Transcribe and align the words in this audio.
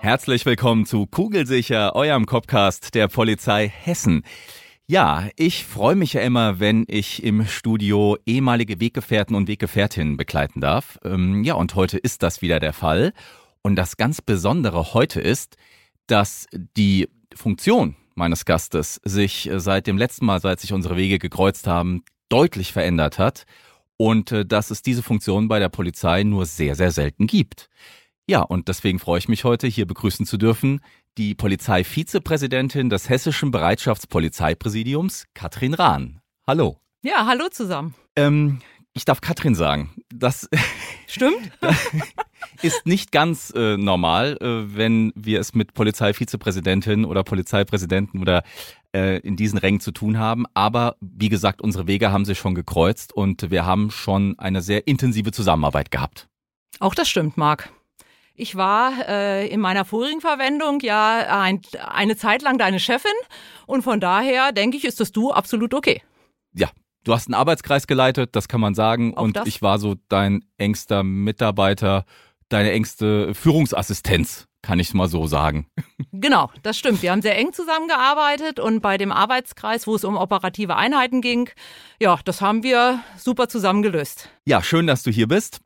Herzlich 0.00 0.44
willkommen 0.44 0.84
zu 0.84 1.06
Kugelsicher, 1.06 1.96
eurem 1.96 2.26
Copcast 2.26 2.94
der 2.94 3.08
Polizei 3.08 3.68
Hessen. 3.68 4.22
Ja, 4.86 5.28
ich 5.36 5.64
freue 5.64 5.96
mich 5.96 6.12
ja 6.12 6.20
immer, 6.20 6.60
wenn 6.60 6.84
ich 6.86 7.22
im 7.22 7.46
Studio 7.46 8.18
ehemalige 8.26 8.78
Weggefährten 8.78 9.34
und 9.34 9.48
Weggefährtinnen 9.48 10.16
begleiten 10.16 10.60
darf. 10.60 10.98
Ähm, 11.02 11.44
ja, 11.44 11.54
und 11.54 11.74
heute 11.74 11.96
ist 11.96 12.22
das 12.22 12.42
wieder 12.42 12.60
der 12.60 12.74
Fall. 12.74 13.12
Und 13.62 13.76
das 13.76 13.96
ganz 13.96 14.20
Besondere 14.20 14.92
heute 14.92 15.20
ist, 15.20 15.56
dass 16.06 16.46
die 16.52 17.08
Funktion 17.34 17.96
meines 18.14 18.44
Gastes 18.44 19.00
sich 19.04 19.48
seit 19.56 19.86
dem 19.86 19.96
letzten 19.96 20.26
Mal, 20.26 20.40
seit 20.40 20.60
sich 20.60 20.72
unsere 20.74 20.96
Wege 20.96 21.18
gekreuzt 21.18 21.66
haben, 21.66 22.02
deutlich 22.28 22.72
verändert 22.72 23.18
hat 23.18 23.46
und 23.96 24.32
äh, 24.32 24.44
dass 24.44 24.70
es 24.70 24.82
diese 24.82 25.02
Funktion 25.02 25.48
bei 25.48 25.58
der 25.58 25.68
Polizei 25.68 26.22
nur 26.22 26.46
sehr, 26.46 26.74
sehr 26.74 26.90
selten 26.90 27.26
gibt. 27.26 27.68
Ja, 28.30 28.42
und 28.42 28.68
deswegen 28.68 28.98
freue 28.98 29.18
ich 29.18 29.28
mich 29.28 29.44
heute, 29.44 29.66
hier 29.66 29.86
begrüßen 29.86 30.26
zu 30.26 30.36
dürfen, 30.36 30.82
die 31.16 31.34
Polizeivizepräsidentin 31.34 32.90
des 32.90 33.08
Hessischen 33.08 33.50
Bereitschaftspolizeipräsidiums, 33.50 35.24
Katrin 35.32 35.72
Rahn. 35.72 36.20
Hallo. 36.46 36.76
Ja, 37.02 37.24
hallo 37.24 37.48
zusammen. 37.50 37.94
Ähm, 38.16 38.60
ich 38.92 39.06
darf 39.06 39.22
Katrin 39.22 39.54
sagen. 39.54 39.94
Das 40.12 40.46
Stimmt? 41.06 41.52
ist 42.62 42.84
nicht 42.84 43.12
ganz 43.12 43.50
äh, 43.56 43.78
normal, 43.78 44.36
äh, 44.42 44.76
wenn 44.76 45.10
wir 45.14 45.40
es 45.40 45.54
mit 45.54 45.72
Polizeivizepräsidentin 45.72 47.06
oder 47.06 47.24
Polizeipräsidenten 47.24 48.20
oder 48.20 48.42
äh, 48.94 49.20
in 49.20 49.36
diesen 49.36 49.58
Rängen 49.58 49.80
zu 49.80 49.90
tun 49.90 50.18
haben. 50.18 50.44
Aber 50.52 50.96
wie 51.00 51.30
gesagt, 51.30 51.62
unsere 51.62 51.86
Wege 51.86 52.12
haben 52.12 52.26
sich 52.26 52.38
schon 52.38 52.54
gekreuzt 52.54 53.14
und 53.14 53.50
wir 53.50 53.64
haben 53.64 53.90
schon 53.90 54.38
eine 54.38 54.60
sehr 54.60 54.86
intensive 54.86 55.32
Zusammenarbeit 55.32 55.90
gehabt. 55.90 56.28
Auch 56.78 56.94
das 56.94 57.08
stimmt, 57.08 57.38
Marc. 57.38 57.72
Ich 58.40 58.54
war 58.54 58.92
äh, 59.08 59.48
in 59.48 59.58
meiner 59.58 59.84
vorigen 59.84 60.20
Verwendung 60.20 60.78
ja 60.78 61.40
ein, 61.42 61.60
eine 61.84 62.16
Zeit 62.16 62.40
lang 62.40 62.56
deine 62.56 62.78
Chefin 62.78 63.10
und 63.66 63.82
von 63.82 63.98
daher 63.98 64.52
denke 64.52 64.76
ich, 64.76 64.84
ist 64.84 65.00
das 65.00 65.10
Du 65.10 65.32
absolut 65.32 65.74
okay. 65.74 66.02
Ja, 66.54 66.68
du 67.02 67.12
hast 67.14 67.26
einen 67.26 67.34
Arbeitskreis 67.34 67.88
geleitet, 67.88 68.36
das 68.36 68.46
kann 68.46 68.60
man 68.60 68.76
sagen. 68.76 69.16
Auch 69.16 69.22
und 69.22 69.36
das. 69.36 69.48
ich 69.48 69.60
war 69.60 69.80
so 69.80 69.96
dein 70.08 70.44
engster 70.56 71.02
Mitarbeiter, 71.02 72.04
deine 72.48 72.70
engste 72.70 73.34
Führungsassistenz, 73.34 74.46
kann 74.62 74.78
ich 74.78 74.94
mal 74.94 75.08
so 75.08 75.26
sagen. 75.26 75.66
Genau, 76.10 76.50
das 76.62 76.78
stimmt. 76.78 77.02
Wir 77.02 77.12
haben 77.12 77.22
sehr 77.22 77.36
eng 77.36 77.52
zusammengearbeitet 77.52 78.58
und 78.58 78.80
bei 78.80 78.98
dem 78.98 79.12
Arbeitskreis, 79.12 79.86
wo 79.86 79.94
es 79.94 80.04
um 80.04 80.16
operative 80.16 80.74
Einheiten 80.74 81.20
ging, 81.20 81.50
ja, 82.00 82.18
das 82.24 82.40
haben 82.40 82.62
wir 82.62 83.00
super 83.16 83.48
zusammengelöst. 83.48 84.28
Ja, 84.46 84.62
schön, 84.62 84.86
dass 84.86 85.02
du 85.02 85.10
hier 85.10 85.28
bist. 85.28 85.60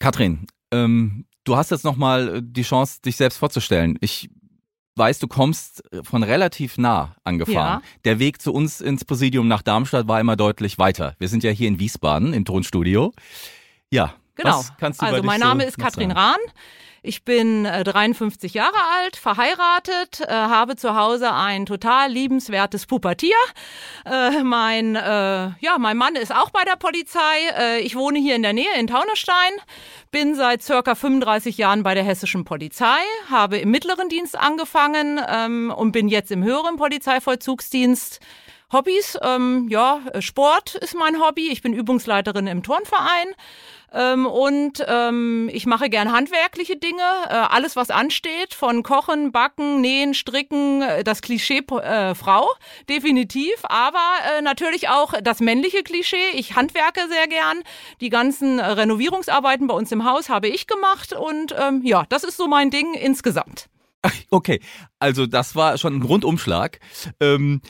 Katrin, 0.00 0.46
ähm, 0.72 1.26
du 1.44 1.56
hast 1.56 1.70
jetzt 1.70 1.84
nochmal 1.84 2.40
die 2.42 2.62
Chance, 2.62 3.00
dich 3.02 3.16
selbst 3.16 3.38
vorzustellen. 3.38 3.98
Ich 4.00 4.30
weiß, 4.96 5.18
du 5.18 5.28
kommst 5.28 5.82
von 6.02 6.22
relativ 6.22 6.76
nah 6.78 7.16
angefahren. 7.24 7.80
Ja. 7.82 7.88
Der 8.04 8.18
Weg 8.18 8.42
zu 8.42 8.52
uns 8.52 8.80
ins 8.80 9.04
Präsidium 9.04 9.48
nach 9.48 9.62
Darmstadt 9.62 10.06
war 10.08 10.20
immer 10.20 10.36
deutlich 10.36 10.78
weiter. 10.78 11.14
Wir 11.18 11.28
sind 11.28 11.42
ja 11.42 11.50
hier 11.50 11.68
in 11.68 11.78
Wiesbaden 11.78 12.34
im 12.34 12.44
Tonstudio. 12.44 13.12
Ja, 13.90 14.14
Genau. 14.34 14.62
also 14.98 15.22
mein 15.22 15.40
so 15.40 15.46
Name 15.46 15.64
ist 15.64 15.78
noch 15.78 15.84
Katrin? 15.84 16.10
Rahn. 16.10 16.38
Ich 17.04 17.24
bin 17.24 17.64
äh, 17.64 17.82
53 17.82 18.54
Jahre 18.54 18.78
alt, 18.94 19.16
verheiratet, 19.16 20.20
äh, 20.20 20.30
habe 20.30 20.76
zu 20.76 20.94
Hause 20.94 21.32
ein 21.32 21.66
total 21.66 22.12
liebenswertes 22.12 22.86
Pubertier. 22.86 23.34
Äh, 24.06 24.44
mein, 24.44 24.94
äh, 24.94 25.00
ja, 25.00 25.78
mein 25.80 25.96
Mann 25.96 26.14
ist 26.14 26.32
auch 26.32 26.50
bei 26.50 26.62
der 26.62 26.76
Polizei. 26.76 27.20
Äh, 27.58 27.80
ich 27.80 27.96
wohne 27.96 28.20
hier 28.20 28.36
in 28.36 28.42
der 28.42 28.52
Nähe 28.52 28.72
in 28.78 28.86
Taunusstein, 28.86 29.50
bin 30.12 30.36
seit 30.36 30.62
circa 30.62 30.94
35 30.94 31.58
Jahren 31.58 31.82
bei 31.82 31.94
der 31.94 32.04
hessischen 32.04 32.44
Polizei, 32.44 33.00
habe 33.28 33.58
im 33.58 33.72
mittleren 33.72 34.08
Dienst 34.08 34.38
angefangen 34.38 35.20
ähm, 35.28 35.74
und 35.76 35.90
bin 35.90 36.06
jetzt 36.06 36.30
im 36.30 36.44
höheren 36.44 36.76
Polizeivollzugsdienst. 36.76 38.20
Hobbys, 38.72 39.18
ähm, 39.20 39.66
ja, 39.68 40.00
Sport 40.20 40.76
ist 40.76 40.94
mein 40.94 41.20
Hobby. 41.20 41.50
Ich 41.50 41.62
bin 41.62 41.74
Übungsleiterin 41.74 42.46
im 42.46 42.62
Turnverein. 42.62 43.34
Ähm, 43.92 44.26
und 44.26 44.84
ähm, 44.86 45.50
ich 45.52 45.66
mache 45.66 45.90
gern 45.90 46.12
handwerkliche 46.12 46.76
Dinge, 46.76 47.02
äh, 47.28 47.34
alles 47.34 47.76
was 47.76 47.90
ansteht, 47.90 48.54
von 48.54 48.82
Kochen, 48.82 49.32
Backen, 49.32 49.80
Nähen, 49.80 50.14
Stricken, 50.14 50.82
äh, 50.82 51.04
das 51.04 51.22
Klischee 51.22 51.58
äh, 51.58 52.14
Frau, 52.14 52.48
definitiv, 52.88 53.54
aber 53.64 53.98
äh, 54.38 54.42
natürlich 54.42 54.88
auch 54.88 55.14
das 55.22 55.40
männliche 55.40 55.82
Klischee. 55.82 56.30
Ich 56.34 56.56
handwerke 56.56 57.00
sehr 57.08 57.28
gern. 57.28 57.62
Die 58.00 58.08
ganzen 58.08 58.58
äh, 58.58 58.64
Renovierungsarbeiten 58.64 59.66
bei 59.66 59.74
uns 59.74 59.92
im 59.92 60.04
Haus 60.04 60.28
habe 60.28 60.48
ich 60.48 60.66
gemacht 60.66 61.12
und 61.12 61.54
ähm, 61.58 61.82
ja, 61.84 62.04
das 62.08 62.24
ist 62.24 62.36
so 62.36 62.48
mein 62.48 62.70
Ding 62.70 62.94
insgesamt. 62.94 63.68
Okay, 64.30 64.60
also 64.98 65.26
das 65.26 65.54
war 65.54 65.78
schon 65.78 65.98
ein 65.98 66.02
Rundumschlag. 66.02 66.80
Ähm, 67.20 67.60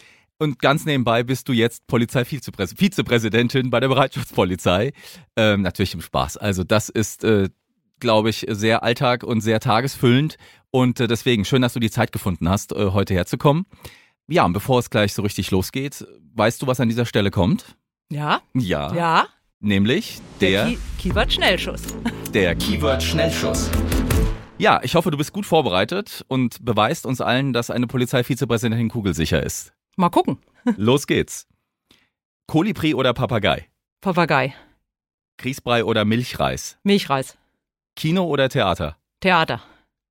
und 0.43 0.59
ganz 0.59 0.85
nebenbei 0.85 1.23
bist 1.23 1.49
du 1.49 1.53
jetzt 1.53 1.87
Polizeivizepräsidentin 1.87 3.71
bei 3.71 3.81
der 3.81 3.89
Bereitschaftspolizei. 3.89 4.93
Ähm, 5.37 5.63
natürlich 5.63 5.95
im 5.95 6.01
Spaß. 6.03 6.37
Also 6.37 6.65
das 6.65 6.89
ist, 6.89 7.25
äh, 7.25 7.49
glaube 8.01 8.31
ich, 8.31 8.47
sehr 8.49 8.83
Alltag 8.83 9.23
und 9.23 9.41
sehr 9.41 9.61
tagesfüllend. 9.61 10.37
Und 10.71 11.01
äh, 11.01 11.07
deswegen 11.07 11.45
schön, 11.45 11.63
dass 11.63 11.75
du 11.75 11.81
die 11.81 11.91
Zeit 11.91 12.13
gefunden 12.13 12.49
hast, 12.49 12.73
äh, 12.73 12.91
heute 12.91 13.15
herzukommen. 13.15 13.67
Ja, 14.29 14.45
und 14.45 14.53
bevor 14.53 14.79
es 14.79 14.91
gleich 14.91 15.15
so 15.15 15.23
richtig 15.23 15.51
losgeht, 15.51 16.07
weißt 16.35 16.61
du, 16.63 16.67
was 16.67 16.81
an 16.81 16.89
dieser 16.89 17.07
Stelle 17.07 17.31
kommt? 17.31 17.77
Ja, 18.11 18.41
Ja. 18.55 18.95
ja, 18.95 19.27
Nämlich 19.61 20.19
der, 20.41 20.67
Key 20.67 20.77
Keyword 20.99 21.33
Schnellschuss. 21.33 21.83
der 22.35 22.55
Keyword 22.57 23.03
Schnellschuss. 23.03 23.71
Ja, 24.59 24.79
ich 24.85 24.95
hoffe, 24.95 25.11
du 25.11 25.17
bist 25.17 25.33
gut 25.33 25.45
vorbereitet 25.45 26.25
und 26.29 26.65
beweist 26.65 27.05
uns 27.05 27.21
allen, 27.21 27.53
dass 27.53 27.69
eine 27.69 27.89
Polizeivizepräsidentin 27.89 28.91
kugelsicher 28.91 29.43
ist. 29.43 29.73
Mal 29.97 30.11
gucken. 30.11 30.39
Los 30.77 31.07
geht's. 31.07 31.47
Kolibri 32.47 32.95
oder 32.95 33.13
Papagei? 33.15 33.69
Papagei, 34.01 34.55
Grießbrei 35.39 35.85
oder 35.85 36.05
Milchreis? 36.05 36.79
Milchreis, 36.83 37.39
Kino 37.97 38.25
oder 38.25 38.49
Theater? 38.49 38.97
Theater, 39.21 39.63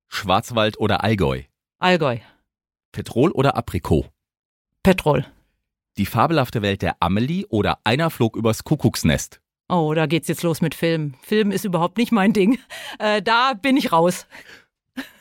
Schwarzwald 0.08 0.78
oder 0.78 1.04
Allgäu? 1.04 1.42
Allgäu, 1.78 2.18
Petrol 2.92 3.30
oder 3.32 3.56
Aprikot? 3.56 4.06
Petrol. 4.82 5.26
Die 5.98 6.06
fabelhafte 6.06 6.62
Welt 6.62 6.80
der 6.82 6.96
Amelie 7.00 7.44
oder 7.48 7.78
einer 7.84 8.10
flog 8.10 8.36
übers 8.36 8.64
Kuckucksnest? 8.64 9.40
Oh, 9.68 9.92
da 9.94 10.06
geht's 10.06 10.28
jetzt 10.28 10.42
los 10.42 10.60
mit 10.62 10.74
Film. 10.74 11.14
Film 11.22 11.50
ist 11.50 11.64
überhaupt 11.64 11.98
nicht 11.98 12.12
mein 12.12 12.32
Ding. 12.32 12.58
Äh, 12.98 13.22
da 13.22 13.52
bin 13.54 13.76
ich 13.76 13.92
raus. 13.92 14.26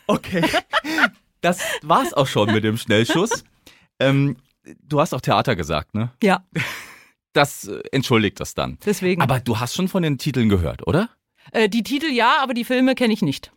Okay. 0.07 0.43
Das 1.43 1.59
war's 1.81 2.13
auch 2.13 2.27
schon 2.27 2.53
mit 2.53 2.63
dem 2.63 2.77
Schnellschuss. 2.77 3.43
Ähm, 3.99 4.37
du 4.83 4.99
hast 4.99 5.13
auch 5.13 5.21
Theater 5.21 5.55
gesagt, 5.55 5.93
ne? 5.95 6.11
Ja, 6.23 6.45
Das 7.33 7.65
äh, 7.67 7.81
entschuldigt 7.93 8.39
das 8.41 8.53
dann. 8.55 8.77
deswegen. 8.85 9.21
Aber 9.21 9.39
du 9.39 9.59
hast 9.59 9.73
schon 9.75 9.87
von 9.87 10.03
den 10.03 10.17
Titeln 10.17 10.49
gehört, 10.49 10.85
oder? 10.85 11.09
äh, 11.53 11.69
die 11.69 11.83
Titel 11.83 12.11
ja, 12.11 12.37
aber 12.41 12.53
die 12.53 12.65
Filme 12.65 12.93
kenne 12.95 13.13
ich 13.13 13.21
nicht. 13.21 13.51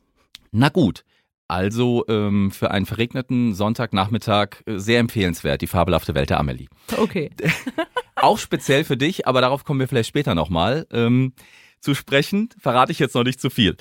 Na 0.52 0.68
gut. 0.68 1.04
Also 1.48 2.04
ähm, 2.08 2.50
für 2.52 2.70
einen 2.70 2.86
verregneten 2.86 3.52
Sonntagnachmittag 3.54 4.62
äh, 4.66 4.78
sehr 4.78 5.00
empfehlenswert, 5.00 5.60
die 5.60 5.66
fabelhafte 5.66 6.14
Welt 6.14 6.30
der 6.30 6.38
Amelie. 6.38 6.68
Okay. 6.96 7.30
Auch 8.16 8.38
speziell 8.38 8.84
für 8.84 8.96
dich, 8.96 9.26
aber 9.26 9.40
darauf 9.40 9.64
kommen 9.64 9.80
wir 9.80 9.88
vielleicht 9.88 10.08
später 10.08 10.34
nochmal 10.34 10.86
ähm, 10.92 11.32
zu 11.80 11.94
sprechen. 11.94 12.48
Verrate 12.58 12.92
ich 12.92 12.98
jetzt 13.00 13.14
noch 13.14 13.24
nicht 13.24 13.40
zu 13.40 13.50
viel. 13.50 13.76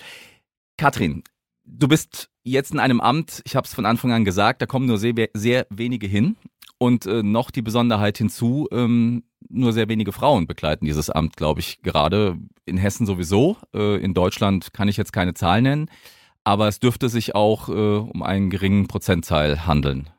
Katrin, 0.77 1.23
du 1.65 1.87
bist 1.87 2.29
jetzt 2.43 2.73
in 2.73 2.79
einem 2.79 2.99
Amt, 2.99 3.41
ich 3.45 3.55
habe 3.55 3.65
es 3.65 3.73
von 3.73 3.85
Anfang 3.85 4.11
an 4.11 4.25
gesagt, 4.25 4.61
da 4.61 4.65
kommen 4.65 4.87
nur 4.87 4.97
sehr, 4.97 5.13
sehr 5.33 5.67
wenige 5.69 6.07
hin. 6.07 6.35
Und 6.77 7.05
äh, 7.05 7.23
noch 7.23 7.51
die 7.51 7.61
Besonderheit 7.61 8.17
hinzu, 8.17 8.67
ähm, 8.71 9.23
nur 9.49 9.73
sehr 9.73 9.87
wenige 9.87 10.11
Frauen 10.11 10.47
begleiten 10.47 10.85
dieses 10.85 11.09
Amt, 11.09 11.37
glaube 11.37 11.59
ich, 11.59 11.81
gerade 11.81 12.37
in 12.65 12.77
Hessen 12.77 13.05
sowieso. 13.05 13.57
Äh, 13.73 14.03
in 14.03 14.13
Deutschland 14.13 14.73
kann 14.73 14.87
ich 14.87 14.97
jetzt 14.97 15.13
keine 15.13 15.33
Zahl 15.33 15.61
nennen, 15.61 15.89
aber 16.43 16.67
es 16.67 16.79
dürfte 16.79 17.09
sich 17.09 17.35
auch 17.35 17.69
äh, 17.69 17.71
um 17.71 18.23
einen 18.23 18.49
geringen 18.49 18.87
Prozentteil 18.87 19.65
handeln. 19.65 20.09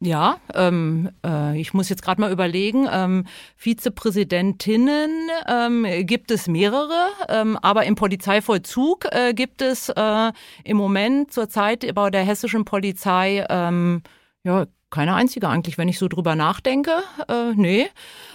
Ja, 0.00 0.38
ähm, 0.54 1.10
äh, 1.24 1.60
ich 1.60 1.74
muss 1.74 1.88
jetzt 1.88 2.02
gerade 2.02 2.20
mal 2.20 2.32
überlegen. 2.32 2.88
Ähm, 2.90 3.24
Vizepräsidentinnen 3.56 5.10
ähm, 5.46 5.86
gibt 6.06 6.30
es 6.30 6.48
mehrere, 6.48 7.08
ähm, 7.28 7.56
aber 7.62 7.84
im 7.84 7.94
Polizeivollzug 7.94 9.06
äh, 9.10 9.34
gibt 9.34 9.62
es 9.62 9.88
äh, 9.88 10.32
im 10.64 10.76
Moment 10.76 11.32
zurzeit 11.32 11.94
bei 11.94 12.10
der 12.10 12.24
hessischen 12.24 12.64
Polizei 12.64 13.44
ähm, 13.48 14.02
ja 14.42 14.66
keine 14.90 15.14
einzige 15.14 15.48
eigentlich, 15.48 15.76
wenn 15.76 15.88
ich 15.88 15.98
so 15.98 16.08
drüber 16.08 16.34
nachdenke. 16.34 17.02
Äh, 17.28 17.52
nee. 17.54 17.88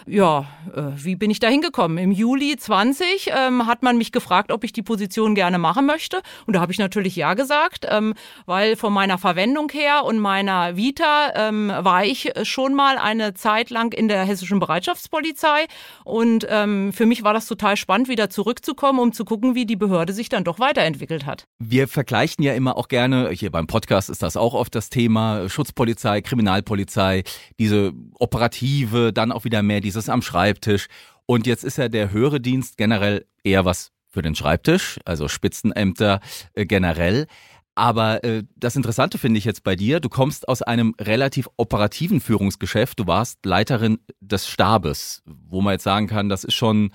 Ja, 0.05 0.45
äh, 0.75 0.81
wie 0.95 1.15
bin 1.15 1.31
ich 1.31 1.39
da 1.39 1.47
hingekommen? 1.47 1.97
Im 1.97 2.11
Juli 2.11 2.57
20 2.57 3.31
ähm, 3.35 3.65
hat 3.65 3.83
man 3.83 3.97
mich 3.97 4.11
gefragt, 4.11 4.51
ob 4.51 4.63
ich 4.63 4.73
die 4.73 4.83
Position 4.83 5.33
gerne 5.33 5.57
machen 5.57 5.85
möchte. 5.85 6.21
Und 6.45 6.55
da 6.55 6.61
habe 6.61 6.71
ich 6.71 6.77
natürlich 6.77 7.15
ja 7.15 7.33
gesagt, 7.33 7.87
ähm, 7.89 8.13
weil 8.45 8.75
von 8.75 8.93
meiner 8.93 9.17
Verwendung 9.17 9.69
her 9.71 10.03
und 10.05 10.19
meiner 10.19 10.75
Vita 10.75 11.31
ähm, 11.35 11.71
war 11.79 12.05
ich 12.05 12.31
schon 12.43 12.73
mal 12.73 12.97
eine 12.97 13.33
Zeit 13.33 13.69
lang 13.69 13.93
in 13.93 14.07
der 14.07 14.23
hessischen 14.23 14.59
Bereitschaftspolizei. 14.59 15.65
Und 16.03 16.45
ähm, 16.49 16.93
für 16.93 17.05
mich 17.05 17.23
war 17.23 17.33
das 17.33 17.47
total 17.47 17.77
spannend, 17.77 18.09
wieder 18.09 18.29
zurückzukommen, 18.29 18.99
um 18.99 19.13
zu 19.13 19.25
gucken, 19.25 19.55
wie 19.55 19.65
die 19.65 19.75
Behörde 19.75 20.13
sich 20.13 20.29
dann 20.29 20.43
doch 20.43 20.59
weiterentwickelt 20.59 21.25
hat. 21.25 21.45
Wir 21.59 21.87
vergleichen 21.87 22.43
ja 22.43 22.53
immer 22.53 22.77
auch 22.77 22.89
gerne, 22.89 23.29
hier 23.29 23.51
beim 23.51 23.67
Podcast 23.67 24.09
ist 24.09 24.21
das 24.21 24.37
auch 24.37 24.53
oft 24.53 24.75
das 24.75 24.89
Thema, 24.89 25.49
Schutzpolizei, 25.49 26.21
Kriminalpolizei, 26.43 27.23
diese 27.57 27.93
operative, 28.19 29.13
dann 29.13 29.31
auch 29.31 29.45
wieder 29.45 29.63
mehr 29.63 29.79
die 29.79 29.93
dieses 29.93 30.09
am 30.09 30.21
Schreibtisch. 30.21 30.87
Und 31.25 31.47
jetzt 31.47 31.63
ist 31.63 31.77
ja 31.77 31.87
der 31.87 32.11
höhere 32.11 32.41
Dienst 32.41 32.77
generell 32.77 33.25
eher 33.43 33.63
was 33.63 33.91
für 34.09 34.21
den 34.21 34.35
Schreibtisch, 34.35 34.99
also 35.05 35.27
Spitzenämter 35.27 36.19
äh, 36.53 36.65
generell. 36.65 37.27
Aber 37.75 38.23
äh, 38.23 38.43
das 38.55 38.75
Interessante 38.75 39.17
finde 39.17 39.37
ich 39.37 39.45
jetzt 39.45 39.63
bei 39.63 39.75
dir, 39.75 39.99
du 39.99 40.09
kommst 40.09 40.47
aus 40.47 40.61
einem 40.61 40.93
relativ 40.99 41.47
operativen 41.57 42.19
Führungsgeschäft. 42.19 42.99
Du 42.99 43.07
warst 43.07 43.45
Leiterin 43.45 43.99
des 44.19 44.47
Stabes, 44.47 45.23
wo 45.25 45.61
man 45.61 45.73
jetzt 45.73 45.83
sagen 45.83 46.07
kann, 46.07 46.29
das 46.29 46.43
ist 46.43 46.55
schon, 46.55 46.91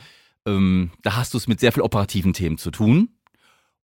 ähm, 0.46 0.90
da 1.02 1.16
hast 1.16 1.34
du 1.34 1.38
es 1.38 1.48
mit 1.48 1.60
sehr 1.60 1.72
viel 1.72 1.82
operativen 1.82 2.32
Themen 2.32 2.58
zu 2.58 2.70
tun 2.70 3.10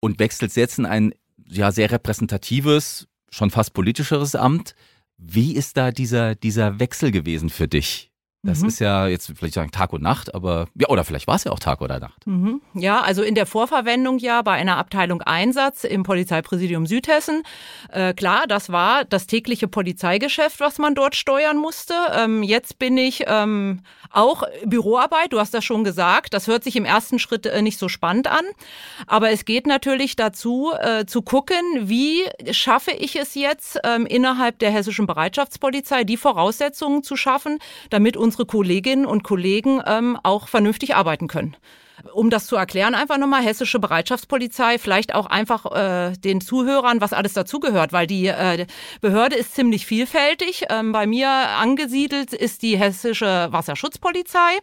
und 0.01 0.19
wechselst 0.19 0.57
jetzt 0.57 0.79
in 0.79 0.87
ein 0.87 1.13
ja 1.49 1.73
sehr 1.73 1.91
repräsentatives, 1.91 3.09
schon 3.31 3.51
fast 3.51 3.73
politischeres 3.73 4.35
Amt. 4.35 4.75
Wie 5.19 5.55
ist 5.55 5.77
da 5.77 5.91
dieser, 5.91 6.35
dieser 6.35 6.79
Wechsel 6.79 7.11
gewesen 7.11 7.49
für 7.51 7.69
dich? 7.69 8.13
Das 8.47 8.61
mhm. 8.61 8.69
ist 8.69 8.79
ja 8.79 9.07
jetzt 9.07 9.33
vielleicht 9.37 9.55
sagen 9.55 9.71
Tag 9.71 9.93
und 9.93 10.03
Nacht, 10.03 10.35
aber 10.35 10.69
ja, 10.75 10.89
oder 10.89 11.05
vielleicht 11.05 11.27
war 11.27 11.35
es 11.35 11.45
ja 11.45 11.53
auch 11.53 11.59
Tag 11.59 11.81
oder 11.81 11.99
Nacht. 11.99 12.27
Mhm. 12.27 12.61
Ja, 12.75 13.01
also 13.01 13.23
in 13.23 13.35
der 13.35 13.47
Vorverwendung 13.47 14.19
ja 14.19 14.43
bei 14.43 14.53
einer 14.53 14.77
Abteilung 14.77 15.23
Einsatz 15.23 15.85
im 15.85 16.03
Polizeipräsidium 16.03 16.87
Südhessen. 16.87 17.43
Äh, 17.91 18.15
klar, 18.15 18.45
das 18.47 18.71
war 18.71 19.05
das 19.05 19.27
tägliche 19.27 19.69
Polizeigeschäft, 19.69 20.61
was 20.61 20.79
man 20.79 20.95
dort 20.95 21.17
steuern 21.17 21.57
musste. 21.57 21.95
Ähm, 22.17 22.43
jetzt 22.43 22.79
bin 22.79 22.97
ich 22.97 23.25
ähm, 23.27 23.81
auch 24.11 24.45
Büroarbeit, 24.65 25.33
du 25.33 25.41
hast 25.41 25.55
das 25.55 25.65
schon 25.65 25.85
gesagt. 25.85 26.33
Das 26.33 26.47
hört 26.47 26.65
sich 26.65 26.77
im 26.77 26.85
ersten 26.85 27.19
Schritt 27.19 27.47
äh, 27.47 27.63
nicht 27.63 27.79
so 27.79 27.89
spannend 27.89 28.29
an. 28.29 28.45
Aber 29.07 29.31
es 29.31 29.45
geht 29.45 29.67
natürlich 29.67 30.17
dazu, 30.17 30.73
äh, 30.79 31.05
zu 31.07 31.23
gucken, 31.23 31.57
wie 31.81 32.23
schaffe 32.53 32.93
ich 32.93 33.17
es 33.17 33.35
jetzt 33.35 33.81
ähm, 33.85 34.07
innerhalb 34.07 34.59
der 34.59 34.71
hessischen 34.71 35.07
Bereitschaftspolizei, 35.07 36.05
die 36.05 36.17
Voraussetzungen 36.17 37.03
zu 37.03 37.17
schaffen, 37.17 37.59
damit 37.91 38.17
unsere 38.17 38.36
unsere 38.37 38.47
Kolleginnen 38.47 39.07
und 39.07 39.25
Kollegen 39.25 39.81
ähm, 39.87 40.19
auch 40.23 40.49
vernünftig 40.49 40.95
arbeiten 40.95 41.27
können. 41.27 41.57
Um 42.13 42.29
das 42.29 42.47
zu 42.47 42.57
erklären, 42.57 42.95
einfach 42.95 43.17
nochmal 43.17 43.43
hessische 43.43 43.79
Bereitschaftspolizei, 43.79 44.79
vielleicht 44.79 45.15
auch 45.15 45.25
einfach 45.25 45.65
äh, 45.75 46.13
den 46.13 46.43
Zuhörern, 46.43 47.01
was 47.01 47.15
alles 47.15 47.33
dazugehört, 47.33 47.95
weil 47.95 48.07
die 48.07 48.27
äh, 48.27 48.67
Behörde 49.01 49.37
ist 49.37 49.55
ziemlich 49.55 49.87
vielfältig. 49.87 50.67
Ähm, 50.69 50.93
bei 50.93 51.07
mir 51.07 51.31
angesiedelt 51.31 52.35
ist 52.35 52.61
die 52.61 52.77
hessische 52.77 53.49
Wasserschutzpolizei. 53.51 54.59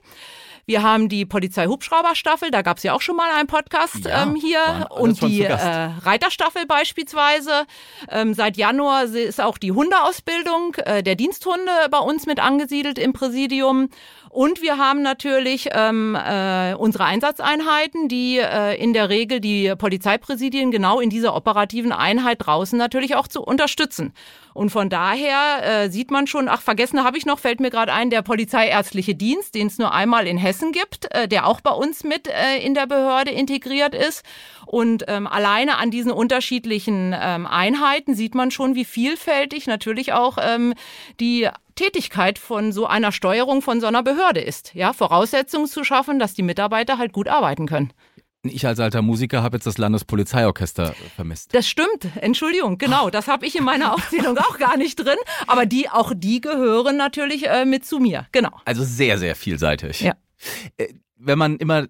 Wir 0.66 0.82
haben 0.82 1.10
die 1.10 1.26
Polizei-Hubschrauber-Staffel, 1.26 2.50
da 2.52 2.62
gab 2.62 2.78
es 2.78 2.84
ja 2.84 2.94
auch 2.94 3.02
schon 3.02 3.18
mal 3.18 3.30
einen 3.36 3.48
Podcast 3.48 4.06
ja, 4.06 4.24
ähm, 4.24 4.36
hier. 4.36 4.88
Und 4.92 5.22
die 5.22 5.44
äh, 5.44 5.54
Reiterstaffel 5.54 6.66
beispielsweise. 6.66 7.66
Ähm, 8.10 8.34
seit 8.34 8.56
Januar 8.56 9.04
ist 9.04 9.42
auch 9.42 9.58
die 9.58 9.74
Hundeausbildung 9.74 10.76
äh, 10.76 11.04
der 11.04 11.16
Diensthunde 11.16 11.72
bei 11.92 12.00
uns 12.00 12.26
mit 12.26 12.40
angesiedelt 12.40 12.98
im 12.98 13.12
Präsidium. 13.12 13.90
Und 14.34 14.64
wir 14.64 14.80
haben 14.80 15.04
natürlich 15.04 15.70
ähm, 15.74 16.16
äh, 16.16 16.74
unsere 16.74 17.06
Einsatzeinheiten, 17.06 18.08
die 18.08 18.40
äh, 18.40 18.76
in 18.82 18.94
der 18.94 19.10
Regel 19.10 19.40
die 19.40 19.76
Polizeipräsidien 19.78 20.72
genau 20.72 21.00
in 21.00 21.12
dieser 21.12 21.36
operativen 21.36 21.92
Einheit 21.92 22.38
draußen 22.40 22.76
natürlich 22.76 23.16
auch 23.16 23.28
zu 23.28 23.44
unterstützen. 23.44 24.12
Und 24.56 24.72
von 24.72 24.90
daher 24.90 25.84
äh, 25.84 25.90
sieht 25.92 26.10
man 26.10 26.26
schon, 26.26 26.50
ach, 26.50 26.64
vergessen 26.64 27.04
habe 27.04 27.16
ich 27.16 27.28
noch, 27.28 27.38
fällt 27.38 27.60
mir 27.60 27.70
gerade 27.70 27.94
ein, 27.94 28.10
der 28.10 28.24
polizeiärztliche 28.24 29.14
Dienst, 29.14 29.54
den 29.54 29.68
es 29.68 29.78
nur 29.78 29.94
einmal 29.94 30.26
in 30.26 30.38
Hessen 30.40 30.72
gibt, 30.72 31.14
äh, 31.14 31.28
der 31.28 31.46
auch 31.46 31.62
bei 31.62 31.72
uns 31.72 32.04
mit 32.04 32.28
äh, 32.28 32.58
in 32.58 32.74
der 32.74 32.88
Behörde 32.88 33.30
integriert 33.30 33.94
ist. 33.94 34.26
Und 34.66 35.06
ähm, 35.10 35.28
alleine 35.28 35.78
an 35.78 35.92
diesen 35.92 36.12
unterschiedlichen 36.12 37.16
ähm, 37.16 37.46
Einheiten 37.46 38.16
sieht 38.16 38.34
man 38.34 38.50
schon, 38.50 38.74
wie 38.74 38.86
vielfältig 38.86 39.68
natürlich 39.68 40.14
auch 40.14 40.40
ähm, 40.42 40.74
die 41.20 41.50
Tätigkeit 41.76 42.40
von 42.40 42.72
so 42.72 42.86
einer 42.86 43.12
Steuerung 43.12 43.62
von 43.62 43.82
so 43.82 43.88
einer 43.88 44.04
Behörde 44.04 44.42
ist. 44.42 44.74
Ja, 44.74 44.94
Voraussetzungen 44.94 45.68
zu 45.68 45.84
schaffen, 45.84 46.20
dass 46.20 46.34
die 46.34 46.44
Mitarbeiter 46.44 46.98
halt 46.98 47.14
gut 47.14 47.28
arbeiten 47.28 47.68
können. 47.68 47.94
Ich 48.46 48.68
als 48.68 48.80
alter 48.82 49.02
Musiker 49.02 49.42
habe 49.42 49.56
jetzt 49.56 49.66
das 49.66 49.78
Landespolizeiorchester 49.78 50.94
vermisst. 51.16 51.56
Das 51.56 51.66
stimmt. 51.66 52.10
Entschuldigung, 52.20 52.78
genau. 52.78 53.10
Das 53.10 53.30
habe 53.30 53.46
ich 53.46 53.56
in 53.56 53.64
meiner 53.64 53.94
Aufzählung 53.94 54.38
auch 54.38 54.58
gar 54.58 54.76
nicht 54.76 54.96
drin. 54.98 55.16
Aber 55.48 55.66
die, 55.66 55.90
auch 55.90 56.12
die 56.14 56.42
gehören 56.42 56.98
natürlich 56.98 57.48
äh, 57.48 57.64
mit 57.64 57.86
zu 57.86 58.00
mir. 58.00 58.28
Genau. 58.34 58.52
Also 58.66 58.84
sehr, 58.84 59.18
sehr 59.18 59.36
vielseitig. 59.36 60.02
Ja. 60.02 60.14
Äh, 60.76 60.90
wenn 61.16 61.38
man 61.38 61.56
immer 61.56 61.88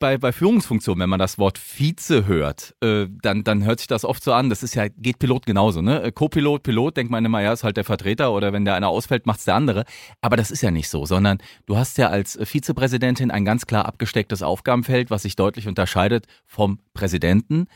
bei, 0.00 0.18
bei 0.18 0.32
Führungsfunktionen, 0.32 1.02
wenn 1.02 1.10
man 1.10 1.20
das 1.20 1.38
Wort 1.38 1.58
Vize 1.58 2.26
hört, 2.26 2.74
äh, 2.82 3.06
dann, 3.22 3.44
dann 3.44 3.64
hört 3.64 3.78
sich 3.78 3.86
das 3.86 4.04
oft 4.04 4.24
so 4.24 4.32
an. 4.32 4.50
Das 4.50 4.64
ist 4.64 4.74
ja, 4.74 4.88
geht 4.88 5.20
Pilot 5.20 5.46
genauso, 5.46 5.82
ne? 5.82 6.02
Äh, 6.02 6.10
Co-Pilot, 6.10 6.64
Pilot, 6.64 6.96
denkt 6.96 7.12
man 7.12 7.24
immer, 7.24 7.40
ja, 7.40 7.52
ist 7.52 7.62
halt 7.62 7.76
der 7.76 7.84
Vertreter 7.84 8.32
oder 8.32 8.52
wenn 8.52 8.64
der 8.64 8.74
einer 8.74 8.88
ausfällt, 8.88 9.26
macht's 9.26 9.44
der 9.44 9.54
andere. 9.54 9.84
Aber 10.20 10.36
das 10.36 10.50
ist 10.50 10.62
ja 10.62 10.72
nicht 10.72 10.88
so, 10.88 11.06
sondern 11.06 11.38
du 11.66 11.76
hast 11.76 11.98
ja 11.98 12.08
als 12.08 12.38
Vizepräsidentin 12.42 13.30
ein 13.30 13.44
ganz 13.44 13.66
klar 13.66 13.84
abgestecktes 13.84 14.42
Aufgabenfeld, 14.42 15.10
was 15.10 15.22
sich 15.22 15.36
deutlich 15.36 15.68
unterscheidet 15.68 16.26
vom 16.46 16.80
Präsidenten. 16.94 17.66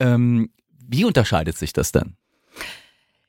Ähm, 0.00 0.50
wie 0.88 1.04
unterscheidet 1.04 1.56
sich 1.56 1.72
das 1.72 1.92
dann? 1.92 2.16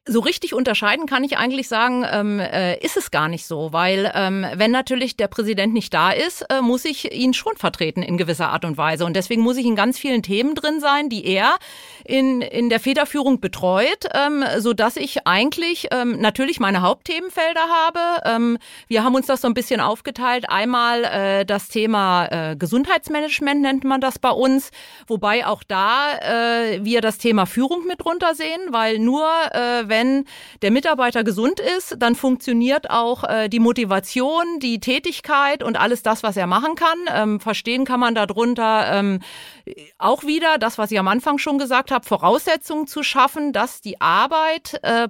So 0.08 0.20
richtig 0.20 0.54
unterscheiden 0.54 1.08
kann 1.08 1.24
ich 1.24 1.38
eigentlich 1.38 1.68
sagen, 1.68 2.06
ähm, 2.08 2.40
äh, 2.40 2.78
ist 2.78 2.96
es 2.96 3.10
gar 3.10 3.28
nicht 3.28 3.48
so, 3.48 3.74
weil 3.74 4.12
ähm, 4.14 4.46
wenn 4.54 4.70
natürlich 4.70 5.18
der 5.18 5.28
Präsident 5.28 5.74
nicht 5.74 5.92
da 5.96 6.12
ist, 6.12 6.44
äh, 6.52 6.62
muss 6.62 6.86
ich 6.86 7.12
ihn 7.12 7.34
schon 7.34 7.56
vertreten 7.58 8.04
in 8.04 8.16
gewisser 8.16 8.50
Art 8.50 8.66
und 8.66 8.78
Weise. 8.78 9.04
Und 9.04 9.16
deswegen 9.16 9.42
muss 9.42 9.58
ich 9.58 9.66
in 9.66 9.76
ganz 9.76 9.98
vielen 9.98 10.22
Themen 10.22 10.54
drin 10.54 10.80
sein, 10.80 11.10
die 11.10 11.26
er 11.26 11.56
in, 12.04 12.42
in 12.42 12.70
der 12.70 12.80
Federführung 12.80 13.40
betreut, 13.40 14.06
ähm, 14.14 14.44
so 14.60 14.74
dass 14.74 14.96
ich 14.96 15.26
eigentlich 15.26 15.88
ähm, 15.90 16.20
natürlich 16.20 16.60
meine 16.60 16.84
Hauptthemenfelder 16.84 17.62
habe. 17.62 18.00
Ähm, 18.26 18.60
wir 18.88 19.04
haben 19.04 19.16
uns 19.16 19.26
das 19.26 19.42
so 19.42 19.48
ein 19.48 19.56
bisschen 19.56 19.82
aufgeteilt. 19.82 20.52
Einmal 20.52 21.04
äh, 21.04 21.46
das 21.48 21.68
Thema 21.68 22.28
äh, 22.28 22.56
Gesundheitsmanagement 22.56 23.60
nennt 23.60 23.84
man 23.84 24.02
das 24.02 24.20
bei 24.20 24.30
uns, 24.30 24.70
wobei 25.08 25.48
auch 25.48 25.64
da 25.64 26.16
äh, 26.20 26.86
wir 26.86 27.02
das 27.02 27.18
Thema 27.18 27.48
Führung 27.48 27.88
mit 27.88 28.06
runtersehen, 28.06 28.62
weil 28.70 29.00
nur 29.00 29.28
äh, 29.52 29.90
wenn 29.96 30.26
der 30.62 30.72
Mitarbeiter 30.72 31.24
gesund 31.24 31.62
ist, 31.78 31.96
dann 32.00 32.16
funktioniert 32.16 32.90
auch 32.90 33.24
äh, 33.24 33.48
die 33.48 33.60
Motivation, 33.60 34.60
die 34.60 34.80
Tätigkeit 34.80 35.64
und 35.64 35.78
alles 35.80 36.04
das, 36.04 36.22
was 36.22 36.36
er 36.36 36.48
machen 36.48 36.76
kann. 36.76 36.98
Ähm, 37.14 37.40
verstehen 37.40 37.86
kann 37.86 38.02
man 38.02 38.14
darunter 38.14 38.92
ähm, 38.92 39.22
auch 39.98 40.24
wieder 40.24 40.58
das, 40.58 40.78
was 40.78 40.92
ich 40.92 41.00
am 41.00 41.08
Anfang 41.08 41.38
schon 41.38 41.58
gesagt 41.58 41.92
habe, 41.92 42.06
Voraussetzungen 42.06 42.88
zu 42.88 43.04
schaffen, 43.04 43.54
dass 43.54 43.80
die 43.80 44.02
Arbeit 44.02 44.80
äh, 44.84 45.08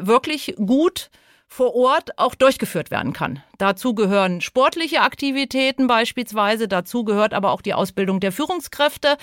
wirklich 0.00 0.54
gut 0.56 1.10
vor 1.46 1.74
Ort 1.74 2.18
auch 2.18 2.34
durchgeführt 2.34 2.90
werden 2.90 3.12
kann. 3.12 3.42
Dazu 3.58 3.94
gehören 3.94 4.40
sportliche 4.40 5.02
Aktivitäten 5.02 5.86
beispielsweise, 5.86 6.68
dazu 6.68 7.04
gehört 7.04 7.34
aber 7.34 7.52
auch 7.52 7.62
die 7.62 7.74
Ausbildung 7.74 8.18
der 8.18 8.32
Führungskräfte. 8.32 9.16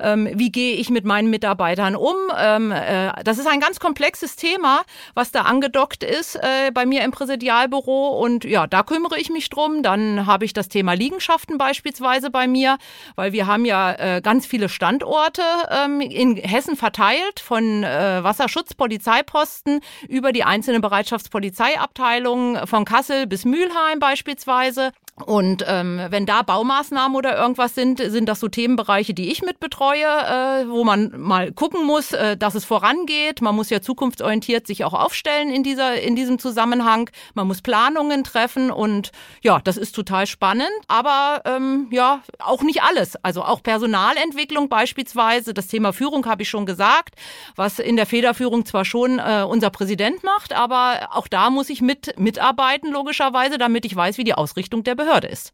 Ähm, 0.00 0.28
wie 0.34 0.50
gehe 0.50 0.74
ich 0.76 0.90
mit 0.90 1.04
meinen 1.04 1.30
Mitarbeitern 1.30 1.94
um? 1.94 2.16
Ähm, 2.36 2.72
äh, 2.72 3.12
das 3.24 3.38
ist 3.38 3.46
ein 3.46 3.60
ganz 3.60 3.80
komplexes 3.80 4.36
Thema, 4.36 4.82
was 5.14 5.32
da 5.32 5.42
angedockt 5.42 6.02
ist 6.02 6.36
äh, 6.36 6.70
bei 6.72 6.86
mir 6.86 7.04
im 7.04 7.10
Präsidialbüro 7.10 8.18
und 8.20 8.44
ja, 8.44 8.66
da 8.66 8.82
kümmere 8.82 9.18
ich 9.18 9.30
mich 9.30 9.50
drum. 9.50 9.82
Dann 9.82 10.26
habe 10.26 10.44
ich 10.44 10.52
das 10.52 10.68
Thema 10.68 10.94
Liegenschaften 10.94 11.58
beispielsweise 11.58 12.30
bei 12.30 12.46
mir, 12.46 12.78
weil 13.16 13.32
wir 13.32 13.46
haben 13.46 13.64
ja 13.64 13.92
äh, 13.92 14.20
ganz 14.22 14.46
viele 14.46 14.68
Standorte 14.68 15.42
ähm, 15.70 16.00
in 16.00 16.36
Hessen 16.36 16.76
verteilt, 16.76 17.40
von 17.40 17.84
äh, 17.84 18.24
Wasserschutz, 18.24 18.74
Polizeiposten 18.74 19.80
über 20.08 20.32
die 20.32 20.44
einzelnen 20.44 20.80
Bereitschaftspolizeiabteilungen 20.80 22.66
von 22.66 22.84
Kassel 22.84 23.26
bis 23.26 23.44
Mülheim 23.74 23.98
beispielsweise. 23.98 24.92
Und 25.26 25.64
ähm, 25.68 26.00
wenn 26.10 26.26
da 26.26 26.42
Baumaßnahmen 26.42 27.16
oder 27.16 27.38
irgendwas 27.38 27.76
sind, 27.76 28.00
sind 28.00 28.28
das 28.28 28.40
so 28.40 28.48
Themenbereiche, 28.48 29.14
die 29.14 29.30
ich 29.30 29.42
mit 29.42 29.60
betreue, 29.60 30.02
äh, 30.02 30.68
wo 30.68 30.82
man 30.82 31.12
mal 31.16 31.52
gucken 31.52 31.86
muss, 31.86 32.12
äh, 32.12 32.36
dass 32.36 32.56
es 32.56 32.64
vorangeht. 32.64 33.40
Man 33.40 33.54
muss 33.54 33.70
ja 33.70 33.80
zukunftsorientiert 33.80 34.66
sich 34.66 34.84
auch 34.84 34.92
aufstellen 34.92 35.52
in 35.52 35.62
dieser 35.62 36.00
in 36.00 36.16
diesem 36.16 36.40
Zusammenhang. 36.40 37.10
Man 37.34 37.46
muss 37.46 37.62
Planungen 37.62 38.24
treffen 38.24 38.72
und 38.72 39.12
ja, 39.40 39.60
das 39.62 39.76
ist 39.76 39.94
total 39.94 40.26
spannend. 40.26 40.68
Aber 40.88 41.42
ähm, 41.44 41.86
ja, 41.92 42.22
auch 42.40 42.62
nicht 42.62 42.82
alles. 42.82 43.14
Also 43.22 43.44
auch 43.44 43.62
Personalentwicklung 43.62 44.68
beispielsweise. 44.68 45.54
Das 45.54 45.68
Thema 45.68 45.92
Führung 45.92 46.26
habe 46.26 46.42
ich 46.42 46.48
schon 46.48 46.66
gesagt, 46.66 47.14
was 47.54 47.78
in 47.78 47.94
der 47.94 48.06
Federführung 48.06 48.66
zwar 48.66 48.84
schon 48.84 49.20
äh, 49.20 49.44
unser 49.48 49.70
Präsident 49.70 50.24
macht, 50.24 50.52
aber 50.52 51.10
auch 51.12 51.28
da 51.28 51.50
muss 51.50 51.70
ich 51.70 51.80
mit 51.80 52.18
mitarbeiten 52.18 52.90
logischerweise, 52.90 53.58
damit 53.58 53.84
ich 53.84 53.94
weiß, 53.94 54.18
wie 54.18 54.24
die 54.24 54.34
Ausrichtung 54.34 54.82
der 54.82 54.96
Behörde 54.96 55.03
ist. 55.24 55.52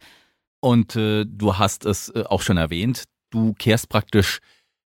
Und 0.60 0.96
äh, 0.96 1.24
du 1.26 1.58
hast 1.58 1.84
es 1.84 2.10
äh, 2.10 2.24
auch 2.28 2.42
schon 2.42 2.56
erwähnt, 2.56 3.04
du 3.30 3.54
kehrst 3.54 3.88
praktisch 3.88 4.40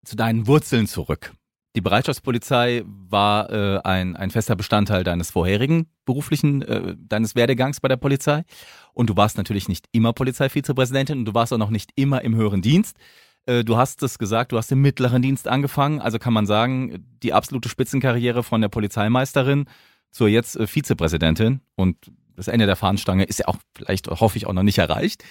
zu 0.05 0.15
deinen 0.15 0.47
Wurzeln 0.47 0.87
zurück. 0.87 1.33
Die 1.75 1.81
Bereitschaftspolizei 1.81 2.83
war 2.85 3.49
äh, 3.51 3.81
ein, 3.83 4.15
ein 4.15 4.31
fester 4.31 4.55
Bestandteil 4.55 5.03
deines 5.03 5.31
vorherigen 5.31 5.87
beruflichen, 6.05 6.61
äh, 6.61 6.95
deines 6.97 7.35
Werdegangs 7.35 7.81
bei 7.81 7.89
der 7.89 7.97
Polizei. 7.97 8.43
Und 8.93 9.09
du 9.09 9.17
warst 9.17 9.37
natürlich 9.37 9.67
nicht 9.67 9.87
immer 9.91 10.13
Polizeivizepräsidentin 10.13 11.19
und 11.19 11.25
du 11.25 11.33
warst 11.33 11.51
auch 11.51 11.57
noch 11.57 11.71
nicht 11.71 11.91
immer 11.95 12.21
im 12.21 12.35
höheren 12.35 12.61
Dienst. 12.61 12.95
Äh, 13.45 13.65
du 13.65 13.75
hast 13.75 14.01
es 14.03 14.17
gesagt, 14.17 14.53
du 14.53 14.57
hast 14.57 14.71
im 14.71 14.81
mittleren 14.81 15.21
Dienst 15.21 15.49
angefangen. 15.49 15.99
Also 15.99 16.17
kann 16.17 16.33
man 16.33 16.45
sagen, 16.45 17.05
die 17.21 17.33
absolute 17.33 17.67
Spitzenkarriere 17.67 18.43
von 18.43 18.61
der 18.61 18.69
Polizeimeisterin 18.69 19.65
zur 20.11 20.29
jetzt 20.29 20.55
äh, 20.55 20.67
Vizepräsidentin. 20.67 21.59
Und 21.75 21.97
das 22.35 22.47
Ende 22.47 22.65
der 22.65 22.75
Fahnenstange 22.75 23.23
ist 23.23 23.39
ja 23.39 23.47
auch 23.47 23.57
vielleicht, 23.75 24.07
hoffe 24.07 24.37
ich, 24.37 24.47
auch 24.47 24.53
noch 24.53 24.63
nicht 24.63 24.77
erreicht. 24.77 25.23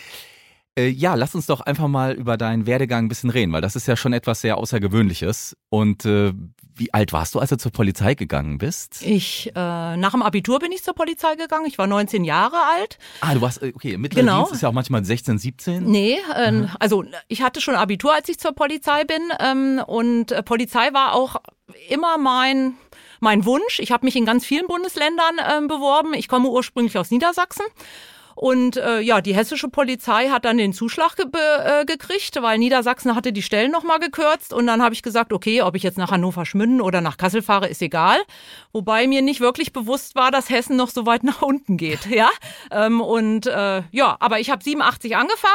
Äh, 0.76 0.88
ja, 0.88 1.14
lass 1.14 1.34
uns 1.36 1.46
doch 1.46 1.60
einfach 1.60 1.86
mal 1.86 2.14
über 2.14 2.36
deinen 2.36 2.66
Werdegang 2.66 3.04
ein 3.04 3.08
bisschen 3.08 3.30
reden, 3.30 3.52
weil 3.52 3.60
das 3.60 3.76
ist 3.76 3.86
ja 3.86 3.96
schon 3.96 4.12
etwas 4.12 4.40
sehr 4.40 4.58
Außergewöhnliches. 4.58 5.56
Und 5.68 6.04
äh, 6.04 6.32
wie 6.74 6.92
alt 6.92 7.12
warst 7.12 7.36
du, 7.36 7.38
als 7.38 7.50
du 7.50 7.56
zur 7.56 7.70
Polizei 7.70 8.14
gegangen 8.14 8.58
bist? 8.58 9.00
Ich, 9.02 9.52
äh, 9.54 9.96
nach 9.96 10.10
dem 10.10 10.22
Abitur 10.22 10.58
bin 10.58 10.72
ich 10.72 10.82
zur 10.82 10.94
Polizei 10.94 11.36
gegangen. 11.36 11.66
Ich 11.66 11.78
war 11.78 11.86
19 11.86 12.24
Jahre 12.24 12.56
alt. 12.76 12.98
Ah, 13.20 13.34
du 13.34 13.40
warst, 13.40 13.62
äh, 13.62 13.72
okay, 13.72 13.96
mittlerer 13.96 14.24
Genau. 14.24 14.38
Dienst 14.38 14.54
ist 14.54 14.62
ja 14.62 14.68
auch 14.68 14.72
manchmal 14.72 15.04
16, 15.04 15.38
17. 15.38 15.84
Nee, 15.84 16.18
ähm, 16.36 16.68
also 16.80 17.04
ich 17.28 17.42
hatte 17.42 17.60
schon 17.60 17.76
Abitur, 17.76 18.12
als 18.12 18.28
ich 18.28 18.40
zur 18.40 18.52
Polizei 18.52 19.04
bin. 19.04 19.22
Ähm, 19.38 19.80
und 19.86 20.32
äh, 20.32 20.42
Polizei 20.42 20.92
war 20.92 21.14
auch 21.14 21.36
immer 21.88 22.18
mein, 22.18 22.74
mein 23.24 23.44
Wunsch. 23.44 23.80
Ich 23.80 23.90
habe 23.90 24.06
mich 24.06 24.14
in 24.14 24.24
ganz 24.24 24.46
vielen 24.46 24.68
Bundesländern 24.68 25.40
ähm, 25.50 25.66
beworben. 25.66 26.14
Ich 26.14 26.28
komme 26.28 26.48
ursprünglich 26.48 26.96
aus 26.96 27.10
Niedersachsen. 27.10 27.64
Und 28.34 28.76
äh, 28.76 29.00
ja, 29.00 29.20
die 29.20 29.34
hessische 29.34 29.68
Polizei 29.68 30.28
hat 30.28 30.44
dann 30.44 30.58
den 30.58 30.72
Zuschlag 30.72 31.16
ge 31.16 31.26
äh, 31.26 31.84
gekriegt, 31.84 32.40
weil 32.42 32.58
Niedersachsen 32.58 33.14
hatte 33.14 33.32
die 33.32 33.42
Stellen 33.42 33.70
nochmal 33.70 34.00
gekürzt. 34.00 34.52
Und 34.52 34.66
dann 34.66 34.82
habe 34.82 34.94
ich 34.94 35.02
gesagt, 35.02 35.32
okay, 35.32 35.62
ob 35.62 35.76
ich 35.76 35.82
jetzt 35.82 35.98
nach 35.98 36.10
Hannover 36.10 36.44
Schmünden 36.44 36.80
oder 36.80 37.00
nach 37.00 37.16
Kassel 37.16 37.42
fahre, 37.42 37.68
ist 37.68 37.80
egal. 37.80 38.18
Wobei 38.72 39.06
mir 39.06 39.22
nicht 39.22 39.40
wirklich 39.40 39.72
bewusst 39.72 40.16
war, 40.16 40.30
dass 40.30 40.50
Hessen 40.50 40.76
noch 40.76 40.90
so 40.90 41.06
weit 41.06 41.22
nach 41.24 41.42
unten 41.42 41.76
geht. 41.76 42.06
Ja, 42.06 42.28
ähm, 42.70 43.00
und 43.00 43.46
äh, 43.46 43.82
ja, 43.92 44.16
aber 44.20 44.40
ich 44.40 44.50
habe 44.50 44.62
87 44.62 45.16
angefangen 45.16 45.54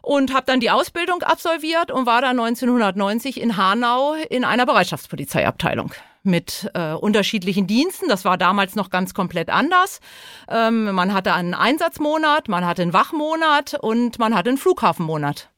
und 0.00 0.32
habe 0.32 0.46
dann 0.46 0.60
die 0.60 0.70
Ausbildung 0.70 1.22
absolviert 1.22 1.90
und 1.90 2.06
war 2.06 2.22
dann 2.22 2.40
1990 2.40 3.40
in 3.40 3.56
Hanau 3.56 4.14
in 4.30 4.44
einer 4.44 4.64
Bereitschaftspolizeiabteilung 4.64 5.92
mit 6.28 6.70
äh, 6.74 6.92
unterschiedlichen 6.92 7.66
Diensten. 7.66 8.08
Das 8.08 8.24
war 8.24 8.38
damals 8.38 8.76
noch 8.76 8.90
ganz 8.90 9.14
komplett 9.14 9.50
anders. 9.50 10.00
Ähm, 10.48 10.92
man 10.92 11.12
hatte 11.12 11.32
einen 11.34 11.54
Einsatzmonat, 11.54 12.48
man 12.48 12.64
hatte 12.64 12.82
einen 12.82 12.92
Wachmonat 12.92 13.74
und 13.80 14.20
man 14.20 14.34
hatte 14.36 14.50
einen 14.50 14.58
Flughafenmonat. 14.58 15.50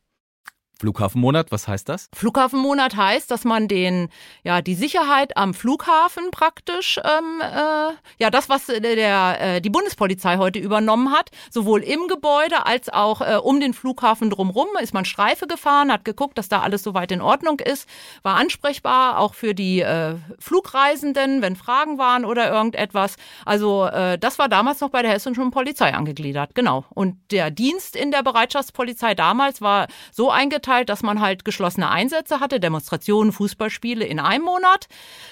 Flughafenmonat, 0.81 1.53
was 1.53 1.69
heißt 1.69 1.91
das? 1.91 2.09
Flughafenmonat 2.15 2.97
heißt, 2.97 3.31
dass 3.31 3.45
man 3.45 3.69
den, 3.69 4.09
ja, 4.45 4.63
die 4.63 4.75
Sicherheit 4.75 5.37
am 5.37 5.53
Flughafen 5.53 6.31
praktisch, 6.31 6.99
ähm, 7.05 7.43
äh, 7.43 7.93
ja, 8.19 8.31
das, 8.31 8.49
was 8.49 8.65
der, 8.65 8.81
der, 8.81 9.41
äh, 9.41 9.61
die 9.61 9.69
Bundespolizei 9.69 10.39
heute 10.39 10.59
übernommen 10.59 11.13
hat, 11.13 11.31
sowohl 11.51 11.83
im 11.83 12.09
Gebäude 12.09 12.65
als 12.65 12.89
auch 12.89 13.21
äh, 13.21 13.37
um 13.37 13.61
den 13.61 13.75
Flughafen 13.75 14.31
drumherum, 14.31 14.69
ist 14.81 14.95
man 14.95 15.05
Streife 15.05 15.47
gefahren, 15.47 15.93
hat 15.93 16.07
geguckt, 16.07 16.39
dass 16.39 16.49
da 16.49 16.61
alles 16.61 16.83
soweit 16.83 17.13
in 17.13 17.21
Ordnung 17.21 17.61
ist, 17.61 17.87
war 18.23 18.37
ansprechbar, 18.37 19.19
auch 19.19 19.35
für 19.35 19.55
die 19.55 19.81
äh, 19.81 20.15
Flugreisenden, 20.39 21.43
wenn 21.43 21.57
Fragen 21.57 21.99
waren 21.99 22.25
oder 22.25 22.51
irgendetwas. 22.51 23.17
Also 23.45 23.85
äh, 23.85 24.19
das 24.19 24.39
war 24.39 24.49
damals 24.49 24.81
noch 24.81 24.89
bei 24.89 25.03
der 25.03 25.11
hessischen 25.11 25.51
Polizei 25.51 25.93
angegliedert, 25.93 26.55
genau. 26.55 26.87
Und 26.89 27.19
der 27.33 27.51
Dienst 27.51 27.97
in 27.97 28.11
der 28.13 28.23
Bereitschaftspolizei 28.23 29.15
damals 29.15 29.61
war 29.61 29.87
so 30.11 30.31
eingeteilt, 30.31 30.70
dass 30.89 31.03
man 31.03 31.21
halt 31.21 31.45
geschlossene 31.45 31.91
Einsätze 31.91 32.41
hatte, 32.41 32.61
Demonstrationen, 32.61 33.33
Fußballspiele 33.33 34.05
in 34.05 34.21
einem 34.21 34.45
Monat. 34.45 34.87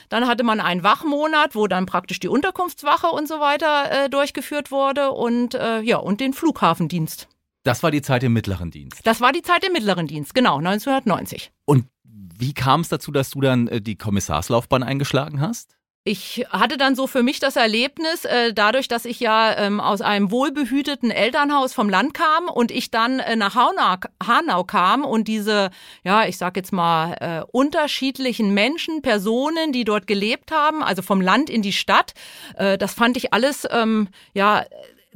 Dann 0.08 0.26
hatte 0.26 0.44
man 0.44 0.60
einen 0.60 0.82
Wachmonat, 0.82 1.54
wo 1.54 1.66
dann 1.66 1.86
praktisch 1.86 2.20
die 2.20 2.28
Unterkunftswache 2.28 3.06
und 3.06 3.28
so 3.28 3.40
weiter 3.40 3.90
äh, 3.90 4.10
durchgeführt 4.10 4.70
wurde 4.70 5.12
und 5.12 5.54
äh, 5.54 5.80
ja 5.80 5.98
und 5.98 6.20
den 6.20 6.32
Flughafendienst. 6.32 7.28
Das 7.64 7.82
war 7.82 7.90
die 7.90 8.02
Zeit 8.02 8.22
im 8.22 8.32
mittleren 8.32 8.70
Dienst. 8.70 9.00
Das 9.04 9.20
war 9.20 9.32
die 9.32 9.42
Zeit 9.42 9.64
im 9.64 9.72
mittleren 9.72 10.06
Dienst, 10.06 10.34
genau 10.34 10.58
1990. 10.58 11.52
Und 11.64 11.86
wie 12.04 12.54
kam 12.54 12.80
es 12.82 12.88
dazu, 12.88 13.10
dass 13.10 13.30
du 13.30 13.40
dann 13.40 13.68
äh, 13.68 13.80
die 13.80 13.96
Kommissarslaufbahn 13.96 14.82
eingeschlagen 14.82 15.40
hast? 15.40 15.77
Ich 16.08 16.46
hatte 16.48 16.78
dann 16.78 16.94
so 16.94 17.06
für 17.06 17.22
mich 17.22 17.38
das 17.38 17.56
Erlebnis, 17.56 18.24
äh, 18.24 18.54
dadurch, 18.54 18.88
dass 18.88 19.04
ich 19.04 19.20
ja 19.20 19.54
ähm, 19.58 19.78
aus 19.78 20.00
einem 20.00 20.30
wohlbehüteten 20.30 21.10
Elternhaus 21.10 21.74
vom 21.74 21.90
Land 21.90 22.14
kam 22.14 22.48
und 22.48 22.70
ich 22.70 22.90
dann 22.90 23.18
äh, 23.18 23.36
nach 23.36 23.54
Hanau, 23.54 23.96
Hanau 24.26 24.64
kam 24.64 25.04
und 25.04 25.28
diese, 25.28 25.68
ja, 26.04 26.24
ich 26.24 26.38
sag 26.38 26.56
jetzt 26.56 26.72
mal, 26.72 27.12
äh, 27.20 27.44
unterschiedlichen 27.52 28.54
Menschen, 28.54 29.02
Personen, 29.02 29.70
die 29.72 29.84
dort 29.84 30.06
gelebt 30.06 30.50
haben, 30.50 30.82
also 30.82 31.02
vom 31.02 31.20
Land 31.20 31.50
in 31.50 31.60
die 31.60 31.74
Stadt, 31.74 32.14
äh, 32.56 32.78
das 32.78 32.94
fand 32.94 33.18
ich 33.18 33.34
alles, 33.34 33.68
ähm, 33.70 34.08
ja, 34.32 34.64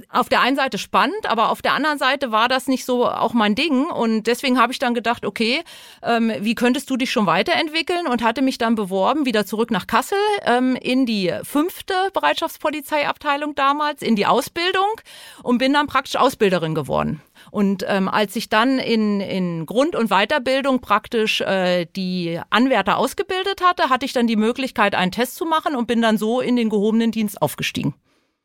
auf 0.09 0.29
der 0.29 0.41
einen 0.41 0.57
Seite 0.57 0.79
spannend, 0.79 1.27
aber 1.29 1.51
auf 1.51 1.63
der 1.63 1.75
anderen 1.75 1.99
Seite 1.99 2.33
war 2.33 2.49
das 2.49 2.67
nicht 2.67 2.85
so 2.85 3.07
auch 3.07 3.35
mein 3.35 3.55
Ding. 3.55 3.87
Und 3.91 4.27
deswegen 4.27 4.59
habe 4.59 4.73
ich 4.73 4.79
dann 4.79 4.95
gedacht, 4.95 5.25
okay, 5.25 5.63
ähm, 6.03 6.33
wie 6.41 6.55
könntest 6.55 6.89
du 6.91 6.97
dich 6.97 7.11
schon 7.11 7.27
weiterentwickeln? 7.27 8.07
Und 8.07 8.23
hatte 8.23 8.43
mich 8.43 8.59
dann 8.59 8.75
beworben, 8.75 9.27
wieder 9.27 9.45
zurück 9.47 9.71
nach 9.71 9.87
Kassel, 9.87 10.19
ähm, 10.45 10.77
in 10.77 11.07
die 11.07 11.33
fünfte 11.43 11.95
Bereitschaftspolizeiabteilung 12.15 13.55
damals, 13.55 14.03
in 14.03 14.17
die 14.17 14.27
Ausbildung 14.27 14.89
und 15.43 15.59
bin 15.59 15.73
dann 15.73 15.87
praktisch 15.87 16.17
Ausbilderin 16.17 16.75
geworden. 16.75 17.21
Und 17.51 17.85
ähm, 17.89 18.09
als 18.09 18.35
ich 18.37 18.49
dann 18.49 18.79
in, 18.79 19.21
in 19.21 19.67
Grund- 19.67 19.97
und 19.97 20.09
Weiterbildung 20.09 20.81
praktisch 20.81 21.41
äh, 21.41 21.87
die 21.97 22.41
Anwärter 22.51 22.97
ausgebildet 22.97 23.63
hatte, 23.63 23.91
hatte 23.91 24.07
ich 24.07 24.13
dann 24.13 24.27
die 24.27 24.37
Möglichkeit, 24.37 24.95
einen 24.95 25.13
Test 25.13 25.37
zu 25.37 25.45
machen 25.45 25.77
und 25.77 25.87
bin 25.87 26.01
dann 26.01 26.19
so 26.19 26.41
in 26.41 26.57
den 26.57 26.71
gehobenen 26.71 27.11
Dienst 27.11 27.43
aufgestiegen. 27.43 27.95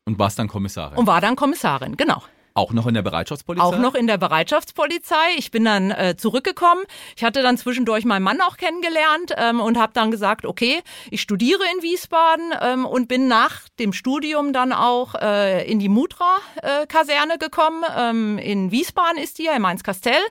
Und 0.08 0.18
warst 0.18 0.38
dann 0.38 0.48
Kommissarin? 0.48 0.96
Und 0.96 1.06
war 1.06 1.20
dann 1.20 1.36
Kommissarin, 1.36 1.98
genau. 1.98 2.22
auch 2.54 2.72
noch 2.72 2.86
in 2.86 2.94
der 2.94 3.02
Bereitschaftspolizei? 3.02 3.62
Auch 3.62 3.76
noch 3.76 3.94
in 3.94 4.06
der 4.06 4.16
Bereitschaftspolizei. 4.16 5.36
Ich 5.36 5.50
bin 5.50 5.66
dann 5.66 5.90
äh, 5.90 6.16
zurückgekommen. 6.16 6.82
Ich 7.14 7.24
hatte 7.24 7.42
dann 7.42 7.58
zwischendurch 7.58 8.06
meinen 8.06 8.22
Mann 8.22 8.40
auch 8.40 8.56
kennengelernt 8.56 9.34
ähm, 9.36 9.60
und 9.60 9.78
habe 9.78 9.92
dann 9.92 10.10
gesagt, 10.10 10.46
okay, 10.46 10.80
ich 11.10 11.20
studiere 11.20 11.60
in 11.76 11.82
Wiesbaden 11.82 12.54
ähm, 12.58 12.86
und 12.86 13.06
bin 13.06 13.28
nach 13.28 13.68
dem 13.78 13.92
Studium 13.92 14.54
dann 14.54 14.72
auch 14.72 15.14
äh, 15.14 15.70
in 15.70 15.78
die 15.78 15.90
Mutra-Kaserne 15.90 17.36
gekommen. 17.36 17.84
Ähm, 17.94 18.38
in 18.38 18.70
Wiesbaden 18.70 19.18
ist 19.18 19.38
die 19.38 19.44
ja, 19.44 19.52
in 19.52 19.60
Mainz-Kastell. 19.60 20.22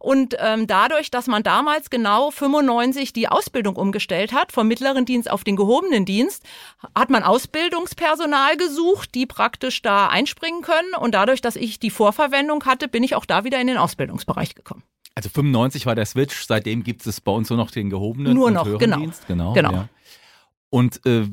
Und 0.00 0.34
ähm, 0.38 0.66
dadurch, 0.66 1.10
dass 1.10 1.26
man 1.26 1.42
damals 1.42 1.90
genau 1.90 2.30
95 2.30 3.12
die 3.12 3.28
Ausbildung 3.28 3.76
umgestellt 3.76 4.32
hat, 4.32 4.50
vom 4.50 4.66
mittleren 4.66 5.04
Dienst 5.04 5.30
auf 5.30 5.44
den 5.44 5.56
gehobenen 5.56 6.06
Dienst, 6.06 6.42
hat 6.94 7.10
man 7.10 7.22
Ausbildungspersonal 7.22 8.56
gesucht, 8.56 9.14
die 9.14 9.26
praktisch 9.26 9.82
da 9.82 10.08
einspringen 10.08 10.62
können. 10.62 10.94
Und 10.98 11.14
dadurch, 11.14 11.42
dass 11.42 11.54
ich 11.54 11.78
die 11.78 11.90
Vorverwendung 11.90 12.64
hatte, 12.64 12.88
bin 12.88 13.04
ich 13.04 13.14
auch 13.14 13.26
da 13.26 13.44
wieder 13.44 13.60
in 13.60 13.66
den 13.66 13.76
Ausbildungsbereich 13.76 14.54
gekommen. 14.54 14.82
Also 15.14 15.28
95 15.28 15.84
war 15.84 15.94
der 15.94 16.06
Switch, 16.06 16.46
seitdem 16.46 16.82
gibt 16.82 17.06
es 17.06 17.20
bei 17.20 17.32
uns 17.32 17.50
nur 17.50 17.58
noch 17.58 17.70
den 17.70 17.90
gehobenen 17.90 18.32
Nur 18.32 18.50
noch, 18.50 18.78
genau. 18.78 18.96
Dienst. 18.96 19.26
Genau. 19.26 19.52
Genau. 19.52 19.72
Ja. 19.72 19.88
Und 20.70 21.04
äh, 21.04 21.26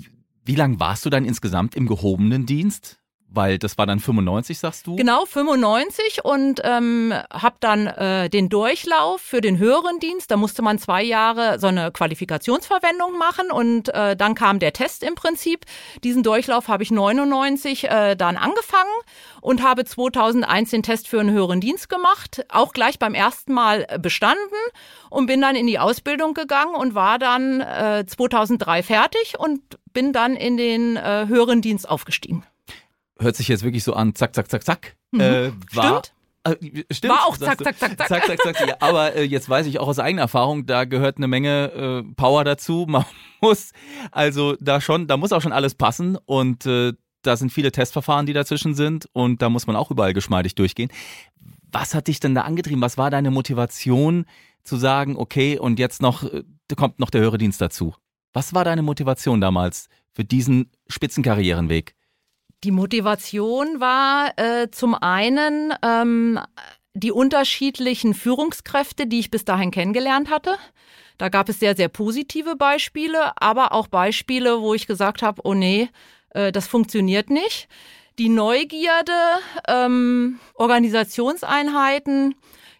wie 0.44 0.56
lange 0.56 0.78
warst 0.80 1.06
du 1.06 1.10
dann 1.10 1.24
insgesamt 1.24 1.76
im 1.76 1.88
gehobenen 1.88 2.46
Dienst? 2.46 3.00
Weil 3.30 3.60
das 3.60 3.78
war 3.78 3.86
dann 3.86 4.00
95, 4.00 4.58
sagst 4.58 4.88
du? 4.88 4.96
Genau, 4.96 5.26
95 5.26 6.24
und 6.24 6.62
ähm, 6.64 7.14
habe 7.30 7.58
dann 7.60 7.88
äh, 7.88 8.30
den 8.30 8.48
Durchlauf 8.48 9.20
für 9.20 9.42
den 9.42 9.58
höheren 9.58 10.00
Dienst. 10.00 10.32
Da 10.32 10.38
musste 10.38 10.62
man 10.62 10.80
zwei 10.80 11.04
Jahre 11.04 11.60
so 11.60 11.68
eine 11.68 11.92
Qualifikationsverwendung 11.92 13.18
machen 13.18 13.52
und 13.52 13.94
äh, 13.94 14.16
dann 14.16 14.34
kam 14.34 14.60
der 14.60 14.72
Test 14.72 15.04
im 15.04 15.16
Prinzip. 15.16 15.66
Diesen 16.06 16.24
Durchlauf 16.24 16.70
habe 16.70 16.84
ich 16.84 16.92
99 16.92 17.84
äh, 17.84 18.16
dann 18.16 18.38
angefangen 18.38 18.90
und 19.42 19.62
habe 19.62 19.84
2001 19.84 20.70
den 20.72 20.84
Test 20.84 21.10
für 21.10 21.20
einen 21.20 21.32
höheren 21.32 21.60
Dienst 21.60 21.90
gemacht, 21.90 22.46
auch 22.48 22.72
gleich 22.72 22.98
beim 22.98 23.14
ersten 23.14 23.54
Mal 23.54 23.88
bestanden 24.02 24.40
und 25.10 25.26
bin 25.26 25.42
dann 25.42 25.58
in 25.58 25.68
die 25.68 25.80
Ausbildung 25.80 26.34
gegangen 26.34 26.76
und 26.76 26.96
war 26.96 27.20
dann 27.20 27.60
äh, 27.60 28.06
2003 28.08 28.84
fertig 28.84 29.36
und 29.38 29.62
bin 29.92 30.14
dann 30.14 30.38
in 30.38 30.56
den 30.56 30.96
äh, 30.96 31.26
höheren 31.28 31.62
Dienst 31.62 31.90
aufgestiegen. 31.90 32.46
Hört 33.20 33.36
sich 33.36 33.48
jetzt 33.48 33.64
wirklich 33.64 33.84
so 33.84 33.94
an, 33.94 34.16
zack, 34.16 34.36
zack, 34.36 34.50
zack, 34.50 34.64
zack. 34.64 34.96
Mhm. 35.12 35.22
Äh, 35.22 35.52
war, 35.74 36.04
Stimmt. 36.04 36.14
äh, 36.64 36.94
stimmt. 36.94 37.14
War 37.14 37.26
auch 37.26 37.38
zack, 37.38 37.64
zack, 37.64 37.78
zack, 37.78 37.98
zack. 37.98 38.08
zack, 38.08 38.26
zack, 38.26 38.44
zack. 38.58 38.68
Ja, 38.68 38.76
aber 38.80 39.16
äh, 39.16 39.24
jetzt 39.24 39.50
weiß 39.50 39.66
ich 39.66 39.80
auch 39.80 39.88
aus 39.88 40.00
eigener 40.00 40.24
Erfahrung, 40.24 40.66
da 40.66 40.86
gehört 40.86 41.18
eine 41.18 41.28
Menge 41.28 42.04
äh, 42.08 42.14
Power 42.16 42.44
dazu. 42.44 42.86
Man 42.90 43.06
muss 43.42 43.72
also 44.12 44.56
da 44.60 44.82
schon, 44.82 45.08
da 45.08 45.18
muss 45.18 45.32
auch 45.32 45.42
schon 45.42 45.54
alles 45.54 45.76
passen 45.76 46.18
und 46.26 46.66
äh, 46.66 46.94
da 47.24 47.36
sind 47.36 47.52
viele 47.52 47.72
Testverfahren, 47.72 48.26
die 48.26 48.34
dazwischen 48.34 48.76
sind 48.76 49.10
und 49.14 49.42
da 49.42 49.50
muss 49.50 49.68
man 49.68 49.76
auch 49.76 49.92
überall 49.92 50.14
geschmeidig 50.14 50.56
durchgehen. 50.56 50.90
Was 51.72 51.94
hat 51.94 52.08
dich 52.08 52.20
denn 52.20 52.36
da 52.36 52.42
angetrieben? 52.44 52.82
Was 52.82 52.98
war 52.98 53.10
deine 53.10 53.32
Motivation 53.32 54.26
zu 54.64 54.78
sagen, 54.78 55.18
okay, 55.18 55.60
und 55.60 55.80
jetzt 55.80 56.02
noch 56.02 56.24
äh, 56.24 56.44
kommt 56.76 57.00
noch 57.00 57.10
der 57.10 57.22
höhere 57.22 57.38
Dienst 57.38 57.60
dazu? 57.60 57.96
Was 58.34 58.54
war 58.54 58.64
deine 58.64 58.82
Motivation 58.82 59.42
damals 59.42 59.90
für 60.14 60.24
diesen 60.24 60.70
Spitzenkarrierenweg? 60.88 61.96
Die 62.64 62.72
Motivation 62.72 63.80
war 63.80 64.38
äh, 64.38 64.70
zum 64.72 64.96
einen 64.96 65.74
ähm, 65.84 66.40
die 66.94 67.12
unterschiedlichen 67.12 68.14
Führungskräfte, 68.16 69.06
die 69.06 69.20
ich 69.20 69.30
bis 69.30 69.46
dahin 69.46 69.70
kennengelernt 69.70 70.32
hatte. 70.32 70.56
Da 71.20 71.30
gab 71.30 71.50
es 71.50 71.60
sehr, 71.60 71.76
sehr 71.76 71.90
positive 71.90 72.56
Beispiele, 72.56 73.40
aber 73.40 73.74
auch 73.74 73.88
Beispiele, 73.88 74.62
wo 74.62 74.74
ich 74.74 74.88
gesagt 74.88 75.22
habe, 75.22 75.42
oh 75.44 75.54
nee, 75.54 75.90
äh, 76.32 76.52
das 76.52 76.68
funktioniert 76.68 77.30
nicht. 77.30 77.68
Die 78.18 78.30
Neugierde, 78.30 79.14
ähm, 79.68 80.40
Organisationseinheiten, 80.56 82.34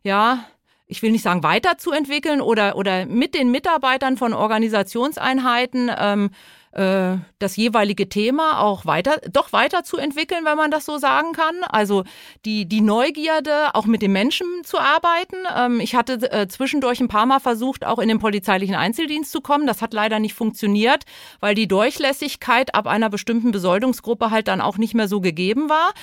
ja, 0.04 0.48
ich 0.88 1.02
will 1.04 1.12
nicht 1.12 1.24
sagen 1.24 1.44
weiterzuentwickeln 1.44 2.42
oder, 2.42 2.76
oder 2.78 3.06
mit 3.06 3.36
den 3.36 3.52
Mitarbeitern 3.52 4.18
von 4.18 4.34
Organisationseinheiten 4.34 5.92
ähm, 5.96 6.32
äh, 6.78 7.18
das 7.40 7.56
jeweilige 7.56 8.08
Thema 8.08 8.62
auch 8.62 8.86
weiter, 8.86 9.20
doch 9.32 9.52
weiterzuentwickeln, 9.52 10.46
wenn 10.46 10.58
man 10.58 10.70
das 10.70 10.86
so 10.86 11.00
sagen 11.00 11.34
kann. 11.34 11.56
Also 11.68 12.04
die, 12.46 12.68
die 12.68 12.82
Neugierde, 12.82 13.74
auch 13.74 13.86
mit 13.86 14.04
den 14.04 14.12
Menschen 14.12 14.48
zu 14.64 14.78
arbeiten. 14.80 15.38
Ähm, 15.56 15.80
ich 15.80 15.96
hatte 15.96 16.32
äh, 16.32 16.48
zwischendurch 16.48 17.00
ein 17.00 17.08
paar 17.08 17.26
Mal 17.26 17.40
versucht, 17.40 17.84
auch 17.84 17.98
in 17.98 18.08
den 18.08 18.20
polizeilichen 18.20 18.76
Einzeldienst 18.76 19.32
zu 19.32 19.42
kommen. 19.42 19.66
Das 19.66 19.82
hat 19.82 19.94
leider 19.94 20.20
nicht 20.20 20.36
funktioniert, 20.36 21.06
weil 21.40 21.56
die 21.56 21.68
Durchlässigkeit 21.68 22.76
ab 22.76 22.86
einer 22.86 23.10
bestimmten 23.10 23.52
Besoldungsgruppe 23.52 24.30
halt 24.30 24.48
dann 24.48 24.62
auch 24.62 24.78
nicht 24.78 24.94
mehr 24.94 25.08
so 25.08 25.20
gegeben 25.20 25.70
war, 25.70 25.94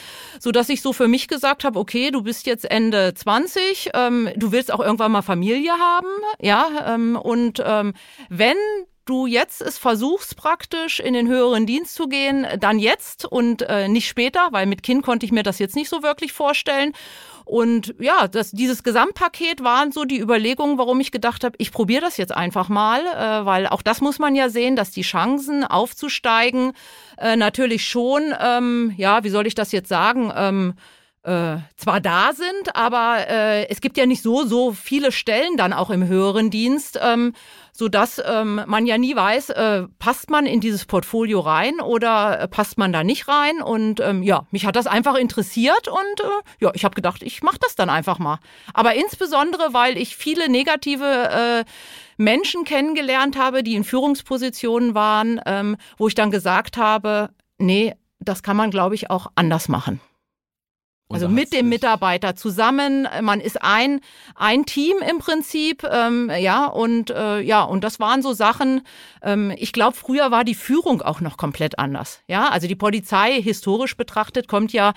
so 0.41 0.51
dass 0.51 0.69
ich 0.69 0.83
so 0.83 0.93
für 0.93 1.07
mich 1.07 1.29
gesagt 1.29 1.63
habe, 1.63 1.79
okay, 1.79 2.11
du 2.11 2.23
bist 2.23 2.47
jetzt 2.47 2.69
Ende 2.69 3.15
20, 3.15 3.91
ähm, 3.95 4.29
du 4.37 4.51
willst 4.51 4.73
auch 4.73 4.81
irgendwann 4.81 5.13
mal 5.13 5.23
Familie 5.23 5.73
haben, 5.73 6.09
ja, 6.41 6.95
ähm, 6.95 7.17
und 7.17 7.63
ähm, 7.65 7.95
wenn 8.29 8.57
du 9.05 9.27
jetzt 9.27 9.61
es 9.61 9.79
versuchst 9.79 10.37
praktisch 10.37 11.01
in 11.01 11.15
den 11.15 11.29
höheren 11.29 11.67
Dienst 11.67 11.95
zu 11.95 12.09
gehen, 12.09 12.47
dann 12.59 12.79
jetzt 12.79 13.25
und 13.25 13.63
äh, 13.63 13.89
nicht 13.89 14.09
später, 14.09 14.49
weil 14.51 14.67
mit 14.67 14.83
Kind 14.83 15.03
konnte 15.03 15.27
ich 15.27 15.33
mir 15.33 15.43
das 15.43 15.59
jetzt 15.59 15.77
nicht 15.77 15.89
so 15.89 16.03
wirklich 16.03 16.33
vorstellen. 16.33 16.93
Und 17.45 17.95
ja, 17.99 18.27
das, 18.27 18.53
dieses 18.53 18.83
Gesamtpaket 18.83 19.63
waren 19.63 19.93
so 19.93 20.05
die 20.05 20.19
Überlegungen, 20.19 20.79
warum 20.79 21.01
ich 21.01 21.13
gedacht 21.13 21.45
habe, 21.45 21.57
ich 21.59 21.73
probiere 21.73 22.01
das 22.01 22.17
jetzt 22.17 22.35
einfach 22.35 22.69
mal, 22.69 23.01
äh, 23.01 23.45
weil 23.45 23.67
auch 23.67 23.83
das 23.83 24.01
muss 24.01 24.19
man 24.19 24.35
ja 24.35 24.49
sehen, 24.49 24.77
dass 24.77 24.91
die 24.91 25.03
Chancen 25.03 25.65
aufzusteigen 25.65 26.73
äh, 27.19 27.37
natürlich 27.37 27.87
schon, 27.87 28.35
ähm, 28.41 28.95
ja, 28.97 29.25
wie 29.25 29.29
soll 29.29 29.47
ich 29.47 29.55
das 29.55 29.73
jetzt 29.73 29.89
sagen, 29.89 30.33
ähm, 30.35 30.75
äh, 31.25 31.57
zwar 31.77 32.01
da 32.01 32.33
sind, 32.35 32.77
aber 32.77 33.27
äh, 33.29 33.69
es 33.69 33.81
gibt 33.81 33.97
ja 33.97 34.07
nicht 34.07 34.23
so, 34.23 34.45
so 34.45 34.73
viele 34.73 35.11
Stellen 35.11 35.57
dann 35.57 35.73
auch 35.73 35.91
im 35.91 36.07
höheren 36.07 36.51
Dienst, 36.51 36.99
ähm, 37.03 37.33
so 37.77 37.89
dass 37.89 38.23
ähm, 38.25 38.63
man 38.67 38.87
ja 38.87 38.99
nie 38.99 39.17
weiß, 39.17 39.51
äh, 39.51 39.83
passt 39.99 40.31
man 40.31 40.47
in 40.47 40.61
dieses 40.61 40.85
Portfolio 40.85 41.41
rein 41.41 41.81
oder 41.81 42.41
äh, 42.41 42.49
passt 42.49 42.79
man 42.79 42.93
da 42.93 43.03
nicht 43.03 43.27
rein. 43.27 43.61
Und 43.61 43.99
ähm, 43.99 44.23
ja, 44.23 44.47
mich 44.53 44.65
hat 44.65 44.77
das 44.77 44.87
einfach 44.87 45.17
interessiert 45.17 45.89
und 45.89 46.21
äh, 46.21 46.65
ja, 46.65 46.71
ich 46.75 46.85
habe 46.85 46.95
gedacht, 46.95 47.25
ich 47.25 47.43
mache 47.43 47.59
das 47.61 47.75
dann 47.75 47.91
einfach 47.91 48.21
mal. 48.21 48.39
Aber 48.75 48.95
insbesondere, 48.95 49.75
weil 49.75 49.99
ich 49.99 50.17
viele 50.17 50.49
negative 50.49 51.05
äh, 51.05 51.65
Menschen 52.17 52.63
kennengelernt 52.65 53.37
habe, 53.37 53.65
die 53.65 53.75
in 53.75 53.83
Führungspositionen 53.83 54.95
waren, 54.95 55.41
ähm, 55.45 55.77
wo 55.99 56.07
ich 56.07 56.15
dann 56.15 56.31
gesagt 56.31 56.77
habe, 56.77 57.31
nee, 57.59 57.93
das 58.21 58.45
kann 58.45 58.57
man, 58.57 58.71
glaube 58.71 58.95
ich, 58.95 59.11
auch 59.11 59.33
anders 59.35 59.69
machen. 59.69 60.01
Also 61.15 61.29
mit 61.29 61.53
dem 61.53 61.69
Mitarbeiter 61.69 62.37
zusammen. 62.37 63.09
Man 63.23 63.41
ist 63.41 63.63
ein, 63.63 64.01
ein 64.35 64.67
Team 64.67 64.97
im 65.09 65.19
Prinzip, 65.19 65.85
ähm, 65.85 66.31
ja, 66.39 66.67
und 66.67 67.11
äh, 67.11 67.41
ja, 67.41 67.63
und 67.63 67.85
das 67.85 68.01
waren 68.01 68.23
so 68.23 68.33
Sachen, 68.33 68.83
ähm, 69.23 69.53
ich 69.57 69.73
glaube, 69.73 69.97
früher 69.97 70.31
war 70.31 70.45
die 70.45 70.55
Führung 70.55 71.03
auch 71.03 71.21
noch 71.21 71.37
komplett 71.37 71.79
anders. 71.79 72.21
Ja, 72.27 72.49
also 72.49 72.67
die 72.67 72.75
Polizei, 72.75 73.41
historisch 73.41 73.97
betrachtet, 73.97 74.49
kommt 74.49 74.73
ja, 74.73 74.93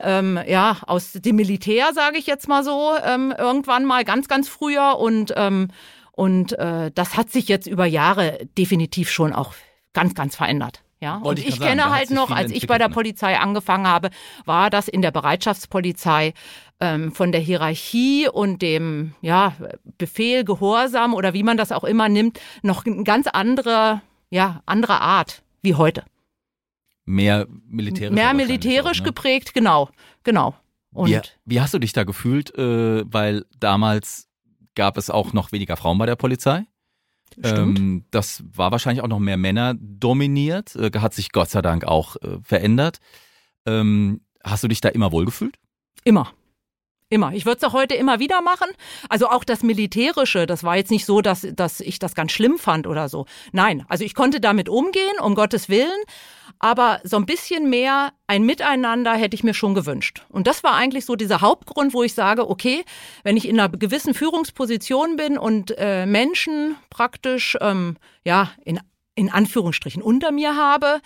ähm, 0.00 0.38
ja 0.46 0.78
aus 0.86 1.12
dem 1.12 1.36
Militär, 1.36 1.92
sage 1.94 2.18
ich 2.18 2.26
jetzt 2.26 2.48
mal 2.48 2.64
so, 2.64 2.92
ähm, 3.04 3.32
irgendwann 3.36 3.84
mal 3.84 4.04
ganz, 4.04 4.28
ganz 4.28 4.48
früher. 4.48 4.98
Und, 4.98 5.32
ähm, 5.36 5.68
und 6.12 6.52
äh, 6.58 6.90
das 6.94 7.16
hat 7.16 7.30
sich 7.30 7.48
jetzt 7.48 7.66
über 7.66 7.86
Jahre 7.86 8.38
definitiv 8.58 9.10
schon 9.10 9.32
auch 9.32 9.54
ganz, 9.92 10.14
ganz 10.14 10.36
verändert. 10.36 10.82
Ja, 11.00 11.16
und 11.16 11.24
Wollte 11.24 11.40
ich 11.40 11.48
ich, 11.48 11.54
sagen, 11.54 11.70
kenne 11.70 11.84
hat 11.86 11.92
halt 11.92 12.10
noch, 12.10 12.30
als 12.30 12.52
ich 12.52 12.66
bei 12.66 12.76
der 12.76 12.88
ne? 12.88 12.94
Polizei 12.94 13.38
angefangen 13.38 13.86
habe, 13.86 14.10
war 14.44 14.68
das 14.68 14.86
in 14.86 15.00
der 15.00 15.10
Bereitschaftspolizei 15.10 16.34
ähm, 16.78 17.12
von 17.12 17.32
der 17.32 17.40
Hierarchie 17.40 18.28
und 18.28 18.60
dem 18.60 19.14
ja, 19.22 19.54
Befehl, 19.96 20.44
Gehorsam 20.44 21.14
oder 21.14 21.32
wie 21.32 21.42
man 21.42 21.56
das 21.56 21.72
auch 21.72 21.84
immer 21.84 22.10
nimmt, 22.10 22.38
noch 22.62 22.84
eine 22.84 23.02
ganz 23.04 23.26
andere, 23.28 24.02
ja, 24.28 24.62
andere 24.66 25.00
Art 25.00 25.42
wie 25.62 25.74
heute. 25.74 26.04
Mehr 27.06 27.46
militärisch. 27.66 28.14
Mehr 28.14 28.34
militärisch 28.34 29.00
auch, 29.00 29.04
ne? 29.04 29.10
geprägt, 29.10 29.54
genau, 29.54 29.88
genau. 30.22 30.54
Und 30.92 31.08
Wie, 31.08 31.20
wie 31.46 31.60
hast 31.60 31.72
du 31.72 31.78
dich 31.78 31.94
da 31.94 32.04
gefühlt? 32.04 32.56
Äh, 32.58 33.04
weil 33.10 33.46
damals 33.58 34.28
gab 34.74 34.98
es 34.98 35.08
auch 35.08 35.32
noch 35.32 35.50
weniger 35.52 35.76
Frauen 35.76 35.98
bei 35.98 36.06
der 36.06 36.16
Polizei. 36.16 36.64
Stimmt. 37.34 37.78
Ähm, 37.78 38.04
das 38.10 38.42
war 38.52 38.72
wahrscheinlich 38.72 39.02
auch 39.02 39.08
noch 39.08 39.18
mehr 39.18 39.36
Männer 39.36 39.74
dominiert. 39.78 40.76
Äh, 40.76 40.90
hat 40.98 41.14
sich 41.14 41.32
Gott 41.32 41.50
sei 41.50 41.62
Dank 41.62 41.84
auch 41.84 42.16
äh, 42.16 42.38
verändert. 42.42 42.98
Ähm, 43.66 44.22
hast 44.42 44.64
du 44.64 44.68
dich 44.68 44.80
da 44.80 44.88
immer 44.88 45.12
wohlgefühlt? 45.12 45.58
Immer. 46.04 46.32
Immer. 47.12 47.32
Ich 47.32 47.44
würde 47.44 47.58
es 47.58 47.64
auch 47.64 47.72
heute 47.72 47.96
immer 47.96 48.20
wieder 48.20 48.40
machen. 48.40 48.68
Also 49.08 49.28
auch 49.28 49.42
das 49.42 49.64
Militärische, 49.64 50.46
das 50.46 50.62
war 50.62 50.76
jetzt 50.76 50.92
nicht 50.92 51.04
so, 51.04 51.20
dass, 51.20 51.44
dass 51.54 51.80
ich 51.80 51.98
das 51.98 52.14
ganz 52.14 52.30
schlimm 52.30 52.56
fand 52.56 52.86
oder 52.86 53.08
so. 53.08 53.26
Nein, 53.50 53.84
also 53.88 54.04
ich 54.04 54.14
konnte 54.14 54.40
damit 54.40 54.68
umgehen, 54.68 55.18
um 55.20 55.34
Gottes 55.34 55.68
Willen. 55.68 56.00
Aber 56.60 57.00
so 57.02 57.16
ein 57.16 57.26
bisschen 57.26 57.68
mehr 57.68 58.12
ein 58.28 58.44
Miteinander 58.44 59.14
hätte 59.14 59.34
ich 59.34 59.42
mir 59.42 59.54
schon 59.54 59.74
gewünscht. 59.74 60.24
Und 60.28 60.46
das 60.46 60.62
war 60.62 60.74
eigentlich 60.74 61.04
so 61.04 61.16
dieser 61.16 61.40
Hauptgrund, 61.40 61.94
wo 61.94 62.04
ich 62.04 62.14
sage, 62.14 62.48
okay, 62.48 62.84
wenn 63.24 63.36
ich 63.36 63.48
in 63.48 63.58
einer 63.58 63.70
gewissen 63.70 64.14
Führungsposition 64.14 65.16
bin 65.16 65.36
und 65.36 65.74
äh, 65.78 66.06
Menschen 66.06 66.76
praktisch, 66.90 67.56
ähm, 67.60 67.96
ja, 68.24 68.52
in, 68.64 68.78
in 69.16 69.30
Anführungsstrichen 69.30 70.00
unter 70.00 70.30
mir 70.30 70.54
habe, 70.54 71.00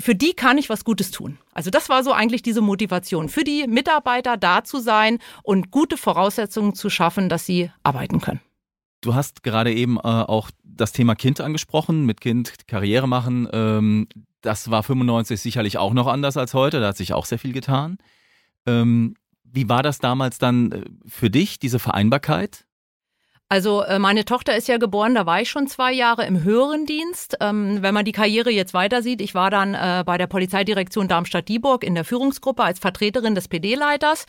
für 0.00 0.16
die 0.16 0.32
kann 0.32 0.58
ich 0.58 0.68
was 0.68 0.84
Gutes 0.84 1.12
tun. 1.12 1.38
Also 1.54 1.70
das 1.70 1.88
war 1.88 2.02
so 2.02 2.12
eigentlich 2.12 2.42
diese 2.42 2.60
Motivation, 2.60 3.28
für 3.28 3.44
die 3.44 3.66
Mitarbeiter 3.66 4.36
da 4.36 4.64
zu 4.64 4.80
sein 4.80 5.18
und 5.42 5.70
gute 5.70 5.96
Voraussetzungen 5.96 6.74
zu 6.74 6.90
schaffen, 6.90 7.28
dass 7.28 7.46
sie 7.46 7.70
arbeiten 7.82 8.20
können. 8.20 8.40
Du 9.00 9.14
hast 9.14 9.42
gerade 9.42 9.72
eben 9.72 9.96
äh, 9.98 10.00
auch 10.00 10.50
das 10.62 10.92
Thema 10.92 11.14
Kind 11.14 11.40
angesprochen, 11.40 12.04
mit 12.06 12.20
Kind 12.20 12.66
Karriere 12.66 13.06
machen. 13.06 13.48
Ähm, 13.52 14.08
das 14.40 14.70
war 14.70 14.82
95 14.82 15.40
sicherlich 15.40 15.78
auch 15.78 15.92
noch 15.94 16.06
anders 16.06 16.36
als 16.36 16.54
heute, 16.54 16.80
da 16.80 16.88
hat 16.88 16.96
sich 16.96 17.12
auch 17.12 17.26
sehr 17.26 17.38
viel 17.38 17.52
getan. 17.52 17.98
Ähm, 18.66 19.14
wie 19.44 19.68
war 19.68 19.82
das 19.82 19.98
damals 19.98 20.38
dann 20.38 20.72
äh, 20.72 20.84
für 21.06 21.30
dich, 21.30 21.58
diese 21.58 21.78
Vereinbarkeit? 21.78 22.66
Also 23.54 23.82
äh, 23.82 24.00
meine 24.00 24.24
Tochter 24.24 24.56
ist 24.56 24.66
ja 24.66 24.78
geboren, 24.78 25.14
da 25.14 25.26
war 25.26 25.40
ich 25.40 25.48
schon 25.48 25.68
zwei 25.68 25.92
Jahre 25.92 26.26
im 26.26 26.42
höheren 26.42 26.86
Dienst. 26.86 27.36
Ähm, 27.40 27.82
wenn 27.82 27.94
man 27.94 28.04
die 28.04 28.10
Karriere 28.10 28.50
jetzt 28.50 28.74
weiter 28.74 29.00
sieht, 29.00 29.20
ich 29.20 29.32
war 29.32 29.48
dann 29.48 29.74
äh, 29.74 30.02
bei 30.04 30.18
der 30.18 30.26
Polizeidirektion 30.26 31.06
Darmstadt-Dieburg 31.06 31.84
in 31.84 31.94
der 31.94 32.04
Führungsgruppe 32.04 32.64
als 32.64 32.80
Vertreterin 32.80 33.36
des 33.36 33.46
PD-Leiters. 33.46 34.26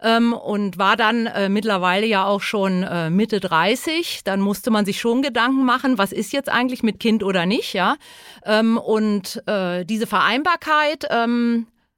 Ähm, 0.00 0.32
und 0.32 0.78
war 0.78 0.94
dann 0.96 1.26
äh, 1.26 1.48
mittlerweile 1.48 2.06
ja 2.06 2.24
auch 2.24 2.40
schon 2.40 2.86
Mitte 3.10 3.40
30. 3.40 4.22
Dann 4.22 4.40
musste 4.40 4.70
man 4.70 4.84
sich 4.84 5.00
schon 5.00 5.22
Gedanken 5.22 5.64
machen, 5.64 5.98
was 5.98 6.12
ist 6.12 6.32
jetzt 6.32 6.48
eigentlich 6.48 6.84
mit 6.84 7.00
Kind 7.00 7.24
oder 7.24 7.46
nicht, 7.46 7.72
ja. 7.72 7.96
Ähm, 8.44 8.78
und 8.78 9.42
diese 9.48 10.06
Vereinbarkeit, 10.06 11.08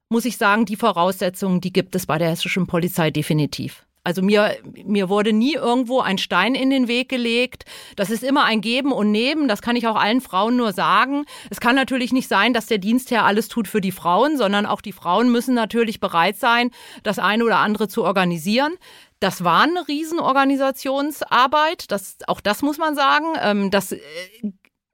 muss 0.09 0.25
ich 0.25 0.37
sagen, 0.37 0.65
die 0.65 0.77
Voraussetzungen, 0.77 1.61
die 1.61 1.71
gibt 1.71 1.95
es 1.95 2.07
bei 2.07 2.17
der 2.17 2.29
hessischen 2.29 2.65
Polizei 2.65 3.11
definitiv. 3.11 3.85
Also 4.05 4.21
mir, 4.21 4.55
mir 4.85 5.09
wurde 5.09 5.33
nie 5.33 5.55
irgendwo 5.55 5.99
ein 5.99 6.19
Stein 6.19 6.53
in 6.53 6.69
den 6.69 6.87
Weg 6.87 7.09
gelegt. 7.09 7.65
Das 7.95 8.11
ist 8.11 8.23
immer 8.23 8.45
ein 8.45 8.61
Geben 8.61 8.91
und 8.91 9.11
Nehmen. 9.11 9.47
Das 9.47 9.63
kann 9.63 9.75
ich 9.75 9.87
auch 9.87 9.95
allen 9.95 10.21
Frauen 10.21 10.55
nur 10.55 10.73
sagen. 10.73 11.25
Es 11.49 11.59
kann 11.59 11.75
natürlich 11.75 12.13
nicht 12.13 12.29
sein, 12.29 12.53
dass 12.53 12.67
der 12.67 12.77
Dienstherr 12.77 13.25
alles 13.25 13.47
tut 13.47 13.67
für 13.67 13.81
die 13.81 13.91
Frauen, 13.91 14.37
sondern 14.37 14.67
auch 14.67 14.81
die 14.81 14.93
Frauen 14.93 15.31
müssen 15.31 15.55
natürlich 15.55 15.99
bereit 15.99 16.37
sein, 16.37 16.69
das 17.01 17.17
eine 17.17 17.43
oder 17.43 17.57
andere 17.57 17.87
zu 17.87 18.03
organisieren. 18.03 18.75
Das 19.19 19.43
war 19.43 19.63
eine 19.63 19.87
Riesenorganisationsarbeit. 19.87 21.91
Das, 21.91 22.17
auch 22.27 22.41
das 22.41 22.61
muss 22.61 22.77
man 22.77 22.95
sagen. 22.95 23.25
Ähm, 23.41 23.71
Das 23.71 23.91
äh, 23.91 23.99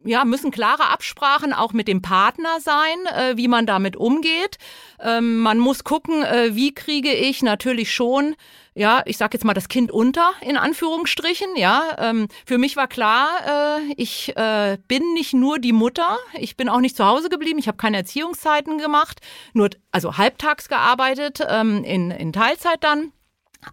ja, 0.03 0.25
müssen 0.25 0.51
klare 0.51 0.89
Absprachen 0.89 1.53
auch 1.53 1.73
mit 1.73 1.87
dem 1.87 2.01
Partner 2.01 2.59
sein, 2.59 3.05
äh, 3.15 3.37
wie 3.37 3.47
man 3.47 3.65
damit 3.65 3.95
umgeht. 3.95 4.57
Ähm, 4.99 5.39
man 5.39 5.59
muss 5.59 5.83
gucken, 5.83 6.23
äh, 6.23 6.55
wie 6.55 6.73
kriege 6.73 7.13
ich 7.13 7.41
natürlich 7.41 7.93
schon, 7.93 8.35
ja, 8.73 9.01
ich 9.05 9.17
sag 9.17 9.33
jetzt 9.33 9.43
mal 9.45 9.53
das 9.53 9.67
Kind 9.67 9.91
unter, 9.91 10.31
in 10.41 10.57
Anführungsstrichen, 10.57 11.55
ja. 11.55 11.95
Ähm, 11.97 12.27
für 12.45 12.57
mich 12.57 12.75
war 12.75 12.87
klar, 12.87 13.79
äh, 13.79 13.93
ich 13.97 14.35
äh, 14.35 14.77
bin 14.87 15.13
nicht 15.13 15.33
nur 15.33 15.59
die 15.59 15.73
Mutter, 15.73 16.17
ich 16.33 16.57
bin 16.57 16.69
auch 16.69 16.79
nicht 16.79 16.95
zu 16.95 17.05
Hause 17.05 17.29
geblieben, 17.29 17.59
ich 17.59 17.67
habe 17.67 17.77
keine 17.77 17.97
Erziehungszeiten 17.97 18.77
gemacht, 18.77 19.19
nur, 19.53 19.69
also 19.91 20.17
halbtags 20.17 20.69
gearbeitet, 20.69 21.39
ähm, 21.47 21.83
in, 21.83 22.11
in 22.11 22.33
Teilzeit 22.33 22.83
dann. 22.83 23.11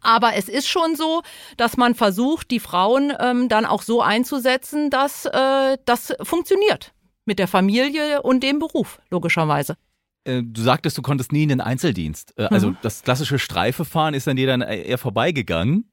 Aber 0.01 0.35
es 0.35 0.49
ist 0.49 0.69
schon 0.69 0.97
so, 0.97 1.23
dass 1.57 1.77
man 1.77 1.95
versucht, 1.95 2.51
die 2.51 2.61
Frauen 2.61 3.13
ähm, 3.19 3.49
dann 3.49 3.65
auch 3.65 3.83
so 3.83 4.03
einzusetzen, 4.03 4.91
dass 4.91 5.25
äh, 5.27 5.79
das 5.85 6.15
funktioniert 6.23 6.93
mit 7.25 7.39
der 7.39 7.49
Familie 7.49 8.23
und 8.23 8.43
dem 8.43 8.59
Beruf, 8.59 9.01
logischerweise. 9.11 9.77
Äh, 10.25 10.43
du 10.43 10.63
sagtest, 10.63 10.99
du 10.99 11.03
konntest 11.03 11.33
nie 11.33 11.45
in 11.45 11.49
den 11.49 11.61
Einzeldienst. 11.61 12.35
Äh, 12.37 12.45
also 12.45 12.71
mhm. 12.71 12.77
das 12.83 13.03
klassische 13.03 13.39
Streifefahren 13.39 14.15
ist 14.15 14.29
an 14.29 14.37
dir 14.37 14.47
dann 14.47 14.63
eher 14.63 14.99
vorbeigegangen. 14.99 15.91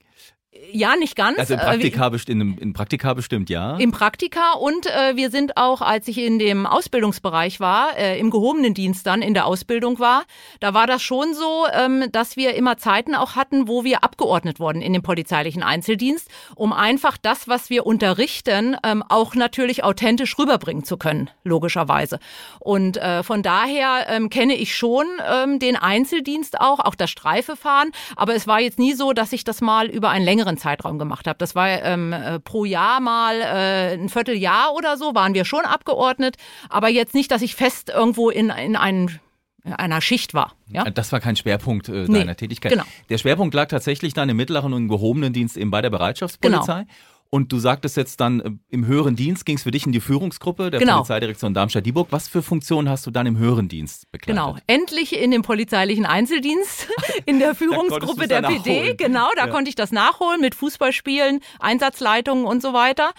Ja, 0.71 0.95
nicht 0.95 1.15
ganz. 1.15 1.37
Also 1.37 1.53
im 1.53 1.59
äh, 1.59 1.63
Praktika, 1.63 2.09
bestimmt, 2.09 2.59
in 2.61 2.73
Praktika 2.73 3.13
bestimmt, 3.13 3.49
ja. 3.49 3.77
Im 3.77 3.91
Praktika 3.91 4.53
und 4.53 4.85
äh, 4.85 5.15
wir 5.15 5.29
sind 5.29 5.57
auch, 5.57 5.81
als 5.81 6.07
ich 6.07 6.17
in 6.17 6.39
dem 6.39 6.65
Ausbildungsbereich 6.65 7.59
war, 7.59 7.97
äh, 7.97 8.19
im 8.19 8.29
gehobenen 8.29 8.73
Dienst 8.73 9.05
dann 9.05 9.21
in 9.21 9.33
der 9.33 9.45
Ausbildung 9.45 9.99
war, 9.99 10.23
da 10.59 10.73
war 10.73 10.87
das 10.87 11.01
schon 11.01 11.33
so, 11.33 11.65
ähm, 11.73 12.05
dass 12.11 12.37
wir 12.37 12.55
immer 12.55 12.77
Zeiten 12.77 13.15
auch 13.15 13.35
hatten, 13.35 13.67
wo 13.67 13.83
wir 13.83 14.03
abgeordnet 14.03 14.59
wurden 14.59 14.81
in 14.81 14.93
den 14.93 15.01
polizeilichen 15.01 15.61
Einzeldienst, 15.61 16.29
um 16.55 16.71
einfach 16.71 17.17
das, 17.17 17.47
was 17.47 17.69
wir 17.69 17.85
unterrichten, 17.85 18.77
ähm, 18.83 19.03
auch 19.07 19.35
natürlich 19.35 19.83
authentisch 19.83 20.37
rüberbringen 20.37 20.83
zu 20.83 20.97
können, 20.97 21.29
logischerweise. 21.43 22.19
Und 22.59 22.97
äh, 22.97 23.23
von 23.23 23.43
daher 23.43 24.07
ähm, 24.09 24.29
kenne 24.29 24.55
ich 24.55 24.75
schon 24.75 25.05
ähm, 25.29 25.59
den 25.59 25.75
Einzeldienst 25.75 26.59
auch, 26.59 26.79
auch 26.79 26.95
das 26.95 27.09
Streifefahren, 27.09 27.91
aber 28.15 28.35
es 28.35 28.47
war 28.47 28.61
jetzt 28.61 28.79
nie 28.79 28.93
so, 28.93 29.13
dass 29.13 29.33
ich 29.33 29.43
das 29.43 29.61
mal 29.61 29.87
über 29.87 30.09
einen 30.09 30.25
längeren 30.25 30.44
längeren 30.45 30.58
Zeitraum 30.58 30.99
gemacht 30.99 31.27
habe. 31.27 31.38
Das 31.38 31.55
war 31.55 31.67
ähm, 31.67 32.13
äh, 32.13 32.39
pro 32.39 32.65
Jahr 32.65 32.99
mal 32.99 33.41
äh, 33.41 33.93
ein 33.93 34.10
Vierteljahr 34.10 34.73
oder 34.75 34.97
so, 34.97 35.15
waren 35.15 35.34
wir 35.34 35.45
schon 35.45 35.65
abgeordnet, 35.65 36.38
aber 36.69 36.89
jetzt 36.89 37.13
nicht, 37.13 37.31
dass 37.31 37.41
ich 37.41 37.55
fest 37.55 37.89
irgendwo 37.89 38.29
in, 38.29 38.49
in 38.49 38.75
einen 38.75 39.19
einer 39.63 39.99
Schicht 39.99 40.36
war. 40.36 40.53
Ja? 40.69 40.84
Das 40.84 41.12
war 41.12 41.19
kein 41.19 41.36
Schwerpunkt 41.36 41.89
äh, 41.89 42.05
deiner 42.05 42.25
nee, 42.25 42.36
Tätigkeit. 42.36 42.71
Genau. 42.71 42.84
Der 43.10 43.17
Schwerpunkt 43.17 43.55
lag 43.55 43.67
tatsächlich 43.67 44.13
dann 44.13 44.29
im 44.29 44.38
mittleren 44.38 44.73
und 44.73 44.89
gehobenen 44.89 45.34
Dienst 45.34 45.58
eben 45.58 45.71
bei 45.71 45.81
der 45.81 45.89
Bereitschaftspolizei. 45.89 46.81
Genau. 46.81 46.93
Und 47.35 47.51
du 47.51 47.59
sagtest 47.59 47.97
jetzt 47.97 48.21
dann, 48.21 48.39
äh, 48.39 48.51
im 48.69 48.87
höheren 48.87 49.17
Dienst 49.17 49.45
ging 49.45 49.57
es 49.57 49.63
für 49.63 49.71
dich 49.71 49.85
in 49.85 49.91
die 49.91 49.99
Führungsgruppe 49.99 50.71
der 50.71 50.79
genau. 50.79 50.99
Polizeidirektion 50.99 51.53
Darmstadt-Dieburg. 51.53 52.07
Was 52.11 52.29
für 52.29 52.41
Funktionen 52.41 52.87
hast 52.87 53.05
du 53.05 53.11
dann 53.11 53.25
im 53.25 53.37
höheren 53.37 53.67
Dienst 53.67 54.09
bekleidet? 54.09 54.41
Genau, 54.41 54.57
endlich 54.67 55.19
in 55.19 55.31
dem 55.31 55.41
polizeilichen 55.41 56.05
Einzeldienst, 56.05 56.87
in 57.25 57.39
der 57.39 57.53
Führungsgruppe 57.55 58.29
der 58.29 58.41
PD. 58.41 58.95
Genau, 58.95 59.27
da 59.35 59.47
ja. 59.47 59.51
konnte 59.51 59.67
ich 59.67 59.75
das 59.75 59.91
nachholen 59.91 60.39
mit 60.39 60.55
Fußballspielen, 60.55 61.41
Einsatzleitungen 61.59 62.45
und 62.45 62.61
so 62.61 62.71
weiter. 62.71 63.09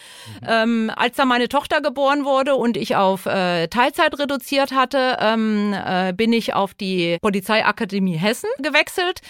Mhm. 0.40 0.46
Ähm, 0.48 0.92
als 0.96 1.16
dann 1.16 1.28
meine 1.28 1.50
Tochter 1.50 1.82
geboren 1.82 2.24
wurde 2.24 2.54
und 2.54 2.78
ich 2.78 2.96
auf 2.96 3.26
äh, 3.26 3.68
Teilzeit 3.68 4.18
reduziert 4.18 4.72
hatte, 4.72 5.18
ähm, 5.20 5.74
äh, 5.74 6.14
bin 6.14 6.32
ich 6.32 6.54
auf 6.54 6.72
die 6.72 7.18
Polizeiakademie 7.20 8.16
Hessen 8.16 8.48
gewechselt 8.62 9.20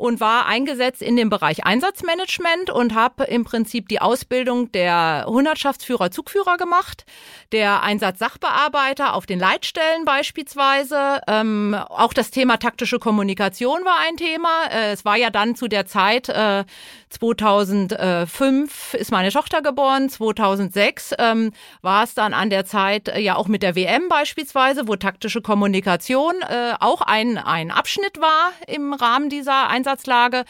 und 0.00 0.18
war 0.18 0.46
eingesetzt 0.46 1.02
in 1.02 1.14
dem 1.14 1.28
Bereich 1.28 1.64
Einsatzmanagement 1.64 2.70
und 2.70 2.94
habe 2.94 3.24
im 3.24 3.44
Prinzip 3.44 3.88
die 3.88 4.00
Ausbildung 4.00 4.72
der 4.72 5.26
Hundertschaftsführer, 5.28 6.10
Zugführer 6.10 6.56
gemacht, 6.56 7.04
der 7.52 7.82
Einsatzsachbearbeiter 7.82 9.12
auf 9.12 9.26
den 9.26 9.38
Leitstellen 9.38 10.06
beispielsweise. 10.06 11.20
Ähm, 11.28 11.74
auch 11.74 12.14
das 12.14 12.30
Thema 12.30 12.56
taktische 12.56 12.98
Kommunikation 12.98 13.84
war 13.84 13.98
ein 14.08 14.16
Thema. 14.16 14.68
Äh, 14.70 14.92
es 14.92 15.04
war 15.04 15.16
ja 15.16 15.28
dann 15.28 15.54
zu 15.54 15.68
der 15.68 15.84
Zeit, 15.84 16.30
äh, 16.30 16.64
2005 17.10 18.94
ist 18.94 19.10
meine 19.10 19.30
Tochter 19.30 19.62
geboren, 19.62 20.08
2006 20.08 21.14
ähm, 21.18 21.52
war 21.82 22.04
es 22.04 22.14
dann 22.14 22.32
an 22.32 22.50
der 22.50 22.64
Zeit 22.64 23.08
äh, 23.08 23.20
ja 23.20 23.36
auch 23.36 23.48
mit 23.48 23.62
der 23.62 23.76
WM 23.76 24.08
beispielsweise, 24.08 24.88
wo 24.88 24.96
taktische 24.96 25.42
Kommunikation 25.42 26.34
äh, 26.48 26.72
auch 26.80 27.02
ein, 27.02 27.36
ein 27.36 27.70
Abschnitt 27.70 28.18
war 28.20 28.52
im 28.66 28.92
Rahmen 28.92 29.28
dieser 29.28 29.68
Einsatz 29.68 29.90
Einsatzlage 29.90 30.44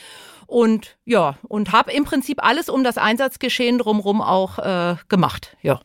und 0.47 0.97
ja, 1.05 1.37
und 1.49 1.73
habe 1.73 1.93
im 1.93 2.05
Prinzip 2.05 2.43
alles 2.43 2.69
um 2.69 2.85
das 2.85 2.99
Einsatzgeschehen 2.99 3.79
drumherum 3.79 4.21
auch 4.21 4.59
äh, 4.59 4.97
gemacht. 5.09 5.57
Ja. 5.63 5.81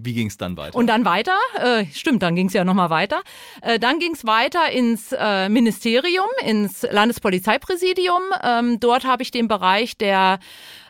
Wie 0.00 0.14
ging 0.14 0.28
es 0.28 0.36
dann 0.36 0.56
weiter? 0.56 0.76
Und 0.76 0.86
dann 0.86 1.04
weiter, 1.04 1.36
äh, 1.60 1.84
stimmt, 1.92 2.22
dann 2.22 2.36
ging 2.36 2.46
es 2.46 2.52
ja 2.52 2.64
nochmal 2.64 2.88
weiter. 2.88 3.20
Äh, 3.62 3.80
dann 3.80 3.98
ging 3.98 4.12
es 4.12 4.24
weiter 4.24 4.70
ins 4.70 5.12
äh, 5.12 5.48
Ministerium, 5.48 6.28
ins 6.44 6.86
Landespolizeipräsidium. 6.88 8.22
Ähm, 8.44 8.78
dort 8.78 9.04
habe 9.04 9.24
ich 9.24 9.32
den 9.32 9.48
Bereich 9.48 9.96
der 9.96 10.38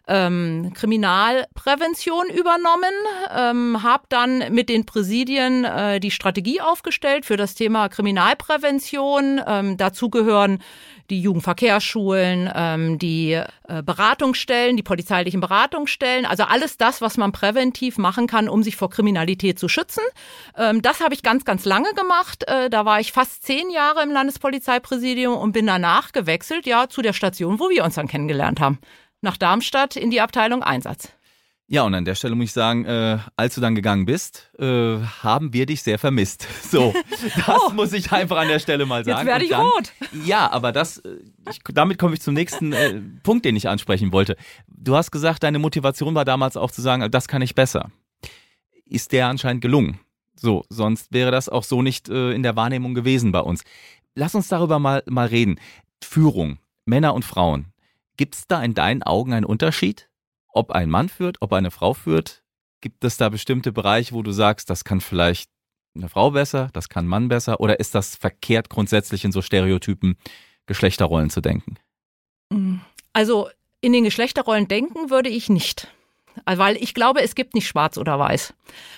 ähm, 0.08 0.72
Kriminalprävention 0.74 2.30
übernommen, 2.30 2.92
ähm, 3.36 3.82
habe 3.82 4.04
dann 4.08 4.52
mit 4.52 4.68
den 4.68 4.86
Präsidien 4.86 5.64
äh, 5.64 6.00
die 6.00 6.10
Strategie 6.10 6.60
aufgestellt 6.60 7.26
für 7.26 7.36
das 7.36 7.54
Thema 7.54 7.88
Kriminalprävention. 7.88 9.40
Ähm, 9.46 9.76
dazu 9.76 10.08
gehören 10.08 10.60
die 11.10 11.20
Jugendverkehrsschulen, 11.20 12.50
ähm, 12.54 12.98
die 12.98 13.32
äh, 13.32 13.82
Beratungsstellen, 13.82 14.76
die 14.76 14.82
polizeilichen 14.82 15.40
Beratungsstellen, 15.40 16.26
also 16.26 16.44
alles 16.44 16.76
das, 16.76 17.00
was 17.00 17.16
man 17.16 17.32
präventiv 17.32 17.98
machen 17.98 18.26
kann, 18.26 18.48
um 18.48 18.62
sich 18.62 18.76
vor 18.76 18.90
Kriminalität 18.90 19.58
zu 19.58 19.68
schützen. 19.68 20.02
Ähm, 20.56 20.82
das 20.82 21.00
habe 21.00 21.14
ich 21.14 21.22
ganz, 21.22 21.44
ganz 21.44 21.64
lange 21.64 21.92
gemacht. 21.94 22.44
Äh, 22.46 22.68
da 22.70 22.84
war 22.84 23.00
ich 23.00 23.12
fast 23.12 23.44
zehn 23.44 23.70
Jahre 23.70 24.02
im 24.02 24.10
Landespolizeipräsidium 24.10 25.36
und 25.36 25.52
bin 25.52 25.66
danach 25.66 26.12
gewechselt, 26.12 26.66
ja, 26.66 26.88
zu 26.88 27.02
der 27.02 27.12
Station, 27.12 27.58
wo 27.58 27.70
wir 27.70 27.84
uns 27.84 27.94
dann 27.94 28.08
kennengelernt 28.08 28.60
haben. 28.60 28.78
Nach 29.20 29.36
Darmstadt 29.36 29.96
in 29.96 30.10
die 30.10 30.20
Abteilung 30.20 30.62
Einsatz. 30.62 31.12
Ja, 31.70 31.82
und 31.82 31.94
an 31.94 32.06
der 32.06 32.14
Stelle 32.14 32.34
muss 32.34 32.46
ich 32.46 32.52
sagen, 32.52 32.86
äh, 32.86 33.18
als 33.36 33.54
du 33.54 33.60
dann 33.60 33.74
gegangen 33.74 34.06
bist, 34.06 34.50
äh, 34.58 35.00
haben 35.22 35.52
wir 35.52 35.66
dich 35.66 35.82
sehr 35.82 35.98
vermisst. 35.98 36.46
So, 36.68 36.94
das 37.46 37.60
oh. 37.66 37.72
muss 37.72 37.92
ich 37.94 38.12
einfach 38.12 38.36
an 38.36 38.48
der 38.48 38.58
Stelle 38.58 38.84
mal 38.84 39.04
sagen. 39.04 39.18
Jetzt 39.18 39.26
werde 39.26 39.44
ich 39.44 39.50
dann, 39.50 39.66
rot. 39.66 39.92
Ja, 40.24 40.50
aber 40.50 40.72
das, 40.72 40.98
äh, 40.98 41.16
ich, 41.50 41.60
damit 41.72 41.98
komme 41.98 42.14
ich 42.14 42.20
zum 42.20 42.34
nächsten 42.34 42.72
äh, 42.72 43.00
Punkt, 43.22 43.44
den 43.44 43.56
ich 43.56 43.68
ansprechen 43.68 44.12
wollte. 44.12 44.36
Du 44.66 44.96
hast 44.96 45.10
gesagt, 45.10 45.42
deine 45.42 45.58
Motivation 45.58 46.14
war 46.14 46.24
damals 46.24 46.56
auch 46.56 46.70
zu 46.70 46.82
sagen, 46.82 47.10
das 47.10 47.28
kann 47.28 47.42
ich 47.42 47.54
besser. 47.54 47.90
Ist 48.86 49.12
der 49.12 49.28
anscheinend 49.28 49.62
gelungen. 49.62 50.00
So, 50.36 50.64
sonst 50.68 51.12
wäre 51.12 51.30
das 51.30 51.48
auch 51.48 51.64
so 51.64 51.82
nicht 51.82 52.08
äh, 52.08 52.32
in 52.32 52.42
der 52.42 52.56
Wahrnehmung 52.56 52.94
gewesen 52.94 53.32
bei 53.32 53.40
uns. 53.40 53.62
Lass 54.14 54.34
uns 54.34 54.48
darüber 54.48 54.78
mal, 54.78 55.02
mal 55.06 55.26
reden. 55.26 55.58
Führung, 56.02 56.58
Männer 56.84 57.14
und 57.14 57.24
Frauen. 57.24 57.72
Gibt 58.18 58.34
es 58.34 58.46
da 58.46 58.62
in 58.62 58.74
deinen 58.74 59.02
Augen 59.02 59.32
einen 59.32 59.46
Unterschied? 59.46 60.08
ob 60.58 60.72
ein 60.72 60.90
Mann 60.90 61.08
führt, 61.08 61.38
ob 61.40 61.52
eine 61.52 61.70
Frau 61.70 61.94
führt? 61.94 62.42
Gibt 62.80 63.04
es 63.04 63.16
da 63.16 63.28
bestimmte 63.28 63.72
Bereiche, 63.72 64.14
wo 64.14 64.22
du 64.22 64.32
sagst, 64.32 64.70
das 64.70 64.84
kann 64.84 65.00
vielleicht 65.00 65.50
eine 65.94 66.08
Frau 66.08 66.32
besser, 66.32 66.68
das 66.72 66.88
kann 66.88 67.06
ein 67.06 67.08
Mann 67.08 67.28
besser? 67.28 67.60
Oder 67.60 67.80
ist 67.80 67.94
das 67.94 68.16
verkehrt, 68.16 68.68
grundsätzlich 68.68 69.24
in 69.24 69.32
so 69.32 69.42
Stereotypen 69.42 70.16
Geschlechterrollen 70.66 71.30
zu 71.30 71.40
denken? 71.40 71.76
Also 73.12 73.48
in 73.80 73.92
den 73.92 74.04
Geschlechterrollen 74.04 74.68
denken 74.68 75.10
würde 75.10 75.28
ich 75.28 75.48
nicht. 75.48 75.88
Weil 76.44 76.76
ich 76.76 76.94
glaube, 76.94 77.22
es 77.22 77.34
gibt 77.34 77.54
nicht 77.54 77.66
schwarz 77.66 77.98
oder 77.98 78.18
weiß. 78.18 78.54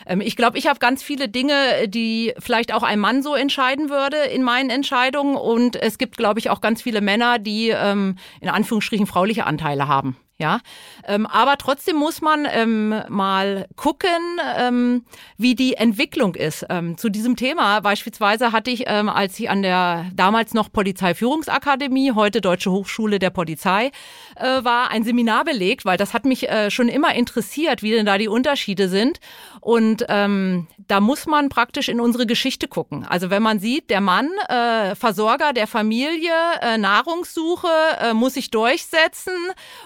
Ähm, 0.07 0.21
ich 0.21 0.37
glaube, 0.37 0.59
ich 0.59 0.67
habe 0.67 0.79
ganz 0.79 1.03
viele 1.03 1.29
Dinge, 1.29 1.89
die 1.89 2.35
vielleicht 2.39 2.73
auch 2.73 2.83
ein 2.83 2.99
Mann 2.99 3.23
so 3.23 3.35
entscheiden 3.35 3.91
würde 3.91 4.17
in 4.17 4.43
meinen 4.43 4.71
Entscheidungen. 4.71 5.37
Und 5.37 5.77
es 5.77 5.99
gibt, 5.99 6.17
glaube 6.17 6.39
ich, 6.39 6.51
auch 6.51 6.61
ganz 6.61 6.83
viele 6.83 7.01
Männer, 7.01 7.39
die 7.39 7.71
ähm, 7.71 8.17
in 8.41 8.49
Anführungsstrichen 8.49 9.07
frauliche 9.07 9.47
Anteile 9.47 9.89
haben. 9.89 10.17
Ja, 10.41 10.61
ähm, 11.07 11.27
aber 11.27 11.59
trotzdem 11.59 11.97
muss 11.97 12.23
man 12.23 12.49
ähm, 12.51 12.95
mal 13.11 13.67
gucken, 13.77 14.09
ähm, 14.57 15.05
wie 15.37 15.55
die 15.55 15.75
Entwicklung 15.75 16.35
ist. 16.35 16.65
Ähm, 16.71 16.97
zu 16.97 17.11
diesem 17.11 17.37
Thema 17.37 17.81
beispielsweise 17.81 18.51
hatte 18.51 18.71
ich, 18.71 18.85
ähm, 18.87 19.11
als 19.11 19.39
ich 19.39 19.51
an 19.51 19.61
der 19.61 20.07
damals 20.15 20.55
noch 20.55 20.73
Polizeiführungsakademie, 20.73 22.13
heute 22.13 22.41
Deutsche 22.41 22.71
Hochschule 22.71 23.19
der 23.19 23.29
Polizei, 23.29 23.91
äh, 24.37 24.65
war, 24.65 24.91
ein 24.91 25.05
Seminar 25.05 25.45
belegt, 25.45 25.85
weil 25.85 25.99
das 25.99 26.15
hat 26.15 26.25
mich 26.25 26.49
äh, 26.49 26.71
schon 26.71 26.89
immer 26.89 27.15
interessiert, 27.15 27.83
wie 27.83 27.91
denn 27.91 28.07
da 28.07 28.17
die 28.17 28.29
Unterschiede 28.29 28.89
sind. 28.89 29.21
Und 29.61 30.07
ähm, 30.09 30.69
da 30.89 31.01
muss 31.01 31.27
man 31.27 31.51
praktisch 31.51 31.91
in 31.91 32.01
unsere 32.01 32.25
Geschichte 32.25 32.67
gucken. 32.67 33.05
Also 33.07 33.29
wenn 33.29 33.43
man 33.43 33.59
sieht, 33.59 33.91
der 33.91 34.01
Mann, 34.01 34.31
äh, 34.49 34.95
Versorger 34.95 35.53
der 35.53 35.67
Familie, 35.67 36.33
äh, 36.63 36.79
Nahrungssuche, 36.79 37.69
äh, 38.01 38.15
muss 38.15 38.35
sich 38.35 38.51
durchsetzen 38.51 39.35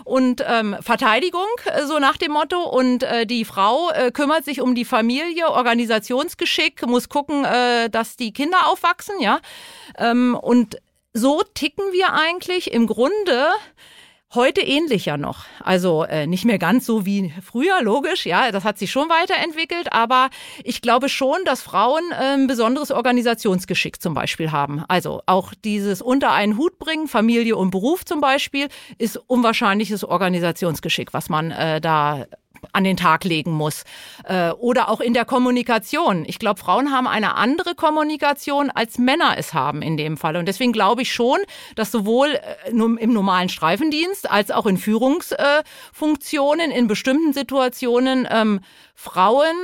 und 0.05 0.44
ähm, 0.47 0.77
Verteidigung, 0.81 1.47
äh, 1.67 1.85
so 1.85 1.99
nach 1.99 2.17
dem 2.17 2.33
Motto. 2.33 2.63
Und 2.63 3.03
äh, 3.03 3.27
die 3.27 3.45
Frau 3.45 3.91
äh, 3.91 4.11
kümmert 4.11 4.45
sich 4.45 4.61
um 4.61 4.75
die 4.75 4.85
Familie, 4.85 5.51
Organisationsgeschick, 5.51 6.87
muss 6.87 7.09
gucken, 7.09 7.45
äh, 7.45 7.91
dass 7.91 8.17
die 8.17 8.33
Kinder 8.33 8.69
aufwachsen, 8.69 9.21
ja. 9.21 9.41
Ähm, 9.99 10.39
und 10.41 10.79
so 11.13 11.43
ticken 11.55 11.85
wir 11.93 12.13
eigentlich 12.13 12.73
im 12.73 12.87
Grunde 12.87 13.49
Heute 14.35 14.63
ähnlicher 14.63 15.17
noch. 15.17 15.45
Also 15.63 16.03
äh, 16.05 16.27
nicht 16.27 16.45
mehr 16.45 16.59
ganz 16.59 16.87
so 16.87 17.07
wie 17.07 17.33
früher, 17.41 17.83
logisch, 17.83 18.27
ja, 18.27 18.51
das 18.51 18.65
hat 18.65 18.79
sich 18.79 18.91
schon 18.91 19.09
weiterentwickelt, 19.09 19.93
aber 19.93 20.29
ich 20.65 20.83
glaube 20.83 21.09
schon, 21.09 21.37
dass 21.45 21.63
Frauen 21.63 22.03
äh, 22.11 22.35
ein 22.35 22.47
besonderes 22.49 22.91
Organisationsgeschick 22.91 24.03
zum 24.03 24.15
Beispiel 24.15 24.51
haben. 24.51 24.83
Also 24.89 25.23
auch 25.27 25.55
dieses 25.65 26.03
unter 26.03 26.33
einen 26.33 26.59
Hut 26.59 26.81
bringen, 26.81 27.07
Familie 27.07 27.57
und 27.57 27.71
Beruf 27.71 28.05
zum 28.05 28.21
Beispiel, 28.21 28.69
ist 28.99 29.17
unwahrscheinliches 29.17 30.03
Organisationsgeschick, 30.03 31.15
was 31.15 31.29
man 31.29 31.53
äh, 31.53 31.81
da 31.81 32.27
an 32.73 32.85
den 32.85 32.97
Tag 32.97 33.25
legen 33.25 33.53
muss. 33.53 33.85
Äh, 34.25 34.51
oder 34.51 34.89
auch 34.89 35.01
in 35.01 35.15
der 35.15 35.25
Kommunikation. 35.25 36.25
Ich 36.27 36.39
glaube, 36.39 36.61
Frauen 36.61 36.93
haben 36.93 37.07
eine 37.07 37.37
andere 37.37 37.75
Kommunikation, 37.75 38.71
als 38.71 38.99
Männer 38.99 39.35
es 39.37 39.55
haben 39.55 39.83
in 39.83 39.97
dem 39.97 40.17
Fall. 40.17 40.37
Und 40.37 40.47
deswegen 40.47 40.73
glaube 40.73 41.03
ich 41.03 41.13
schon, 41.13 41.39
dass 41.75 41.91
sowohl 41.91 42.35
äh, 42.35 42.71
im 42.71 43.13
normalen 43.13 43.49
Streifendienst 43.49 44.31
als 44.31 44.51
auch 44.51 44.67
in 44.67 44.79
Führungsfunktionen 44.79 46.71
in 46.71 46.87
bestimmten 46.87 47.33
Situationen 47.33 48.27
ähm, 48.31 48.61
Frauen 48.95 49.55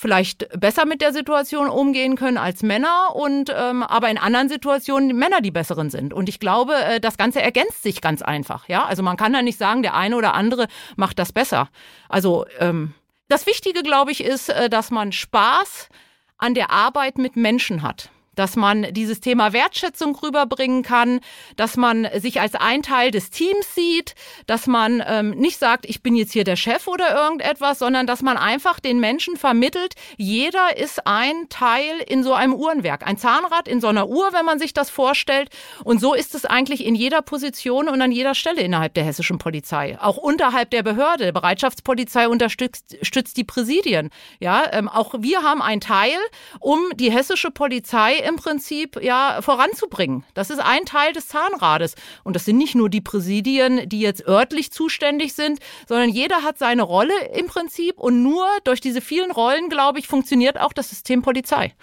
vielleicht 0.00 0.48
besser 0.58 0.86
mit 0.86 1.02
der 1.02 1.12
Situation 1.12 1.68
umgehen 1.68 2.16
können 2.16 2.38
als 2.38 2.62
Männer 2.62 3.14
und 3.14 3.52
ähm, 3.54 3.82
aber 3.82 4.08
in 4.08 4.16
anderen 4.16 4.48
Situationen 4.48 5.14
Männer 5.14 5.42
die 5.42 5.50
besseren 5.50 5.90
sind. 5.90 6.14
Und 6.14 6.30
ich 6.30 6.40
glaube, 6.40 6.72
äh, 6.74 7.00
das 7.00 7.18
Ganze 7.18 7.42
ergänzt 7.42 7.82
sich 7.82 8.00
ganz 8.00 8.22
einfach. 8.22 8.66
Ja, 8.66 8.86
also 8.86 9.02
man 9.02 9.18
kann 9.18 9.34
da 9.34 9.42
nicht 9.42 9.58
sagen, 9.58 9.82
der 9.82 9.94
eine 9.94 10.16
oder 10.16 10.32
andere 10.32 10.68
macht 10.96 11.18
das 11.18 11.32
besser. 11.32 11.68
Also 12.08 12.46
ähm, 12.58 12.94
das 13.28 13.46
Wichtige, 13.46 13.82
glaube 13.82 14.10
ich, 14.10 14.24
ist, 14.24 14.48
äh, 14.48 14.70
dass 14.70 14.90
man 14.90 15.12
Spaß 15.12 15.90
an 16.38 16.54
der 16.54 16.70
Arbeit 16.70 17.18
mit 17.18 17.36
Menschen 17.36 17.82
hat 17.82 18.10
dass 18.34 18.56
man 18.56 18.86
dieses 18.92 19.20
Thema 19.20 19.52
Wertschätzung 19.52 20.16
rüberbringen 20.16 20.82
kann, 20.82 21.20
dass 21.56 21.76
man 21.76 22.08
sich 22.16 22.40
als 22.40 22.54
ein 22.54 22.82
Teil 22.82 23.10
des 23.10 23.30
Teams 23.30 23.74
sieht, 23.74 24.14
dass 24.46 24.66
man 24.66 25.02
ähm, 25.06 25.30
nicht 25.30 25.58
sagt, 25.58 25.86
ich 25.86 26.02
bin 26.02 26.14
jetzt 26.14 26.32
hier 26.32 26.44
der 26.44 26.56
Chef 26.56 26.86
oder 26.86 27.14
irgendetwas, 27.14 27.78
sondern 27.78 28.06
dass 28.06 28.22
man 28.22 28.36
einfach 28.36 28.80
den 28.80 29.00
Menschen 29.00 29.36
vermittelt, 29.36 29.94
jeder 30.16 30.76
ist 30.76 31.06
ein 31.06 31.48
Teil 31.48 32.00
in 32.06 32.22
so 32.22 32.32
einem 32.32 32.54
Uhrenwerk, 32.54 33.06
ein 33.06 33.18
Zahnrad 33.18 33.68
in 33.68 33.80
so 33.80 33.88
einer 33.88 34.08
Uhr, 34.08 34.32
wenn 34.32 34.44
man 34.44 34.58
sich 34.58 34.72
das 34.72 34.90
vorstellt. 34.90 35.50
Und 35.84 36.00
so 36.00 36.14
ist 36.14 36.34
es 36.34 36.44
eigentlich 36.44 36.84
in 36.84 36.94
jeder 36.94 37.22
Position 37.22 37.88
und 37.88 38.00
an 38.00 38.12
jeder 38.12 38.34
Stelle 38.34 38.62
innerhalb 38.62 38.94
der 38.94 39.04
hessischen 39.04 39.38
Polizei, 39.38 39.98
auch 40.00 40.16
unterhalb 40.16 40.70
der 40.70 40.82
Behörde. 40.82 41.32
Bereitschaftspolizei 41.32 42.28
unterstützt 42.28 42.96
stützt 43.02 43.36
die 43.36 43.44
Präsidien. 43.44 44.10
Ja, 44.38 44.64
ähm, 44.72 44.88
auch 44.88 45.14
wir 45.18 45.42
haben 45.42 45.62
ein 45.62 45.80
Teil, 45.80 46.16
um 46.60 46.80
die 46.94 47.10
hessische 47.10 47.50
Polizei 47.50 48.14
im 48.30 48.36
Prinzip 48.36 49.02
ja 49.02 49.42
voranzubringen. 49.42 50.24
Das 50.32 50.48
ist 50.48 50.60
ein 50.60 50.86
Teil 50.86 51.12
des 51.12 51.28
Zahnrades. 51.28 51.94
Und 52.24 52.34
das 52.34 52.46
sind 52.46 52.56
nicht 52.56 52.74
nur 52.74 52.88
die 52.88 53.02
Präsidien, 53.02 53.88
die 53.88 54.00
jetzt 54.00 54.26
örtlich 54.26 54.72
zuständig 54.72 55.34
sind, 55.34 55.58
sondern 55.86 56.08
jeder 56.08 56.42
hat 56.42 56.58
seine 56.58 56.82
Rolle 56.82 57.12
im 57.34 57.46
Prinzip. 57.46 57.98
Und 57.98 58.22
nur 58.22 58.46
durch 58.64 58.80
diese 58.80 59.02
vielen 59.02 59.30
Rollen, 59.30 59.68
glaube 59.68 59.98
ich, 59.98 60.06
funktioniert 60.06 60.58
auch 60.58 60.72
das 60.72 60.88
System 60.88 61.20
Polizei. 61.20 61.74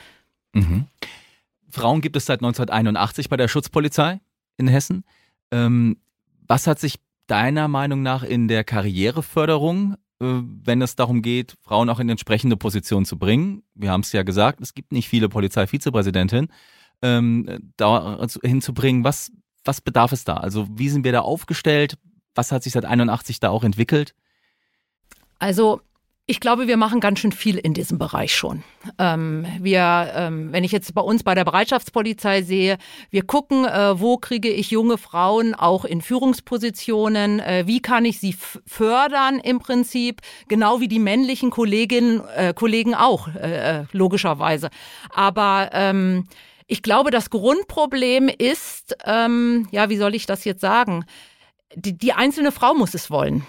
Mhm. 0.53 0.85
Frauen 1.69 2.01
gibt 2.01 2.15
es 2.15 2.25
seit 2.25 2.39
1981 2.39 3.29
bei 3.29 3.37
der 3.37 3.47
Schutzpolizei 3.47 4.19
in 4.57 4.67
Hessen. 4.67 5.03
Ähm, 5.51 5.97
was 6.47 6.65
hat 6.65 6.79
sich 6.79 6.99
deiner 7.27 7.67
Meinung 7.67 8.01
nach 8.01 8.23
in 8.23 8.47
der 8.47 8.63
Karriereförderung 8.63 9.95
wenn 10.19 10.81
es 10.81 10.95
darum 10.95 11.21
geht, 11.21 11.55
Frauen 11.61 11.89
auch 11.89 11.99
in 11.99 12.09
entsprechende 12.09 12.57
Positionen 12.57 13.05
zu 13.05 13.17
bringen. 13.17 13.63
Wir 13.75 13.91
haben 13.91 14.01
es 14.01 14.11
ja 14.11 14.23
gesagt, 14.23 14.61
es 14.61 14.73
gibt 14.73 14.91
nicht 14.91 15.07
viele 15.07 15.29
Polizeivizepräsidentinnen, 15.29 16.51
ähm, 17.01 17.71
da 17.77 18.25
hinzubringen. 18.43 19.03
Was, 19.03 19.31
was 19.63 19.81
bedarf 19.81 20.11
es 20.11 20.23
da? 20.23 20.37
Also 20.37 20.67
wie 20.71 20.89
sind 20.89 21.03
wir 21.03 21.11
da 21.11 21.21
aufgestellt? 21.21 21.97
Was 22.33 22.51
hat 22.51 22.63
sich 22.63 22.73
seit 22.73 22.85
81 22.85 23.39
da 23.39 23.49
auch 23.49 23.63
entwickelt? 23.63 24.15
Also 25.39 25.81
ich 26.29 26.41
glaube, 26.41 26.67
wir 26.67 26.75
machen 26.75 26.99
ganz 26.99 27.19
schön 27.19 27.31
viel 27.31 27.57
in 27.57 27.73
diesem 27.73 27.97
Bereich 27.97 28.35
schon. 28.35 28.61
Ähm, 28.99 29.47
wir, 29.61 30.11
ähm, 30.13 30.51
wenn 30.51 30.65
ich 30.65 30.73
jetzt 30.73 30.93
bei 30.93 31.01
uns 31.01 31.23
bei 31.23 31.33
der 31.35 31.45
Bereitschaftspolizei 31.45 32.41
sehe, 32.41 32.77
wir 33.09 33.23
gucken, 33.23 33.63
äh, 33.63 33.97
wo 33.97 34.17
kriege 34.17 34.49
ich 34.49 34.69
junge 34.69 34.97
Frauen 34.97 35.55
auch 35.55 35.85
in 35.85 36.01
Führungspositionen, 36.01 37.39
äh, 37.39 37.63
wie 37.65 37.81
kann 37.81 38.03
ich 38.03 38.19
sie 38.19 38.35
fördern 38.65 39.39
im 39.39 39.59
Prinzip, 39.59 40.19
genau 40.49 40.81
wie 40.81 40.89
die 40.89 40.99
männlichen 40.99 41.49
Kolleginnen, 41.49 42.21
äh, 42.35 42.53
Kollegen 42.53 42.93
auch, 42.93 43.29
äh, 43.29 43.79
äh, 43.79 43.85
logischerweise. 43.93 44.69
Aber 45.11 45.69
ähm, 45.71 46.27
ich 46.67 46.81
glaube, 46.81 47.09
das 47.09 47.29
Grundproblem 47.29 48.27
ist, 48.27 48.97
ähm, 49.05 49.69
ja, 49.71 49.89
wie 49.89 49.97
soll 49.97 50.13
ich 50.13 50.25
das 50.25 50.43
jetzt 50.43 50.59
sagen? 50.59 51.05
Die, 51.73 51.97
die 51.97 52.11
einzelne 52.11 52.51
Frau 52.51 52.73
muss 52.73 52.93
es 52.93 53.09
wollen. 53.09 53.47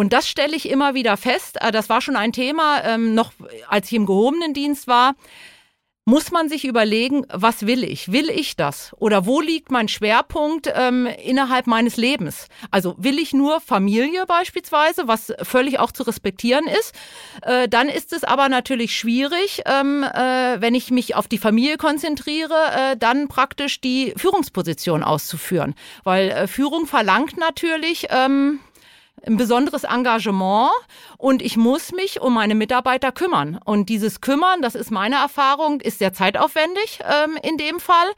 Und 0.00 0.14
das 0.14 0.30
stelle 0.30 0.56
ich 0.56 0.70
immer 0.70 0.94
wieder 0.94 1.18
fest. 1.18 1.58
Äh, 1.60 1.72
das 1.72 1.90
war 1.90 2.00
schon 2.00 2.16
ein 2.16 2.32
Thema, 2.32 2.82
ähm, 2.84 3.14
noch 3.14 3.32
als 3.68 3.88
ich 3.88 3.92
im 3.92 4.06
gehobenen 4.06 4.54
Dienst 4.54 4.86
war. 4.86 5.14
Muss 6.06 6.30
man 6.30 6.48
sich 6.48 6.64
überlegen, 6.64 7.26
was 7.30 7.66
will 7.66 7.84
ich? 7.84 8.10
Will 8.10 8.30
ich 8.30 8.56
das? 8.56 8.94
Oder 8.98 9.26
wo 9.26 9.42
liegt 9.42 9.70
mein 9.70 9.88
Schwerpunkt 9.88 10.72
ähm, 10.74 11.06
innerhalb 11.22 11.66
meines 11.66 11.98
Lebens? 11.98 12.48
Also 12.70 12.94
will 12.96 13.18
ich 13.18 13.34
nur 13.34 13.60
Familie 13.60 14.24
beispielsweise, 14.24 15.06
was 15.06 15.34
völlig 15.42 15.78
auch 15.78 15.92
zu 15.92 16.04
respektieren 16.04 16.66
ist? 16.66 16.94
Äh, 17.42 17.68
dann 17.68 17.90
ist 17.90 18.14
es 18.14 18.24
aber 18.24 18.48
natürlich 18.48 18.96
schwierig, 18.96 19.64
ähm, 19.66 20.02
äh, 20.02 20.62
wenn 20.62 20.74
ich 20.74 20.90
mich 20.90 21.14
auf 21.14 21.28
die 21.28 21.36
Familie 21.36 21.76
konzentriere, 21.76 22.54
äh, 22.74 22.96
dann 22.96 23.28
praktisch 23.28 23.82
die 23.82 24.14
Führungsposition 24.16 25.04
auszuführen. 25.04 25.74
Weil 26.04 26.30
äh, 26.30 26.46
Führung 26.46 26.86
verlangt 26.86 27.36
natürlich, 27.36 28.06
ähm, 28.08 28.60
ein 29.26 29.36
besonderes 29.36 29.84
Engagement 29.84 30.70
und 31.18 31.42
ich 31.42 31.56
muss 31.56 31.92
mich 31.92 32.20
um 32.20 32.34
meine 32.34 32.54
Mitarbeiter 32.54 33.12
kümmern. 33.12 33.60
Und 33.64 33.88
dieses 33.88 34.20
Kümmern, 34.20 34.62
das 34.62 34.74
ist 34.74 34.90
meine 34.90 35.16
Erfahrung, 35.16 35.80
ist 35.80 35.98
sehr 35.98 36.12
zeitaufwendig 36.12 37.00
ähm, 37.04 37.38
in 37.42 37.56
dem 37.56 37.80
Fall 37.80 38.08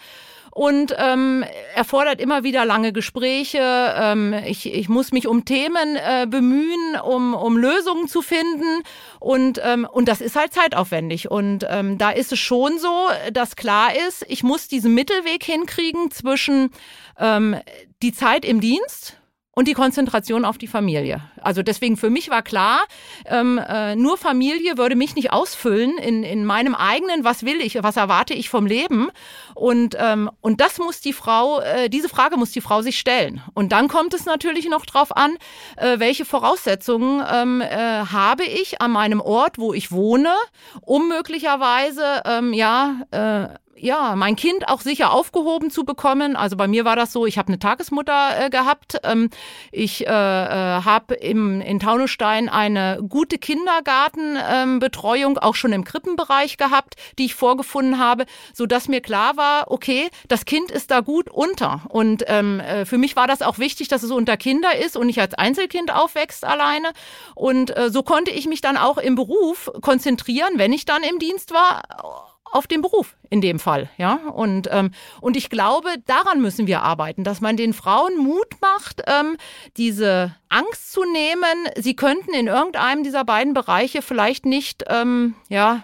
und 0.55 0.95
ähm, 0.99 1.45
erfordert 1.75 2.21
immer 2.21 2.45
wieder 2.45 2.67
lange 2.67 2.93
Gespräche. 2.93 3.59
Ähm, 3.59 4.35
ich, 4.47 4.73
ich 4.73 4.89
muss 4.89 5.11
mich 5.11 5.27
um 5.27 5.47
Themen 5.47 5.97
äh, 5.97 6.27
bemühen, 6.29 7.01
um, 7.03 7.33
um 7.33 7.57
Lösungen 7.57 8.07
zu 8.07 8.21
finden 8.21 8.83
und, 9.19 9.61
ähm, 9.65 9.89
und 9.91 10.09
das 10.09 10.21
ist 10.21 10.37
halt 10.37 10.53
zeitaufwendig. 10.53 11.31
Und 11.31 11.67
ähm, 11.71 11.97
da 11.97 12.11
ist 12.11 12.33
es 12.33 12.39
schon 12.39 12.79
so, 12.79 13.09
dass 13.33 13.57
klar 13.57 13.97
ist, 14.09 14.27
ich 14.29 14.43
muss 14.43 14.69
diesen 14.69 14.93
Mittelweg 14.95 15.43
hinkriegen 15.43 16.11
zwischen 16.11 16.71
ähm, 17.19 17.57
die 18.03 18.13
Zeit 18.13 18.45
im 18.45 18.61
Dienst, 18.61 19.17
und 19.55 19.69
die 19.69 19.75
Konzentration 19.75 20.45
auf 20.45 20.57
die 20.57 20.67
Familie. 20.67 21.21
Also 21.41 21.63
deswegen 21.63 21.97
für 21.97 22.09
mich 22.09 22.31
war 22.31 22.43
klar, 22.43 22.81
ähm, 23.27 23.59
äh, 23.59 23.95
nur 23.97 24.17
Familie 24.17 24.79
würde 24.79 24.97
mich 24.97 25.15
nicht 25.15 25.33
ausfüllen 25.33 25.99
in, 25.99 26.23
in 26.25 26.47
meinem 26.47 26.75
eigenen, 26.75 27.25
was 27.25 27.45
will 27.45 27.61
ich, 27.61 27.83
was 27.83 27.97
erwarte 27.97 28.33
ich 28.33 28.49
vom 28.49 28.65
Leben. 28.65 29.11
Und, 29.55 29.97
ähm, 29.99 30.31
und 30.41 30.61
das 30.61 30.79
muss 30.79 31.01
die 31.01 31.13
Frau, 31.13 31.61
äh, 31.61 31.91
diese 31.91 32.09
Frage 32.09 32.39
muss 32.39 32.53
die 32.53 32.63
Frau 32.63 32.81
sich 32.81 32.99
stellen. 32.99 33.43
Und 33.53 33.73
dann 33.73 33.89
kommt 33.89 34.15
es 34.15 34.25
natürlich 34.25 34.69
noch 34.71 34.87
drauf 34.87 35.15
an, 35.15 35.37
äh, 35.77 35.99
welche 35.99 36.25
Voraussetzungen 36.25 37.23
ähm, 37.31 37.61
äh, 37.61 37.67
habe 37.77 38.45
ich 38.45 38.81
an 38.81 38.91
meinem 38.91 39.21
Ort, 39.21 39.59
wo 39.59 39.75
ich 39.75 39.93
wohne, 39.93 40.33
um 40.81 41.09
möglicherweise 41.09 42.23
ähm, 42.25 42.55
ja 42.55 43.03
äh, 43.11 43.49
ja, 43.77 44.15
mein 44.17 44.37
Kind 44.37 44.69
auch 44.69 44.81
sicher 44.81 45.13
aufgehoben 45.13 45.71
zu 45.71 45.85
bekommen. 45.85 46.37
Also 46.37 46.57
bei 46.57 46.69
mir 46.69 46.85
war 46.85 46.95
das 46.95 47.13
so, 47.13 47.27
ich 47.27 47.39
habe 47.39 47.49
eine 47.49 47.59
Tagesmutter 47.59 48.47
äh, 48.47 48.51
gehabt. 48.51 48.99
Ähm, 49.03 49.31
ich 49.71 50.07
äh, 50.07 50.11
äh, 50.11 50.83
habe 50.83 51.15
in 51.15 51.81
Taunusstein 51.81 52.49
eine 52.49 53.01
gute 53.09 53.39
Kindergartenbetreuung 53.39 55.33
ähm, 55.33 55.39
auch 55.39 55.55
schon 55.55 55.73
im 55.73 55.85
Krippenbereich 55.85 56.59
gehabt, 56.59 56.97
die 57.19 57.25
ich 57.25 57.35
vorgefunden 57.35 57.99
habe, 57.99 58.27
so 58.53 58.67
dass 58.67 58.89
mir 58.89 59.01
klar 59.01 59.37
war, 59.37 59.71
okay, 59.71 60.11
das 60.29 60.45
Kind 60.45 60.71
ist 60.71 60.91
da 60.91 61.01
gut 61.01 61.31
unter. 61.31 61.83
Und 61.89 62.25
ähm, 62.29 62.61
äh, 62.61 62.85
für 62.85 62.99
mich 62.99 63.17
war 63.17 63.27
das 63.27 63.43
auch 63.43 63.59
wichtig, 63.59 63.89
dass 63.89 64.03
es 64.03 64.11
unter 64.11 64.37
Kinder 64.37 64.77
ist 64.77 64.97
und 64.97 65.07
nicht 65.07 65.21
als 65.21 65.35
Einzelkind 65.35 65.93
aufwächst 65.93 66.45
alleine. 66.45 66.93
Und 67.35 67.77
äh, 67.77 67.91
so 67.91 68.03
konnte 68.03 68.31
ich 68.31 68.47
mich 68.47 68.61
dann 68.61 68.77
auch 68.77 68.99
im 68.99 69.15
Beruf 69.15 69.71
konzentrieren, 69.81 70.53
wenn 70.57 70.73
ich 70.73 70.85
dann 70.85 71.03
im 71.03 71.19
Dienst 71.19 71.53
war 71.53 72.32
auf 72.53 72.67
den 72.67 72.83
Beruf 72.83 73.17
in 73.31 73.41
dem 73.41 73.59
Fall, 73.59 73.91
ja. 73.97 74.15
Und 74.15 74.69
ähm, 74.71 74.93
und 75.21 75.37
ich 75.37 75.51
glaube, 75.51 75.89
daran 76.07 76.41
müssen 76.41 76.67
wir 76.67 76.83
arbeiten, 76.83 77.25
dass 77.25 77.41
man 77.41 77.57
den 77.57 77.73
Frauen 77.73 78.19
Mut 78.19 78.61
macht, 78.61 79.03
ähm, 79.07 79.37
diese 79.77 80.35
Angst 80.49 80.93
zu 80.93 81.03
nehmen, 81.05 81.69
sie 81.77 81.97
könnten 81.97 82.35
in 82.35 82.47
irgendeinem 82.47 83.03
dieser 83.03 83.25
beiden 83.25 83.55
Bereiche 83.55 84.03
vielleicht 84.03 84.47
nicht, 84.47 84.85
ähm, 84.89 85.35
ja 85.49 85.83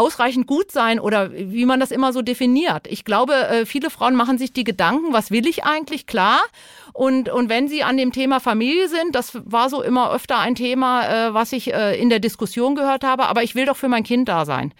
ausreichend 0.00 0.46
gut 0.46 0.72
sein 0.72 0.98
oder 0.98 1.30
wie 1.32 1.66
man 1.66 1.78
das 1.78 1.90
immer 1.90 2.12
so 2.14 2.22
definiert. 2.22 2.86
Ich 2.86 3.04
glaube, 3.04 3.34
äh, 3.34 3.66
viele 3.66 3.90
Frauen 3.90 4.14
machen 4.14 4.38
sich 4.38 4.50
die 4.52 4.64
Gedanken, 4.64 5.12
was 5.12 5.30
will 5.30 5.46
ich 5.46 5.64
eigentlich, 5.64 6.06
klar. 6.06 6.40
Und, 6.94 7.28
und 7.28 7.50
wenn 7.50 7.68
sie 7.68 7.82
an 7.82 7.98
dem 7.98 8.10
Thema 8.10 8.40
Familie 8.40 8.88
sind, 8.88 9.14
das 9.14 9.38
war 9.44 9.68
so 9.68 9.82
immer 9.82 10.10
öfter 10.12 10.38
ein 10.38 10.54
Thema, 10.54 11.28
äh, 11.28 11.34
was 11.34 11.52
ich 11.52 11.74
äh, 11.74 12.00
in 12.00 12.08
der 12.08 12.18
Diskussion 12.18 12.76
gehört 12.76 13.04
habe, 13.04 13.26
aber 13.26 13.42
ich 13.42 13.54
will 13.54 13.66
doch 13.66 13.76
für 13.76 13.88
mein 13.88 14.04
Kind 14.04 14.28
da 14.28 14.46
sein 14.46 14.72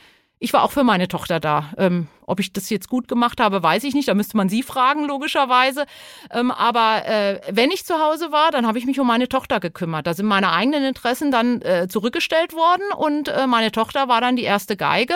ich 0.42 0.54
war 0.54 0.64
auch 0.64 0.72
für 0.72 0.84
meine 0.84 1.06
Tochter 1.06 1.38
da. 1.38 1.70
Ähm, 1.76 2.08
ob 2.26 2.40
ich 2.40 2.52
das 2.52 2.70
jetzt 2.70 2.88
gut 2.88 3.08
gemacht 3.08 3.40
habe, 3.40 3.62
weiß 3.62 3.84
ich 3.84 3.92
nicht. 3.92 4.08
Da 4.08 4.14
müsste 4.14 4.38
man 4.38 4.48
Sie 4.48 4.62
fragen, 4.62 5.04
logischerweise. 5.04 5.84
Ähm, 6.30 6.50
aber 6.50 7.06
äh, 7.06 7.40
wenn 7.50 7.70
ich 7.70 7.84
zu 7.84 8.00
Hause 8.00 8.32
war, 8.32 8.50
dann 8.50 8.66
habe 8.66 8.78
ich 8.78 8.86
mich 8.86 8.98
um 8.98 9.06
meine 9.06 9.28
Tochter 9.28 9.60
gekümmert. 9.60 10.06
Da 10.06 10.14
sind 10.14 10.24
meine 10.24 10.50
eigenen 10.50 10.82
Interessen 10.84 11.30
dann 11.30 11.60
äh, 11.60 11.88
zurückgestellt 11.88 12.54
worden 12.54 12.82
und 12.96 13.28
äh, 13.28 13.46
meine 13.46 13.70
Tochter 13.70 14.08
war 14.08 14.22
dann 14.22 14.36
die 14.36 14.44
erste 14.44 14.78
Geige. 14.78 15.14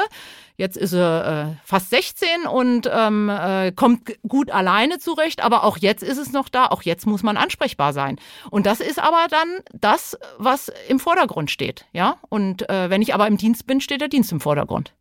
Jetzt 0.57 0.77
ist 0.77 0.91
sie 0.91 1.01
äh, 1.01 1.57
fast 1.65 1.89
16 1.89 2.47
und 2.47 2.89
ähm, 2.93 3.31
äh, 3.31 3.73
kommt 3.73 4.13
gut 4.29 4.51
alleine 4.51 4.99
zurecht, 4.99 5.43
aber 5.43 5.65
auch 5.65 5.79
jetzt 5.79 6.03
ist 6.03 6.19
es 6.19 6.33
noch 6.33 6.51
da, 6.51 6.67
auch 6.67 6.83
jetzt 6.83 7.07
muss 7.07 7.23
man 7.23 7.39
ansprechbar 7.39 7.95
sein. 7.95 8.21
Und 8.51 8.67
das 8.67 8.81
ist 8.81 9.03
aber 9.03 9.27
dann 9.31 9.49
das, 9.73 10.19
was 10.37 10.71
im 10.89 11.01
Vordergrund 11.01 11.51
steht. 11.51 11.87
Ja? 11.93 12.19
Und 12.29 12.69
äh, 12.69 12.91
wenn 12.91 13.01
ich 13.01 13.15
aber 13.15 13.27
im 13.27 13.39
Dienst 13.39 13.67
bin, 13.67 13.81
steht 13.81 14.03
der 14.03 14.09
Dienst 14.09 14.31
im 14.31 14.41
Vordergrund. 14.41 14.93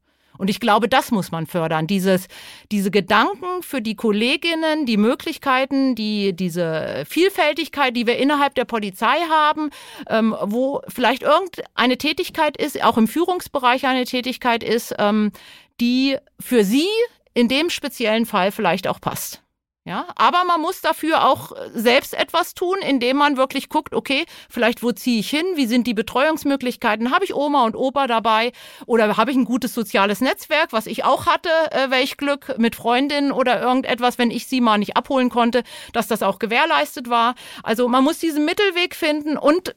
Und 0.44 0.50
ich 0.50 0.60
glaube, 0.60 0.90
das 0.90 1.10
muss 1.10 1.32
man 1.32 1.48
fördern. 1.48 1.88
Dieses, 1.88 2.28
diese 2.70 2.92
Gedanken 2.92 3.62
für 3.62 3.82
die 3.82 3.96
Kolleginnen, 3.96 4.86
die 4.86 4.98
Möglichkeiten, 4.98 5.96
die, 5.96 6.34
diese 6.34 7.06
Vielfältigkeit, 7.08 7.96
die 7.96 8.08
wir 8.08 8.18
innerhalb 8.18 8.54
der 8.54 8.66
Polizei 8.66 9.16
haben, 9.30 9.70
ähm, 10.10 10.36
wo 10.42 10.82
vielleicht 10.90 11.24
irgendeine 11.24 11.98
Tätigkeit 11.98 12.58
ist, 12.58 12.84
auch 12.84 12.98
im 12.98 13.08
Führungsbereich 13.08 13.86
eine 13.86 14.04
Tätigkeit 14.04 14.64
ist, 14.64 14.94
ähm, 15.00 15.32
die 15.80 16.18
für 16.42 16.66
sie 16.66 16.90
in 17.34 17.48
dem 17.48 17.70
speziellen 17.70 18.26
Fall 18.26 18.52
vielleicht 18.52 18.90
auch 18.90 19.00
passt. 19.00 19.43
Ja, 19.86 20.08
aber 20.16 20.46
man 20.46 20.62
muss 20.62 20.80
dafür 20.80 21.28
auch 21.28 21.52
selbst 21.74 22.14
etwas 22.14 22.54
tun, 22.54 22.78
indem 22.88 23.18
man 23.18 23.36
wirklich 23.36 23.68
guckt, 23.68 23.94
okay, 23.94 24.24
vielleicht 24.50 24.82
wo 24.82 24.94
ziehe 24.94 25.20
ich 25.20 25.30
hin, 25.30 25.46
wie 25.56 25.66
sind 25.66 25.88
die 25.88 25.94
Betreuungsmöglichkeiten, 25.94 27.12
habe 27.12 27.26
ich 27.26 27.36
Oma 27.36 27.66
und 27.66 27.76
Opa 27.76 28.08
dabei 28.08 28.54
oder 28.86 29.18
habe 29.18 29.32
ich 29.32 29.38
ein 29.38 29.44
gutes 29.44 29.74
soziales 29.74 30.22
Netzwerk, 30.22 30.72
was 30.72 30.88
ich 30.88 31.04
auch 31.04 31.26
hatte, 31.26 31.50
äh, 31.72 31.90
welch 31.90 32.16
Glück 32.16 32.58
mit 32.58 32.78
Freundinnen 32.78 33.34
oder 33.34 33.62
irgendetwas, 33.62 34.18
wenn 34.18 34.32
ich 34.32 34.48
sie 34.48 34.62
mal 34.62 34.78
nicht 34.78 34.96
abholen 34.96 35.30
konnte, 35.30 35.64
dass 35.92 36.08
das 36.08 36.24
auch 36.24 36.40
gewährleistet 36.40 37.10
war. 37.10 37.36
Also 37.62 37.90
man 37.90 38.06
muss 38.06 38.20
diesen 38.20 38.46
Mittelweg 38.46 38.96
finden 38.96 39.38
und 39.38 39.76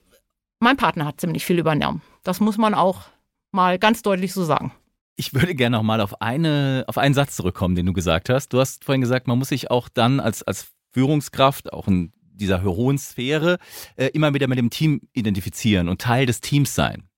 mein 0.61 0.77
Partner 0.77 1.07
hat 1.07 1.21
ziemlich 1.21 1.45
viel 1.45 1.59
übernommen. 1.59 2.01
Das 2.23 2.39
muss 2.39 2.59
man 2.59 2.75
auch 2.75 3.01
mal 3.51 3.81
ganz 3.81 4.03
deutlich 4.03 4.33
so 4.33 4.45
sagen. 4.45 4.73
Ich 5.17 5.33
würde 5.33 5.55
gerne 5.55 5.79
noch 5.79 5.83
mal 5.83 6.01
auf, 6.01 6.21
eine, 6.21 6.85
auf 6.87 6.99
einen 6.99 7.15
Satz 7.15 7.37
zurückkommen, 7.37 7.75
den 7.75 7.87
du 7.87 7.95
gesagt 7.95 8.29
hast. 8.29 8.51
Du 8.53 8.61
hast 8.61 8.85
vorhin 8.85 9.01
gesagt, 9.01 9.27
man 9.27 9.39
muss 9.39 9.49
sich 9.49 9.71
auch 9.71 9.89
dann 9.89 10.21
als, 10.21 10.43
als 10.43 10.73
Führungskraft, 10.93 11.73
auch 11.73 11.89
in 11.89 12.13
dieser 12.21 12.63
hohen 12.63 12.99
Sphäre, 12.99 13.59
äh, 13.97 14.09
immer 14.09 14.35
wieder 14.35 14.47
mit 14.47 14.59
dem 14.59 14.69
Team 14.69 15.01
identifizieren 15.15 15.89
und 15.89 16.03
Teil 16.03 16.27
des 16.27 16.43
Teams 16.43 16.75
sein. 16.75 17.09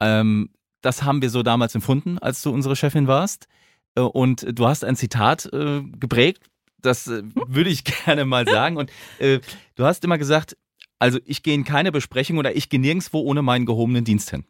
Ähm, 0.00 0.50
das 0.82 1.04
haben 1.04 1.22
wir 1.22 1.30
so 1.30 1.42
damals 1.42 1.74
empfunden, 1.74 2.18
als 2.18 2.42
du 2.42 2.50
unsere 2.50 2.76
Chefin 2.76 3.06
warst. 3.06 3.48
Äh, 3.94 4.00
und 4.00 4.46
du 4.58 4.66
hast 4.66 4.84
ein 4.84 4.96
Zitat 4.96 5.46
äh, 5.52 5.82
geprägt, 5.82 6.42
das 6.80 7.06
äh, 7.06 7.22
würde 7.46 7.70
ich 7.70 7.84
gerne 7.84 8.26
mal 8.26 8.46
sagen. 8.46 8.76
Und 8.76 8.90
äh, 9.18 9.40
du 9.74 9.84
hast 9.84 10.04
immer 10.04 10.18
gesagt, 10.18 10.56
also 10.98 11.18
ich 11.24 11.42
gehe 11.42 11.54
in 11.54 11.64
keine 11.64 11.92
Besprechung 11.92 12.36
oder 12.36 12.54
ich 12.54 12.68
gehe 12.68 12.80
nirgendwo 12.80 13.20
ohne 13.20 13.42
meinen 13.42 13.66
gehobenen 13.66 14.04
Dienst 14.04 14.30
hin. 14.30 14.44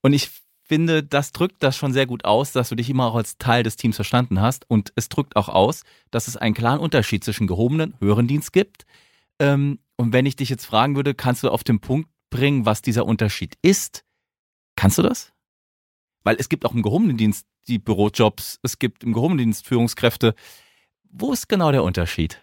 Und 0.00 0.12
ich 0.12 0.30
finde, 0.64 1.02
das 1.02 1.32
drückt 1.32 1.62
das 1.62 1.76
schon 1.76 1.92
sehr 1.92 2.06
gut 2.06 2.24
aus, 2.24 2.52
dass 2.52 2.70
du 2.70 2.74
dich 2.74 2.90
immer 2.90 3.06
auch 3.06 3.14
als 3.14 3.38
Teil 3.38 3.62
des 3.62 3.76
Teams 3.76 3.96
verstanden 3.96 4.40
hast. 4.40 4.68
Und 4.68 4.92
es 4.96 5.08
drückt 5.08 5.36
auch 5.36 5.48
aus, 5.48 5.82
dass 6.10 6.28
es 6.28 6.36
einen 6.36 6.54
klaren 6.54 6.80
Unterschied 6.80 7.22
zwischen 7.22 7.46
gehobenen, 7.46 7.94
höheren 8.00 8.26
Dienst 8.26 8.52
gibt. 8.52 8.86
Ähm, 9.38 9.78
und 9.96 10.12
wenn 10.12 10.26
ich 10.26 10.36
dich 10.36 10.48
jetzt 10.48 10.64
fragen 10.64 10.96
würde, 10.96 11.14
kannst 11.14 11.42
du 11.42 11.50
auf 11.50 11.64
den 11.64 11.80
Punkt 11.80 12.08
bringen, 12.30 12.66
was 12.66 12.82
dieser 12.82 13.06
Unterschied 13.06 13.56
ist? 13.62 14.04
Kannst 14.76 14.98
du 14.98 15.02
das? 15.02 15.32
Weil 16.24 16.36
es 16.38 16.48
gibt 16.48 16.64
auch 16.64 16.72
im 16.72 16.82
gehobenen 16.82 17.16
Dienst 17.16 17.46
die 17.68 17.78
Bürojobs, 17.78 18.58
es 18.62 18.78
gibt 18.78 19.04
im 19.04 19.12
gehobenen 19.12 19.38
Dienst 19.38 19.66
Führungskräfte. 19.66 20.34
Wo 21.04 21.32
ist 21.32 21.48
genau 21.48 21.70
der 21.70 21.84
Unterschied? 21.84 22.42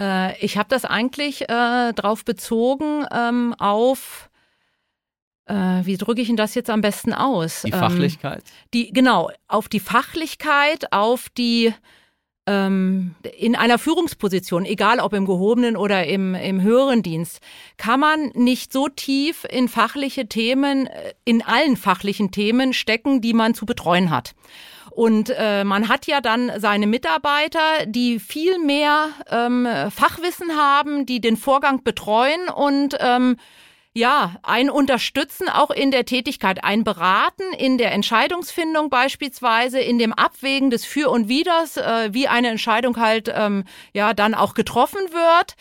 Äh, 0.00 0.38
ich 0.38 0.56
habe 0.56 0.68
das 0.68 0.84
eigentlich 0.84 1.42
äh, 1.42 1.92
darauf 1.92 2.24
bezogen, 2.24 3.04
ähm, 3.12 3.54
auf 3.58 4.30
äh, 5.46 5.54
wie 5.84 5.96
drücke 5.96 6.22
ich 6.22 6.28
Ihnen 6.28 6.36
das 6.36 6.54
jetzt 6.54 6.70
am 6.70 6.80
besten 6.80 7.12
aus? 7.12 7.62
Die 7.62 7.72
Fachlichkeit? 7.72 8.44
Ähm, 8.46 8.68
die, 8.72 8.92
genau, 8.92 9.30
auf 9.48 9.68
die 9.68 9.80
Fachlichkeit, 9.80 10.92
auf 10.92 11.28
die 11.28 11.74
ähm, 12.46 13.14
in 13.38 13.56
einer 13.56 13.78
Führungsposition, 13.78 14.64
egal 14.64 15.00
ob 15.00 15.14
im 15.14 15.24
gehobenen 15.24 15.76
oder 15.76 16.06
im, 16.06 16.34
im 16.34 16.60
höheren 16.60 17.02
Dienst, 17.02 17.40
kann 17.76 18.00
man 18.00 18.30
nicht 18.34 18.72
so 18.72 18.88
tief 18.88 19.46
in 19.48 19.68
fachliche 19.68 20.28
Themen, 20.28 20.86
äh, 20.86 21.14
in 21.24 21.42
allen 21.42 21.76
fachlichen 21.76 22.30
Themen 22.30 22.72
stecken, 22.72 23.20
die 23.20 23.32
man 23.32 23.54
zu 23.54 23.66
betreuen 23.66 24.10
hat. 24.10 24.34
Und 24.90 25.32
äh, 25.36 25.64
man 25.64 25.88
hat 25.88 26.06
ja 26.06 26.20
dann 26.20 26.52
seine 26.58 26.86
Mitarbeiter, 26.86 27.86
die 27.86 28.20
viel 28.20 28.58
mehr 28.58 29.08
ähm, 29.28 29.66
Fachwissen 29.90 30.52
haben, 30.56 31.04
die 31.04 31.20
den 31.20 31.36
Vorgang 31.36 31.82
betreuen 31.82 32.48
und 32.48 32.96
ähm, 33.00 33.36
ja, 33.96 34.34
ein 34.42 34.70
Unterstützen 34.70 35.48
auch 35.48 35.70
in 35.70 35.92
der 35.92 36.04
Tätigkeit, 36.04 36.64
ein 36.64 36.82
Beraten 36.82 37.44
in 37.56 37.78
der 37.78 37.92
Entscheidungsfindung 37.92 38.90
beispielsweise, 38.90 39.78
in 39.78 40.00
dem 40.00 40.12
Abwägen 40.12 40.70
des 40.70 40.84
Für 40.84 41.10
und 41.10 41.28
Widers, 41.28 41.76
äh, 41.76 42.12
wie 42.12 42.26
eine 42.26 42.48
Entscheidung 42.48 42.96
halt 42.96 43.32
ähm, 43.32 43.64
ja 43.92 44.12
dann 44.12 44.34
auch 44.34 44.54
getroffen 44.54 45.12
wird. 45.12 45.54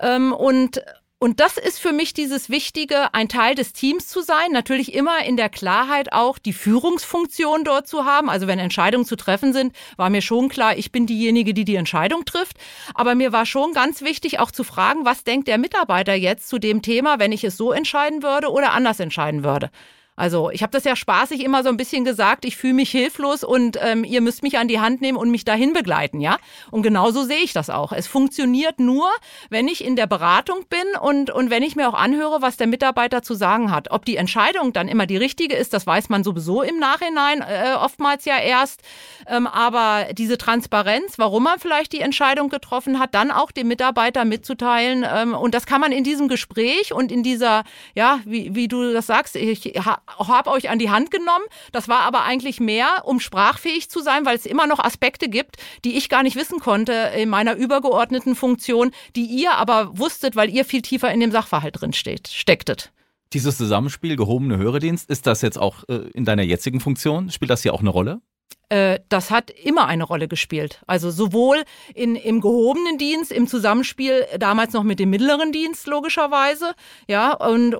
Ähm, 0.00 0.32
und 0.32 0.82
und 1.18 1.40
das 1.40 1.56
ist 1.56 1.78
für 1.78 1.92
mich 1.94 2.12
dieses 2.12 2.50
Wichtige, 2.50 3.14
ein 3.14 3.30
Teil 3.30 3.54
des 3.54 3.72
Teams 3.72 4.06
zu 4.06 4.20
sein. 4.20 4.52
Natürlich 4.52 4.92
immer 4.92 5.24
in 5.24 5.38
der 5.38 5.48
Klarheit 5.48 6.12
auch 6.12 6.38
die 6.38 6.52
Führungsfunktion 6.52 7.64
dort 7.64 7.88
zu 7.88 8.04
haben. 8.04 8.28
Also 8.28 8.46
wenn 8.46 8.58
Entscheidungen 8.58 9.06
zu 9.06 9.16
treffen 9.16 9.54
sind, 9.54 9.74
war 9.96 10.10
mir 10.10 10.20
schon 10.20 10.50
klar, 10.50 10.76
ich 10.76 10.92
bin 10.92 11.06
diejenige, 11.06 11.54
die 11.54 11.64
die 11.64 11.76
Entscheidung 11.76 12.26
trifft. 12.26 12.58
Aber 12.94 13.14
mir 13.14 13.32
war 13.32 13.46
schon 13.46 13.72
ganz 13.72 14.02
wichtig 14.02 14.40
auch 14.40 14.50
zu 14.50 14.62
fragen, 14.62 15.06
was 15.06 15.24
denkt 15.24 15.48
der 15.48 15.56
Mitarbeiter 15.56 16.14
jetzt 16.14 16.50
zu 16.50 16.58
dem 16.58 16.82
Thema, 16.82 17.18
wenn 17.18 17.32
ich 17.32 17.44
es 17.44 17.56
so 17.56 17.72
entscheiden 17.72 18.22
würde 18.22 18.50
oder 18.50 18.72
anders 18.72 19.00
entscheiden 19.00 19.42
würde. 19.42 19.70
Also 20.16 20.50
ich 20.50 20.62
habe 20.62 20.72
das 20.72 20.84
ja 20.84 20.96
spaßig 20.96 21.44
immer 21.44 21.62
so 21.62 21.68
ein 21.68 21.76
bisschen 21.76 22.04
gesagt, 22.04 22.46
ich 22.46 22.56
fühle 22.56 22.72
mich 22.72 22.90
hilflos 22.90 23.44
und 23.44 23.78
ähm, 23.82 24.02
ihr 24.02 24.22
müsst 24.22 24.42
mich 24.42 24.58
an 24.58 24.66
die 24.66 24.80
Hand 24.80 25.02
nehmen 25.02 25.18
und 25.18 25.30
mich 25.30 25.44
dahin 25.44 25.74
begleiten, 25.74 26.20
ja? 26.20 26.38
Und 26.70 26.82
genauso 26.82 27.22
sehe 27.22 27.42
ich 27.42 27.52
das 27.52 27.68
auch. 27.68 27.92
Es 27.92 28.06
funktioniert 28.06 28.80
nur, 28.80 29.08
wenn 29.50 29.68
ich 29.68 29.84
in 29.84 29.94
der 29.94 30.06
Beratung 30.06 30.64
bin 30.70 31.00
und, 31.00 31.30
und 31.30 31.50
wenn 31.50 31.62
ich 31.62 31.76
mir 31.76 31.88
auch 31.88 31.94
anhöre, 31.94 32.40
was 32.40 32.56
der 32.56 32.66
Mitarbeiter 32.66 33.22
zu 33.22 33.34
sagen 33.34 33.70
hat. 33.70 33.90
Ob 33.90 34.06
die 34.06 34.16
Entscheidung 34.16 34.72
dann 34.72 34.88
immer 34.88 35.06
die 35.06 35.18
richtige 35.18 35.54
ist, 35.54 35.74
das 35.74 35.86
weiß 35.86 36.08
man 36.08 36.24
sowieso 36.24 36.62
im 36.62 36.78
Nachhinein, 36.78 37.42
äh, 37.42 37.74
oftmals 37.74 38.24
ja 38.24 38.38
erst. 38.38 38.80
Ähm, 39.26 39.46
aber 39.46 40.14
diese 40.14 40.38
Transparenz, 40.38 41.18
warum 41.18 41.42
man 41.42 41.58
vielleicht 41.58 41.92
die 41.92 42.00
Entscheidung 42.00 42.48
getroffen 42.48 42.98
hat, 42.98 43.14
dann 43.14 43.30
auch 43.30 43.50
dem 43.50 43.68
Mitarbeiter 43.68 44.24
mitzuteilen. 44.24 45.04
Ähm, 45.06 45.34
und 45.34 45.54
das 45.54 45.66
kann 45.66 45.82
man 45.82 45.92
in 45.92 46.04
diesem 46.04 46.28
Gespräch 46.28 46.94
und 46.94 47.12
in 47.12 47.22
dieser, 47.22 47.64
ja, 47.94 48.20
wie, 48.24 48.54
wie 48.54 48.68
du 48.68 48.94
das 48.94 49.06
sagst, 49.06 49.36
ich 49.36 49.74
habe 50.06 50.50
euch 50.50 50.70
an 50.70 50.78
die 50.78 50.90
Hand 50.90 51.10
genommen. 51.10 51.44
Das 51.72 51.88
war 51.88 52.00
aber 52.00 52.24
eigentlich 52.24 52.60
mehr, 52.60 53.02
um 53.04 53.20
sprachfähig 53.20 53.90
zu 53.90 54.00
sein, 54.00 54.24
weil 54.24 54.36
es 54.36 54.46
immer 54.46 54.66
noch 54.66 54.78
Aspekte 54.78 55.28
gibt, 55.28 55.56
die 55.84 55.96
ich 55.96 56.08
gar 56.08 56.22
nicht 56.22 56.36
wissen 56.36 56.60
konnte 56.60 56.92
in 57.16 57.28
meiner 57.28 57.54
übergeordneten 57.54 58.34
Funktion, 58.34 58.92
die 59.14 59.24
ihr 59.24 59.54
aber 59.54 59.98
wusstet, 59.98 60.36
weil 60.36 60.50
ihr 60.50 60.64
viel 60.64 60.82
tiefer 60.82 61.12
in 61.12 61.20
dem 61.20 61.32
Sachverhalt 61.32 61.80
drin 61.80 61.92
steht, 61.92 62.28
stecktet. 62.28 62.92
Dieses 63.32 63.56
Zusammenspiel 63.58 64.16
gehobene 64.16 64.56
Höredienst, 64.56 65.10
ist 65.10 65.26
das 65.26 65.42
jetzt 65.42 65.58
auch 65.58 65.84
äh, 65.88 66.08
in 66.14 66.24
deiner 66.24 66.42
jetzigen 66.42 66.80
Funktion? 66.80 67.30
Spielt 67.30 67.50
das 67.50 67.62
hier 67.62 67.74
auch 67.74 67.80
eine 67.80 67.90
Rolle? 67.90 68.20
Äh, 68.68 69.00
das 69.08 69.30
hat 69.30 69.50
immer 69.50 69.86
eine 69.86 70.04
Rolle 70.04 70.28
gespielt. 70.28 70.82
Also 70.86 71.10
sowohl 71.10 71.62
in, 71.94 72.16
im 72.16 72.40
gehobenen 72.40 72.98
Dienst, 72.98 73.32
im 73.32 73.46
Zusammenspiel 73.46 74.26
damals 74.38 74.72
noch 74.72 74.82
mit 74.82 74.98
dem 74.98 75.10
mittleren 75.10 75.52
Dienst 75.52 75.86
logischerweise, 75.86 76.74
ja, 77.08 77.32
und, 77.32 77.76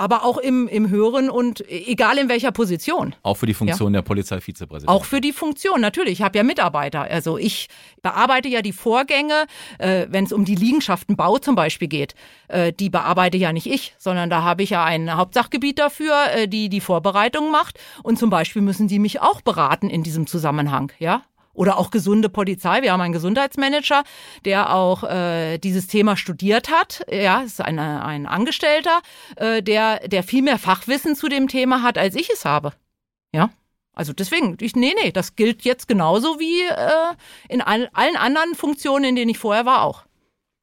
aber 0.00 0.24
auch 0.24 0.38
im, 0.38 0.66
im 0.66 0.88
Hören 0.88 1.30
und 1.30 1.68
egal 1.68 2.18
in 2.18 2.28
welcher 2.28 2.52
Position. 2.52 3.14
Auch 3.22 3.36
für 3.36 3.46
die 3.46 3.54
Funktion 3.54 3.92
ja. 3.92 4.00
der 4.00 4.06
Polizeivizepräsidentin. 4.06 4.88
Auch 4.88 5.04
für 5.04 5.20
die 5.20 5.32
Funktion, 5.32 5.80
natürlich. 5.80 6.14
Ich 6.14 6.22
habe 6.22 6.38
ja 6.38 6.44
Mitarbeiter. 6.44 7.02
Also 7.02 7.36
ich 7.38 7.68
bearbeite 8.02 8.48
ja 8.48 8.62
die 8.62 8.72
Vorgänge, 8.72 9.46
äh, 9.78 10.06
wenn 10.08 10.24
es 10.24 10.32
um 10.32 10.44
die 10.44 10.54
Liegenschaftenbau 10.54 11.38
zum 11.38 11.54
Beispiel 11.54 11.88
geht. 11.88 12.14
Äh, 12.48 12.72
die 12.72 12.88
bearbeite 12.90 13.36
ja 13.36 13.52
nicht 13.52 13.66
ich, 13.66 13.94
sondern 13.98 14.30
da 14.30 14.42
habe 14.42 14.62
ich 14.62 14.70
ja 14.70 14.84
ein 14.84 15.14
Hauptsachgebiet 15.14 15.78
dafür, 15.78 16.14
äh, 16.34 16.48
die 16.48 16.68
die 16.68 16.80
Vorbereitung 16.80 17.50
macht. 17.50 17.78
Und 18.02 18.18
zum 18.18 18.30
Beispiel 18.30 18.62
müssen 18.62 18.88
die 18.88 18.98
mich 18.98 19.20
auch 19.20 19.42
beraten 19.42 19.90
in 19.90 20.02
diesem 20.02 20.26
Zusammenhang. 20.26 20.92
Ja, 20.98 21.22
oder 21.60 21.76
auch 21.76 21.90
gesunde 21.90 22.30
Polizei. 22.30 22.80
Wir 22.80 22.92
haben 22.92 23.02
einen 23.02 23.12
Gesundheitsmanager, 23.12 24.02
der 24.46 24.74
auch 24.74 25.04
äh, 25.04 25.58
dieses 25.58 25.88
Thema 25.88 26.16
studiert 26.16 26.70
hat. 26.70 27.04
Ja, 27.12 27.42
ist 27.42 27.60
eine, 27.60 28.02
ein 28.02 28.24
Angestellter, 28.24 29.02
äh, 29.36 29.62
der, 29.62 30.08
der 30.08 30.22
viel 30.22 30.40
mehr 30.40 30.58
Fachwissen 30.58 31.14
zu 31.14 31.28
dem 31.28 31.48
Thema 31.48 31.82
hat, 31.82 31.98
als 31.98 32.14
ich 32.14 32.30
es 32.30 32.46
habe. 32.46 32.72
Ja. 33.34 33.50
Also 33.92 34.14
deswegen, 34.14 34.56
ich, 34.58 34.74
nee, 34.74 34.94
nee, 35.02 35.12
das 35.12 35.36
gilt 35.36 35.60
jetzt 35.62 35.86
genauso 35.86 36.40
wie 36.40 36.62
äh, 36.62 37.52
in 37.52 37.60
all, 37.60 37.90
allen 37.92 38.16
anderen 38.16 38.54
Funktionen, 38.54 39.04
in 39.04 39.16
denen 39.16 39.30
ich 39.30 39.38
vorher 39.38 39.66
war, 39.66 39.82
auch. 39.82 40.04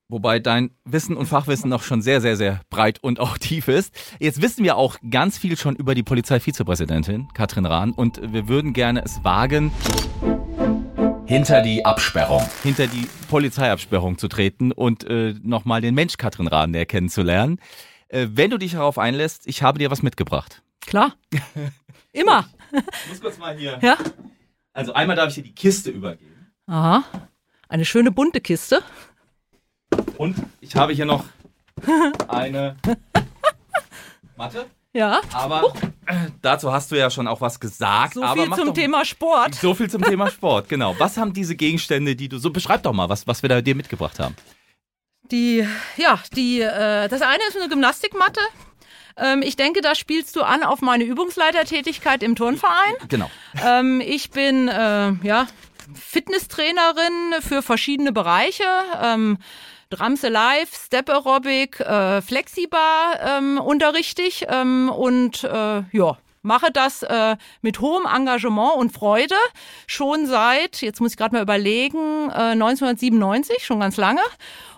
Wobei 0.10 0.40
dein 0.40 0.72
Wissen 0.84 1.16
und 1.16 1.28
Fachwissen 1.28 1.70
noch 1.70 1.84
schon 1.84 2.02
sehr, 2.02 2.22
sehr, 2.22 2.38
sehr 2.38 2.62
breit 2.72 3.04
und 3.04 3.20
auch 3.20 3.38
tief 3.38 3.68
ist. 3.68 3.94
Jetzt 4.20 4.42
wissen 4.42 4.64
wir 4.64 4.78
auch 4.78 4.96
ganz 5.12 5.38
viel 5.38 5.58
schon 5.58 5.76
über 5.76 5.94
die 5.94 6.04
Polizeivizepräsidentin 6.04 7.28
Katrin 7.36 7.68
Rahn 7.68 7.92
und 7.92 8.20
wir 8.34 8.48
würden 8.48 8.74
gerne 8.74 9.04
es 9.06 9.24
wagen, 9.24 9.72
hinter 11.28 11.62
die 11.62 11.84
Absperrung, 11.84 12.42
hinter 12.64 12.88
die 12.88 13.08
Polizeiabsperrung 13.30 14.18
zu 14.18 14.30
treten 14.30 14.72
und 14.72 15.04
äh, 15.04 15.36
nochmal 15.44 15.82
den 15.82 15.94
Mensch 15.94 16.16
Katrin 16.16 16.48
Rahn 16.48 16.72
kennenzulernen. 16.88 17.60
Äh, 18.08 18.28
wenn 18.32 18.50
du 18.50 18.58
dich 18.58 18.72
darauf 18.72 18.98
einlässt, 18.98 19.46
ich 19.46 19.62
habe 19.62 19.78
dir 19.78 19.92
was 19.92 20.02
mitgebracht. 20.02 20.64
Klar. 20.80 21.16
Immer. 22.14 22.48
Ich 22.72 23.10
muss 23.10 23.22
kurz 23.22 23.38
mal 23.38 23.58
hier. 23.58 23.78
Ja. 23.82 23.98
Also 24.72 24.94
einmal 24.94 25.18
darf 25.18 25.30
ich 25.30 25.36
dir 25.36 25.44
die 25.44 25.54
Kiste 25.54 25.92
übergeben. 25.92 26.54
Aha. 26.66 27.04
Eine 27.68 27.84
schöne 27.84 28.12
bunte 28.12 28.40
Kiste. 28.40 28.82
Und 30.18 30.38
ich 30.62 30.78
habe 30.78 30.94
hier 30.94 31.06
noch 31.06 31.26
eine 32.30 32.78
Matte. 34.38 34.66
Ja. 34.94 35.22
Aber 35.34 35.74
äh, 36.06 36.16
dazu 36.42 36.72
hast 36.72 36.92
du 36.92 36.96
ja 36.96 37.10
schon 37.10 37.28
auch 37.28 37.42
was 37.42 37.60
gesagt. 37.60 38.16
So 38.16 38.24
aber 38.24 38.44
viel 38.44 38.54
zum 38.54 38.74
Thema 38.74 39.06
Sport. 39.06 39.56
So 39.56 39.74
viel 39.74 39.90
zum 39.90 40.02
Thema 40.02 40.30
Sport, 40.32 40.70
genau. 40.70 40.96
Was 40.98 41.18
haben 41.18 41.34
diese 41.34 41.56
Gegenstände, 41.56 42.16
die 42.16 42.30
du 42.30 42.40
so 42.40 42.50
beschreib 42.50 42.84
doch 42.84 42.94
mal, 42.94 43.10
was, 43.10 43.28
was 43.28 43.42
wir 43.42 43.50
da 43.50 43.62
dir 43.62 43.76
mitgebracht 43.76 44.20
haben. 44.20 44.36
Die, 45.32 45.68
ja, 45.98 46.20
die, 46.36 46.62
äh, 46.62 47.08
das 47.10 47.22
eine 47.22 47.44
ist 47.50 47.58
eine 47.58 47.70
Gymnastikmatte. 47.70 48.40
Ähm, 49.18 49.42
ich 49.42 49.56
denke, 49.56 49.82
da 49.82 49.96
spielst 49.96 50.36
du 50.36 50.44
an 50.44 50.64
auf 50.64 50.82
meine 50.82 51.04
Übungsleitertätigkeit 51.04 52.24
im 52.24 52.36
Turnverein. 52.36 52.94
Genau. 53.10 53.30
Ähm, 53.64 54.02
ich 54.02 54.32
bin 54.32 54.68
äh, 54.68 55.14
ja, 55.24 55.48
Fitnesstrainerin 55.94 57.42
für 57.42 57.62
verschiedene 57.62 58.12
Bereiche. 58.12 58.64
Ähm, 59.02 59.38
Drums 59.90 60.24
Alive, 60.24 60.68
Step 60.72 61.10
Aerobic, 61.10 61.80
äh, 61.80 62.22
Flexibar 62.22 63.20
ähm, 63.22 63.58
unterrichte 63.58 64.22
ich 64.22 64.46
ähm, 64.50 64.90
und 64.90 65.44
äh, 65.44 65.84
ja, 65.92 66.18
mache 66.48 66.72
das 66.72 67.04
äh, 67.04 67.38
mit 67.62 67.80
hohem 67.80 68.06
Engagement 68.06 68.76
und 68.78 68.92
Freude 68.92 69.36
schon 69.86 70.26
seit, 70.26 70.82
jetzt 70.82 71.00
muss 71.02 71.12
ich 71.12 71.18
gerade 71.18 71.36
mal 71.36 71.44
überlegen, 71.44 72.30
äh, 72.30 72.54
1997, 72.54 73.64
schon 73.64 73.80
ganz 73.80 73.98
lange. 73.98 74.22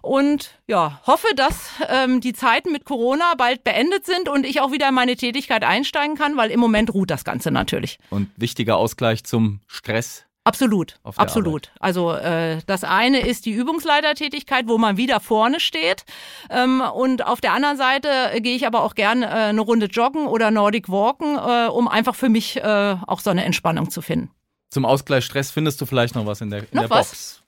Und 0.02 0.52
ja, 0.68 1.02
hoffe, 1.06 1.28
dass 1.36 1.72
ähm, 1.88 2.22
die 2.22 2.34
Zeiten 2.34 2.72
mit 2.72 2.86
Corona 2.86 3.36
bald 3.38 3.64
beendet 3.64 4.06
sind 4.06 4.30
und 4.30 4.46
ich 4.46 4.62
auch 4.62 4.72
wieder 4.72 4.90
in 4.90 4.96
meine 4.96 5.16
Tätigkeit 5.16 5.64
einsteigen 5.64 6.16
kann, 6.16 6.38
weil 6.38 6.52
im 6.52 6.60
Moment 6.60 6.94
ruht 6.94 7.12
das 7.12 7.24
Ganze 7.24 7.52
natürlich. 7.52 8.00
Und 8.10 8.30
wichtiger 8.38 8.78
Ausgleich 8.78 9.24
zum 9.24 9.60
Stress. 9.68 10.26
Absolut, 10.50 11.00
absolut. 11.04 11.72
Also 11.80 12.12
äh, 12.14 12.60
das 12.66 12.84
eine 12.84 13.20
ist 13.20 13.46
die 13.46 13.52
Übungsleitertätigkeit, 13.52 14.68
wo 14.68 14.78
man 14.78 14.98
wieder 14.98 15.20
vorne 15.20 15.60
steht. 15.60 16.06
Ähm, 16.50 16.82
und 16.82 17.26
auf 17.26 17.40
der 17.40 17.54
anderen 17.54 17.78
Seite 17.78 18.10
äh, 18.34 18.42
gehe 18.42 18.56
ich 18.56 18.66
aber 18.66 18.84
auch 18.84 18.96
gern 18.96 19.22
äh, 19.22 19.28
eine 19.28 19.62
Runde 19.62 19.86
joggen 19.86 20.26
oder 20.28 20.50
Nordic 20.52 20.90
Walken, 20.90 21.38
äh, 21.38 21.70
um 21.70 21.88
einfach 21.88 22.16
für 22.16 22.30
mich 22.30 22.58
äh, 22.58 22.96
auch 23.08 23.20
so 23.20 23.30
eine 23.30 23.46
Entspannung 23.46 23.90
zu 23.90 24.02
finden. 24.02 24.32
Zum 24.72 24.86
Ausgleich 24.86 25.26
Stress 25.26 25.52
findest 25.52 25.80
du 25.82 25.86
vielleicht 25.86 26.16
noch 26.16 26.26
was 26.26 26.42
in 26.42 26.50
der, 26.50 26.60
in 26.60 26.68
Noch 26.72 26.82
der 26.84 26.90
was? 26.90 27.10
Box. 27.10 27.44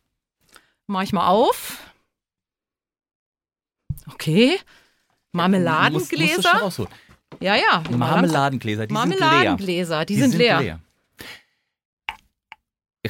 Mach 0.87 1.03
ich 1.03 1.13
mal 1.13 1.27
auf. 1.27 1.77
Okay. 4.13 4.59
Marmeladengläser. 5.31 6.41
schon 6.41 6.59
rausholen. 6.59 6.91
Ja, 7.39 7.55
ja. 7.55 7.83
Marmeladengläser, 7.89 8.87
die 8.87 8.93
sind 8.93 9.09
leer. 9.09 9.19
Marmeladengläser, 9.19 10.05
die, 10.05 10.15
sind, 10.19 10.33
leer. 10.35 10.79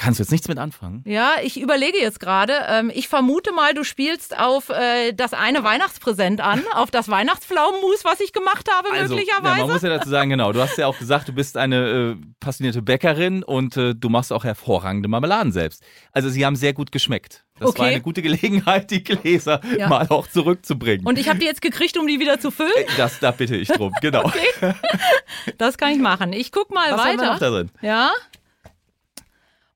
Kannst 0.01 0.19
du 0.19 0.23
jetzt 0.23 0.31
nichts 0.31 0.47
mit 0.47 0.57
anfangen? 0.57 1.03
Ja, 1.05 1.33
ich 1.43 1.59
überlege 1.61 1.99
jetzt 1.99 2.19
gerade. 2.19 2.53
Ähm, 2.67 2.91
ich 2.93 3.07
vermute 3.07 3.51
mal, 3.51 3.75
du 3.75 3.83
spielst 3.83 4.35
auf 4.35 4.69
äh, 4.69 5.11
das 5.13 5.33
eine 5.33 5.63
Weihnachtspräsent 5.63 6.41
an, 6.41 6.63
auf 6.73 6.89
das 6.89 7.07
Weihnachtspflaumenmus, 7.07 8.03
was 8.03 8.19
ich 8.19 8.33
gemacht 8.33 8.67
habe, 8.73 8.89
Also, 8.91 9.13
ja, 9.13 9.19
möglicherweise. 9.21 9.59
man 9.61 9.69
muss 9.69 9.81
ja 9.83 9.89
dazu 9.89 10.09
sagen, 10.09 10.31
genau, 10.31 10.51
du 10.53 10.61
hast 10.61 10.77
ja 10.79 10.87
auch 10.87 10.97
gesagt, 10.97 11.27
du 11.27 11.33
bist 11.33 11.55
eine 11.55 12.15
äh, 12.19 12.25
passionierte 12.39 12.81
Bäckerin 12.81 13.43
und 13.43 13.77
äh, 13.77 13.93
du 13.93 14.09
machst 14.09 14.33
auch 14.33 14.43
hervorragende 14.43 15.07
Marmeladen 15.07 15.51
selbst. 15.51 15.83
Also 16.13 16.29
sie 16.29 16.45
haben 16.47 16.55
sehr 16.55 16.73
gut 16.73 16.91
geschmeckt. 16.91 17.43
Das 17.59 17.67
war 17.67 17.69
Okay. 17.81 17.83
eine 17.93 18.01
gute 18.01 18.23
Gelegenheit, 18.23 18.89
die 18.89 19.03
Gläser 19.03 19.61
Ja. 19.77 19.87
mal 19.87 20.07
auch 20.09 20.25
zurückzubringen. 20.25 21.05
Und 21.05 21.19
ich 21.19 21.29
habe 21.29 21.37
die 21.37 21.45
jetzt 21.45 21.61
gekriegt, 21.61 21.95
um 21.99 22.07
die 22.07 22.19
wieder 22.19 22.39
zu 22.39 22.49
füllen. 22.49 22.71
Äh, 22.75 22.85
das, 22.97 23.19
da 23.19 23.29
bitte 23.29 23.55
ich 23.55 23.67
drum, 23.67 23.93
genau. 24.01 24.31
Das 25.59 25.77
kann 25.77 25.91
ich 25.91 25.99
machen. 25.99 26.33
Ich 26.33 26.51
guck 26.51 26.71
mal 26.73 26.91
Was 26.91 26.99
haben 27.01 27.19
wir 27.19 27.25
noch 27.25 27.33
weiter. 27.35 27.39
da 27.39 27.49
drin? 27.51 27.71
Ja. 27.81 28.11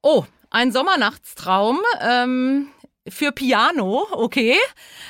Oh, 0.07 0.23
ein 0.51 0.71
Sommernachtstraum. 0.71 1.79
Ähm, 1.99 2.67
für 3.09 3.31
Piano, 3.31 4.05
okay. 4.11 4.55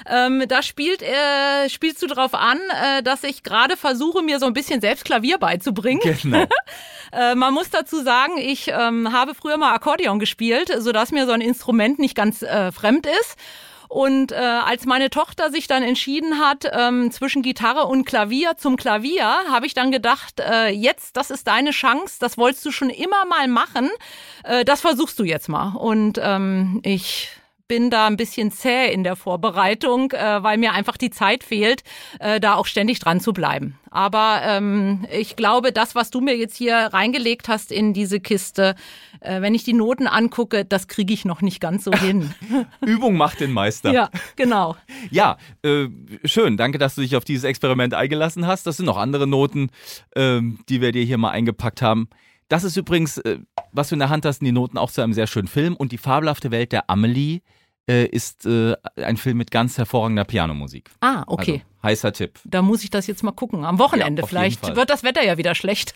Ähm, 0.10 0.46
da 0.48 0.62
spielt, 0.62 1.02
äh, 1.02 1.68
spielst 1.68 2.02
du 2.02 2.08
drauf 2.08 2.34
an, 2.34 2.58
äh, 2.70 3.04
dass 3.04 3.26
ich 3.26 3.44
gerade 3.44 3.76
versuche, 3.76 4.22
mir 4.22 4.40
so 4.40 4.46
ein 4.46 4.54
bisschen 4.54 4.80
selbst 4.80 5.04
Klavier 5.04 5.38
beizubringen. 5.38 6.00
Genau. 6.22 6.46
Äh, 7.12 7.36
man 7.36 7.54
muss 7.54 7.70
dazu 7.70 8.02
sagen, 8.04 8.38
ich 8.38 8.68
ähm, 8.68 9.14
habe 9.14 9.36
früher 9.36 9.56
mal 9.58 9.74
Akkordeon 9.74 10.20
gespielt, 10.20 10.74
sodass 10.80 11.12
mir 11.12 11.26
so 11.26 11.32
ein 11.32 11.40
Instrument 11.40 11.98
nicht 11.98 12.16
ganz 12.16 12.42
äh, 12.42 12.74
fremd 12.74 13.06
ist. 13.06 13.38
Und 13.96 14.34
äh, 14.34 14.36
als 14.36 14.86
meine 14.86 15.10
Tochter 15.10 15.52
sich 15.52 15.68
dann 15.68 15.82
entschieden 15.82 16.38
hat 16.38 16.70
ähm, 16.70 17.12
zwischen 17.12 17.42
Gitarre 17.42 17.86
und 17.86 18.04
Klavier 18.04 18.58
zum 18.58 18.76
Klavier, 18.76 19.24
habe 19.50 19.68
ich 19.68 19.74
dann 19.74 19.90
gedacht, 19.90 20.42
äh, 20.42 20.68
jetzt, 20.68 21.16
das 21.16 21.32
ist 21.32 21.48
deine 21.48 21.72
Chance, 21.72 22.18
das 22.20 22.38
wolltest 22.38 22.66
du 22.66 22.72
schon 22.72 22.90
immer 22.90 23.24
mal 23.24 23.48
machen, 23.48 23.90
äh, 24.44 24.66
das 24.66 24.82
versuchst 24.82 25.18
du 25.18 25.24
jetzt 25.24 25.48
mal. 25.48 25.78
Und 25.78 26.20
ähm, 26.22 26.82
ich 26.84 27.30
bin 27.68 27.90
da 27.90 28.08
ein 28.08 28.18
bisschen 28.18 28.52
zäh 28.52 28.92
in 28.92 29.04
der 29.04 29.16
Vorbereitung, 29.16 30.12
äh, 30.12 30.44
weil 30.44 30.58
mir 30.58 30.74
einfach 30.74 30.98
die 30.98 31.10
Zeit 31.10 31.44
fehlt, 31.44 31.84
äh, 32.20 32.40
da 32.40 32.56
auch 32.56 32.66
ständig 32.66 33.00
dran 33.00 33.20
zu 33.20 33.34
bleiben. 33.34 33.80
Aber 33.90 34.42
ähm, 34.44 35.06
ich 35.12 35.36
glaube, 35.36 35.72
das, 35.72 35.96
was 35.96 36.12
du 36.12 36.22
mir 36.22 36.36
jetzt 36.36 36.58
hier 36.58 36.76
reingelegt 36.76 37.48
hast 37.48 37.72
in 37.72 37.94
diese 37.94 38.20
Kiste, 38.20 38.76
äh, 39.22 39.42
wenn 39.42 39.56
ich 39.56 39.64
die 39.64 39.74
Noten 39.74 40.08
angucke, 40.08 40.66
das 40.66 40.88
kriege 40.88 41.14
ich 41.14 41.26
noch 41.26 41.42
nicht 41.42 41.60
ganz 41.60 41.86
so 41.86 41.92
hin. 41.96 42.34
Übung 42.86 43.16
macht 43.16 43.40
den 43.40 43.52
Meister. 43.52 43.92
ja, 43.92 44.10
genau. 44.36 44.76
Ja, 45.12 45.38
äh, 45.62 45.88
schön. 46.24 46.58
Danke, 46.58 46.78
dass 46.80 46.96
du 46.96 47.02
dich 47.02 47.16
auf 47.16 47.24
dieses 47.24 47.44
Experiment 47.44 47.94
eingelassen 47.94 48.48
hast. 48.48 48.66
Das 48.66 48.78
sind 48.78 48.86
noch 48.86 48.98
andere 48.98 49.28
Noten, 49.28 49.70
ähm, 50.16 50.60
die 50.68 50.82
wir 50.82 50.92
dir 50.92 51.04
hier 51.04 51.18
mal 51.18 51.30
eingepackt 51.30 51.82
haben. 51.82 52.10
Das 52.48 52.64
ist 52.64 52.76
übrigens, 52.78 53.18
äh, 53.20 53.40
was 53.72 53.90
du 53.90 53.96
in 53.96 54.00
der 54.00 54.10
Hand 54.10 54.26
hast, 54.26 54.40
sind 54.40 54.46
die 54.46 54.52
Noten 54.52 54.78
auch 54.78 54.92
zu 54.92 55.02
einem 55.02 55.14
sehr 55.14 55.28
schönen 55.28 55.48
Film. 55.48 55.76
Und 55.76 55.92
die 55.92 55.98
fabelhafte 55.98 56.52
Welt 56.52 56.72
der 56.72 56.90
Amelie 56.90 57.42
äh, 57.90 58.06
ist 58.06 58.46
äh, 58.46 58.76
ein 58.96 59.18
Film 59.18 59.38
mit 59.38 59.52
ganz 59.52 59.78
hervorragender 59.78 60.24
Pianomusik. 60.24 60.92
Ah, 61.02 61.24
okay. 61.28 61.64
Also, 61.64 61.84
heißer 61.84 62.14
Tipp. 62.14 62.40
Da 62.46 62.62
muss 62.62 62.84
ich 62.84 62.90
das 62.90 63.08
jetzt 63.08 63.24
mal 63.24 63.32
gucken. 63.32 63.66
Am 63.66 63.80
Wochenende 63.80 64.24
Ja, 64.24 64.28
vielleicht 64.28 64.76
wird 64.76 64.90
das 64.90 65.04
Wetter 65.04 65.24
ja 65.24 65.38
wieder 65.38 65.56
schlecht. 65.56 65.96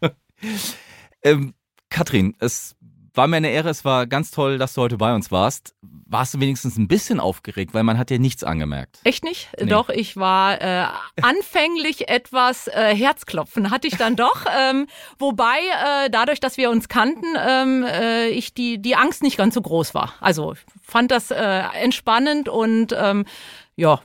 Ähm, 1.22 1.54
Katrin, 1.88 2.36
es 2.38 2.75
war 3.16 3.26
mir 3.26 3.36
eine 3.36 3.50
Ehre, 3.50 3.70
es 3.70 3.84
war 3.84 4.06
ganz 4.06 4.30
toll, 4.30 4.58
dass 4.58 4.74
du 4.74 4.82
heute 4.82 4.96
bei 4.96 5.14
uns 5.14 5.30
warst. 5.30 5.74
Warst 6.08 6.34
du 6.34 6.40
wenigstens 6.40 6.76
ein 6.76 6.86
bisschen 6.86 7.18
aufgeregt, 7.18 7.74
weil 7.74 7.82
man 7.82 7.98
hat 7.98 8.10
dir 8.10 8.18
nichts 8.18 8.44
angemerkt. 8.44 9.00
Echt 9.04 9.24
nicht? 9.24 9.48
Nee. 9.58 9.66
Doch, 9.66 9.88
ich 9.88 10.16
war 10.16 10.60
äh, 10.60 10.86
anfänglich 11.20 12.08
etwas 12.08 12.68
äh, 12.68 12.94
Herzklopfen, 12.94 13.70
hatte 13.70 13.88
ich 13.88 13.96
dann 13.96 14.16
doch. 14.16 14.44
Ähm, 14.58 14.86
wobei, 15.18 15.58
äh, 15.58 16.10
dadurch, 16.10 16.40
dass 16.40 16.56
wir 16.56 16.70
uns 16.70 16.88
kannten, 16.88 17.26
ähm, 17.36 17.84
äh, 17.84 18.28
ich 18.28 18.54
die, 18.54 18.78
die 18.80 18.96
Angst 18.96 19.22
nicht 19.22 19.36
ganz 19.36 19.54
so 19.54 19.60
groß 19.60 19.92
war. 19.92 20.14
Also 20.20 20.54
fand 20.82 21.10
das 21.10 21.30
äh, 21.30 21.62
entspannend 21.74 22.48
und 22.48 22.94
ähm, 22.98 23.26
ja, 23.74 24.00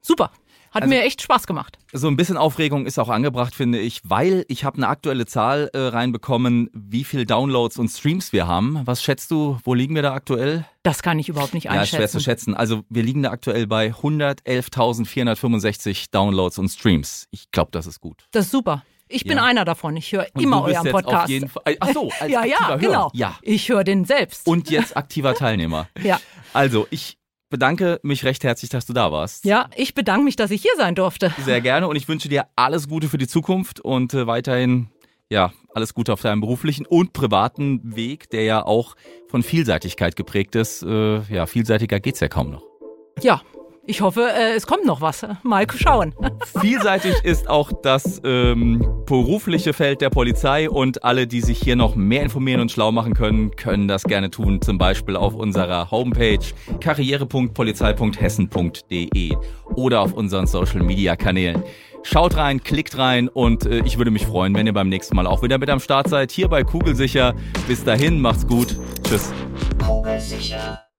super. 0.00 0.30
Hat 0.72 0.82
Also- 0.82 0.94
mir 0.94 1.02
echt 1.02 1.22
Spaß 1.22 1.46
gemacht. 1.46 1.78
So 1.92 2.08
ein 2.08 2.16
bisschen 2.16 2.36
Aufregung 2.36 2.86
ist 2.86 2.98
auch 2.98 3.08
angebracht, 3.10 3.54
finde 3.54 3.78
ich, 3.78 4.00
weil 4.04 4.44
ich 4.48 4.64
habe 4.64 4.76
eine 4.78 4.88
aktuelle 4.88 5.26
Zahl 5.26 5.70
äh, 5.74 5.78
reinbekommen, 5.78 6.70
wie 6.72 7.04
viel 7.04 7.26
Downloads 7.26 7.78
und 7.78 7.88
Streams 7.88 8.32
wir 8.32 8.46
haben. 8.46 8.80
Was 8.86 9.02
schätzt 9.02 9.30
du, 9.30 9.58
wo 9.64 9.74
liegen 9.74 9.94
wir 9.94 10.02
da 10.02 10.14
aktuell? 10.14 10.64
Das 10.82 11.02
kann 11.02 11.18
ich 11.18 11.28
überhaupt 11.28 11.52
nicht 11.54 11.64
Ja, 11.64 11.82
ist 11.82 11.90
schwer 11.90 12.00
zu 12.08 12.18
einschätzen. 12.18 12.20
schätzen. 12.20 12.54
Also 12.54 12.82
wir 12.88 13.02
liegen 13.02 13.22
da 13.22 13.30
aktuell 13.30 13.66
bei 13.66 13.92
111.465 13.92 16.06
Downloads 16.10 16.58
und 16.58 16.68
Streams. 16.68 17.28
Ich 17.30 17.50
glaube, 17.50 17.70
das 17.72 17.86
ist 17.86 18.00
gut. 18.00 18.24
das 18.32 18.46
ist 18.46 18.50
super. 18.52 18.84
Ich 19.08 19.24
bin 19.24 19.36
Ja. 19.36 19.44
einer 19.44 19.66
davon. 19.66 19.94
Ich 19.98 20.10
höre 20.12 20.26
immer 20.36 20.60
du 20.60 20.64
bist 20.64 20.76
euren 20.78 20.86
jetzt 20.86 20.92
Podcast. 20.94 21.24
Auf 21.24 21.28
jeden 21.28 21.48
Fall, 21.50 21.76
ach 21.80 21.88
so, 21.92 22.10
als 22.20 22.32
ja, 22.32 22.44
ja, 22.46 22.68
Hörer. 22.68 22.78
genau. 22.78 23.10
Ja. 23.12 23.36
Ich 23.42 23.68
höre 23.68 23.84
den 23.84 24.06
selbst. 24.06 24.46
Und 24.46 24.70
jetzt 24.70 24.96
aktiver 24.96 25.34
Teilnehmer. 25.34 25.88
ja. 26.02 26.18
Also, 26.54 26.86
ich 26.90 27.18
bedanke 27.52 28.00
mich 28.02 28.24
recht 28.24 28.42
herzlich, 28.42 28.70
dass 28.70 28.86
du 28.86 28.92
da 28.92 29.12
warst. 29.12 29.44
ja, 29.44 29.68
ich 29.76 29.94
bedanke 29.94 30.24
mich, 30.24 30.34
dass 30.34 30.50
ich 30.50 30.62
hier 30.62 30.72
sein 30.76 30.96
durfte. 30.96 31.32
Sehr 31.44 31.60
gerne 31.60 31.86
und 31.86 31.94
ich 31.94 32.08
wünsche 32.08 32.28
dir 32.28 32.46
alles 32.56 32.88
Gute 32.88 33.08
für 33.08 33.18
die 33.18 33.28
Zukunft 33.28 33.78
und 33.78 34.12
äh, 34.14 34.26
weiterhin 34.26 34.88
ja, 35.30 35.52
alles 35.72 35.94
Gute 35.94 36.12
auf 36.12 36.20
deinem 36.20 36.40
beruflichen 36.40 36.84
und 36.84 37.12
privaten 37.12 37.96
Weg, 37.96 38.28
der 38.30 38.42
ja 38.42 38.64
auch 38.64 38.96
von 39.28 39.42
Vielseitigkeit 39.42 40.16
geprägt 40.16 40.54
ist. 40.56 40.82
Äh, 40.82 41.22
ja, 41.32 41.46
vielseitiger 41.46 42.00
geht's 42.00 42.20
ja 42.20 42.28
kaum 42.28 42.50
noch. 42.50 42.64
Ja, 43.22 43.40
ich 43.84 44.00
hoffe, 44.00 44.22
äh, 44.22 44.54
es 44.54 44.64
kommt 44.66 44.84
noch 44.84 45.00
was. 45.00 45.26
Mal 45.42 45.66
schauen. 45.74 46.14
Vielseitig 46.60 47.14
ist 47.24 47.48
auch 47.48 47.72
das 47.82 48.20
ähm, 48.24 48.86
berufliche 49.06 49.72
Feld 49.72 50.00
der 50.00 50.10
Polizei 50.10 50.70
und 50.70 51.02
alle, 51.04 51.26
die 51.26 51.40
sich 51.40 51.58
hier 51.58 51.74
noch 51.76 51.96
mehr 51.96 52.22
informieren 52.22 52.60
und 52.60 52.70
schlau 52.70 52.92
machen 52.92 53.14
können, 53.14 53.56
können 53.56 53.88
das 53.88 54.04
gerne 54.04 54.30
tun. 54.30 54.62
Zum 54.62 54.78
Beispiel 54.78 55.16
auf 55.16 55.34
unserer 55.34 55.90
Homepage 55.90 56.38
karriere.polizei.hessen.de 56.80 59.36
oder 59.74 60.00
auf 60.00 60.12
unseren 60.12 60.46
Social 60.46 60.82
Media 60.82 61.16
Kanälen. 61.16 61.64
Schaut 62.04 62.36
rein, 62.36 62.62
klickt 62.62 62.98
rein 62.98 63.28
und 63.28 63.66
äh, 63.66 63.82
ich 63.84 63.98
würde 63.98 64.10
mich 64.10 64.26
freuen, 64.26 64.54
wenn 64.54 64.66
ihr 64.66 64.72
beim 64.72 64.88
nächsten 64.88 65.14
Mal 65.16 65.26
auch 65.26 65.42
wieder 65.42 65.58
mit 65.58 65.68
am 65.70 65.80
Start 65.80 66.08
seid. 66.08 66.32
Hier 66.32 66.48
bei 66.48 66.64
Kugelsicher. 66.64 67.34
Bis 67.68 67.84
dahin, 67.84 68.20
macht's 68.20 68.46
gut. 68.46 68.78
Tschüss. 69.04 69.32
Kugelsicher. 69.84 70.91